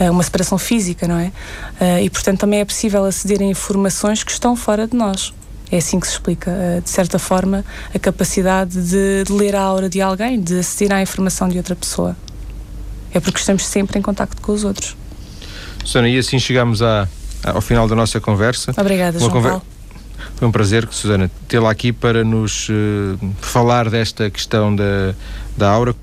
Uh, 0.00 0.10
uma 0.10 0.22
separação 0.22 0.58
física, 0.58 1.06
não 1.06 1.18
é? 1.18 1.32
Uh, 1.80 2.02
e, 2.02 2.10
portanto, 2.10 2.40
também 2.40 2.60
é 2.60 2.64
possível 2.64 3.04
aceder 3.04 3.40
a 3.40 3.44
informações 3.44 4.24
que 4.24 4.32
estão 4.32 4.56
fora 4.56 4.86
de 4.86 4.96
nós. 4.96 5.32
É 5.70 5.78
assim 5.78 5.98
que 5.98 6.06
se 6.06 6.12
explica, 6.12 6.50
eh, 6.50 6.80
de 6.80 6.88
certa 6.88 7.18
forma, 7.18 7.64
a 7.94 7.98
capacidade 7.98 8.80
de, 8.80 9.24
de 9.24 9.32
ler 9.32 9.56
a 9.56 9.62
aura 9.62 9.88
de 9.88 10.00
alguém, 10.00 10.40
de 10.40 10.60
aceder 10.60 10.96
à 10.96 11.02
informação 11.02 11.48
de 11.48 11.58
outra 11.58 11.74
pessoa. 11.74 12.16
É 13.12 13.18
porque 13.18 13.38
estamos 13.38 13.66
sempre 13.66 13.98
em 13.98 14.02
contacto 14.02 14.40
com 14.40 14.52
os 14.52 14.62
outros. 14.62 14.96
Susana, 15.84 16.08
e 16.08 16.18
assim 16.18 16.38
chegamos 16.38 16.82
à, 16.82 17.08
ao 17.44 17.60
final 17.60 17.88
da 17.88 17.94
nossa 17.96 18.20
conversa. 18.20 18.72
Obrigada, 18.76 19.18
João 19.18 19.30
conver... 19.30 19.60
Foi 20.36 20.48
um 20.48 20.52
prazer, 20.52 20.86
Susana, 20.90 21.30
tê-la 21.48 21.70
aqui 21.70 21.92
para 21.92 22.22
nos 22.22 22.68
uh, 22.68 23.18
falar 23.40 23.88
desta 23.88 24.28
questão 24.30 24.74
da, 24.74 25.14
da 25.56 25.70
aura. 25.70 25.94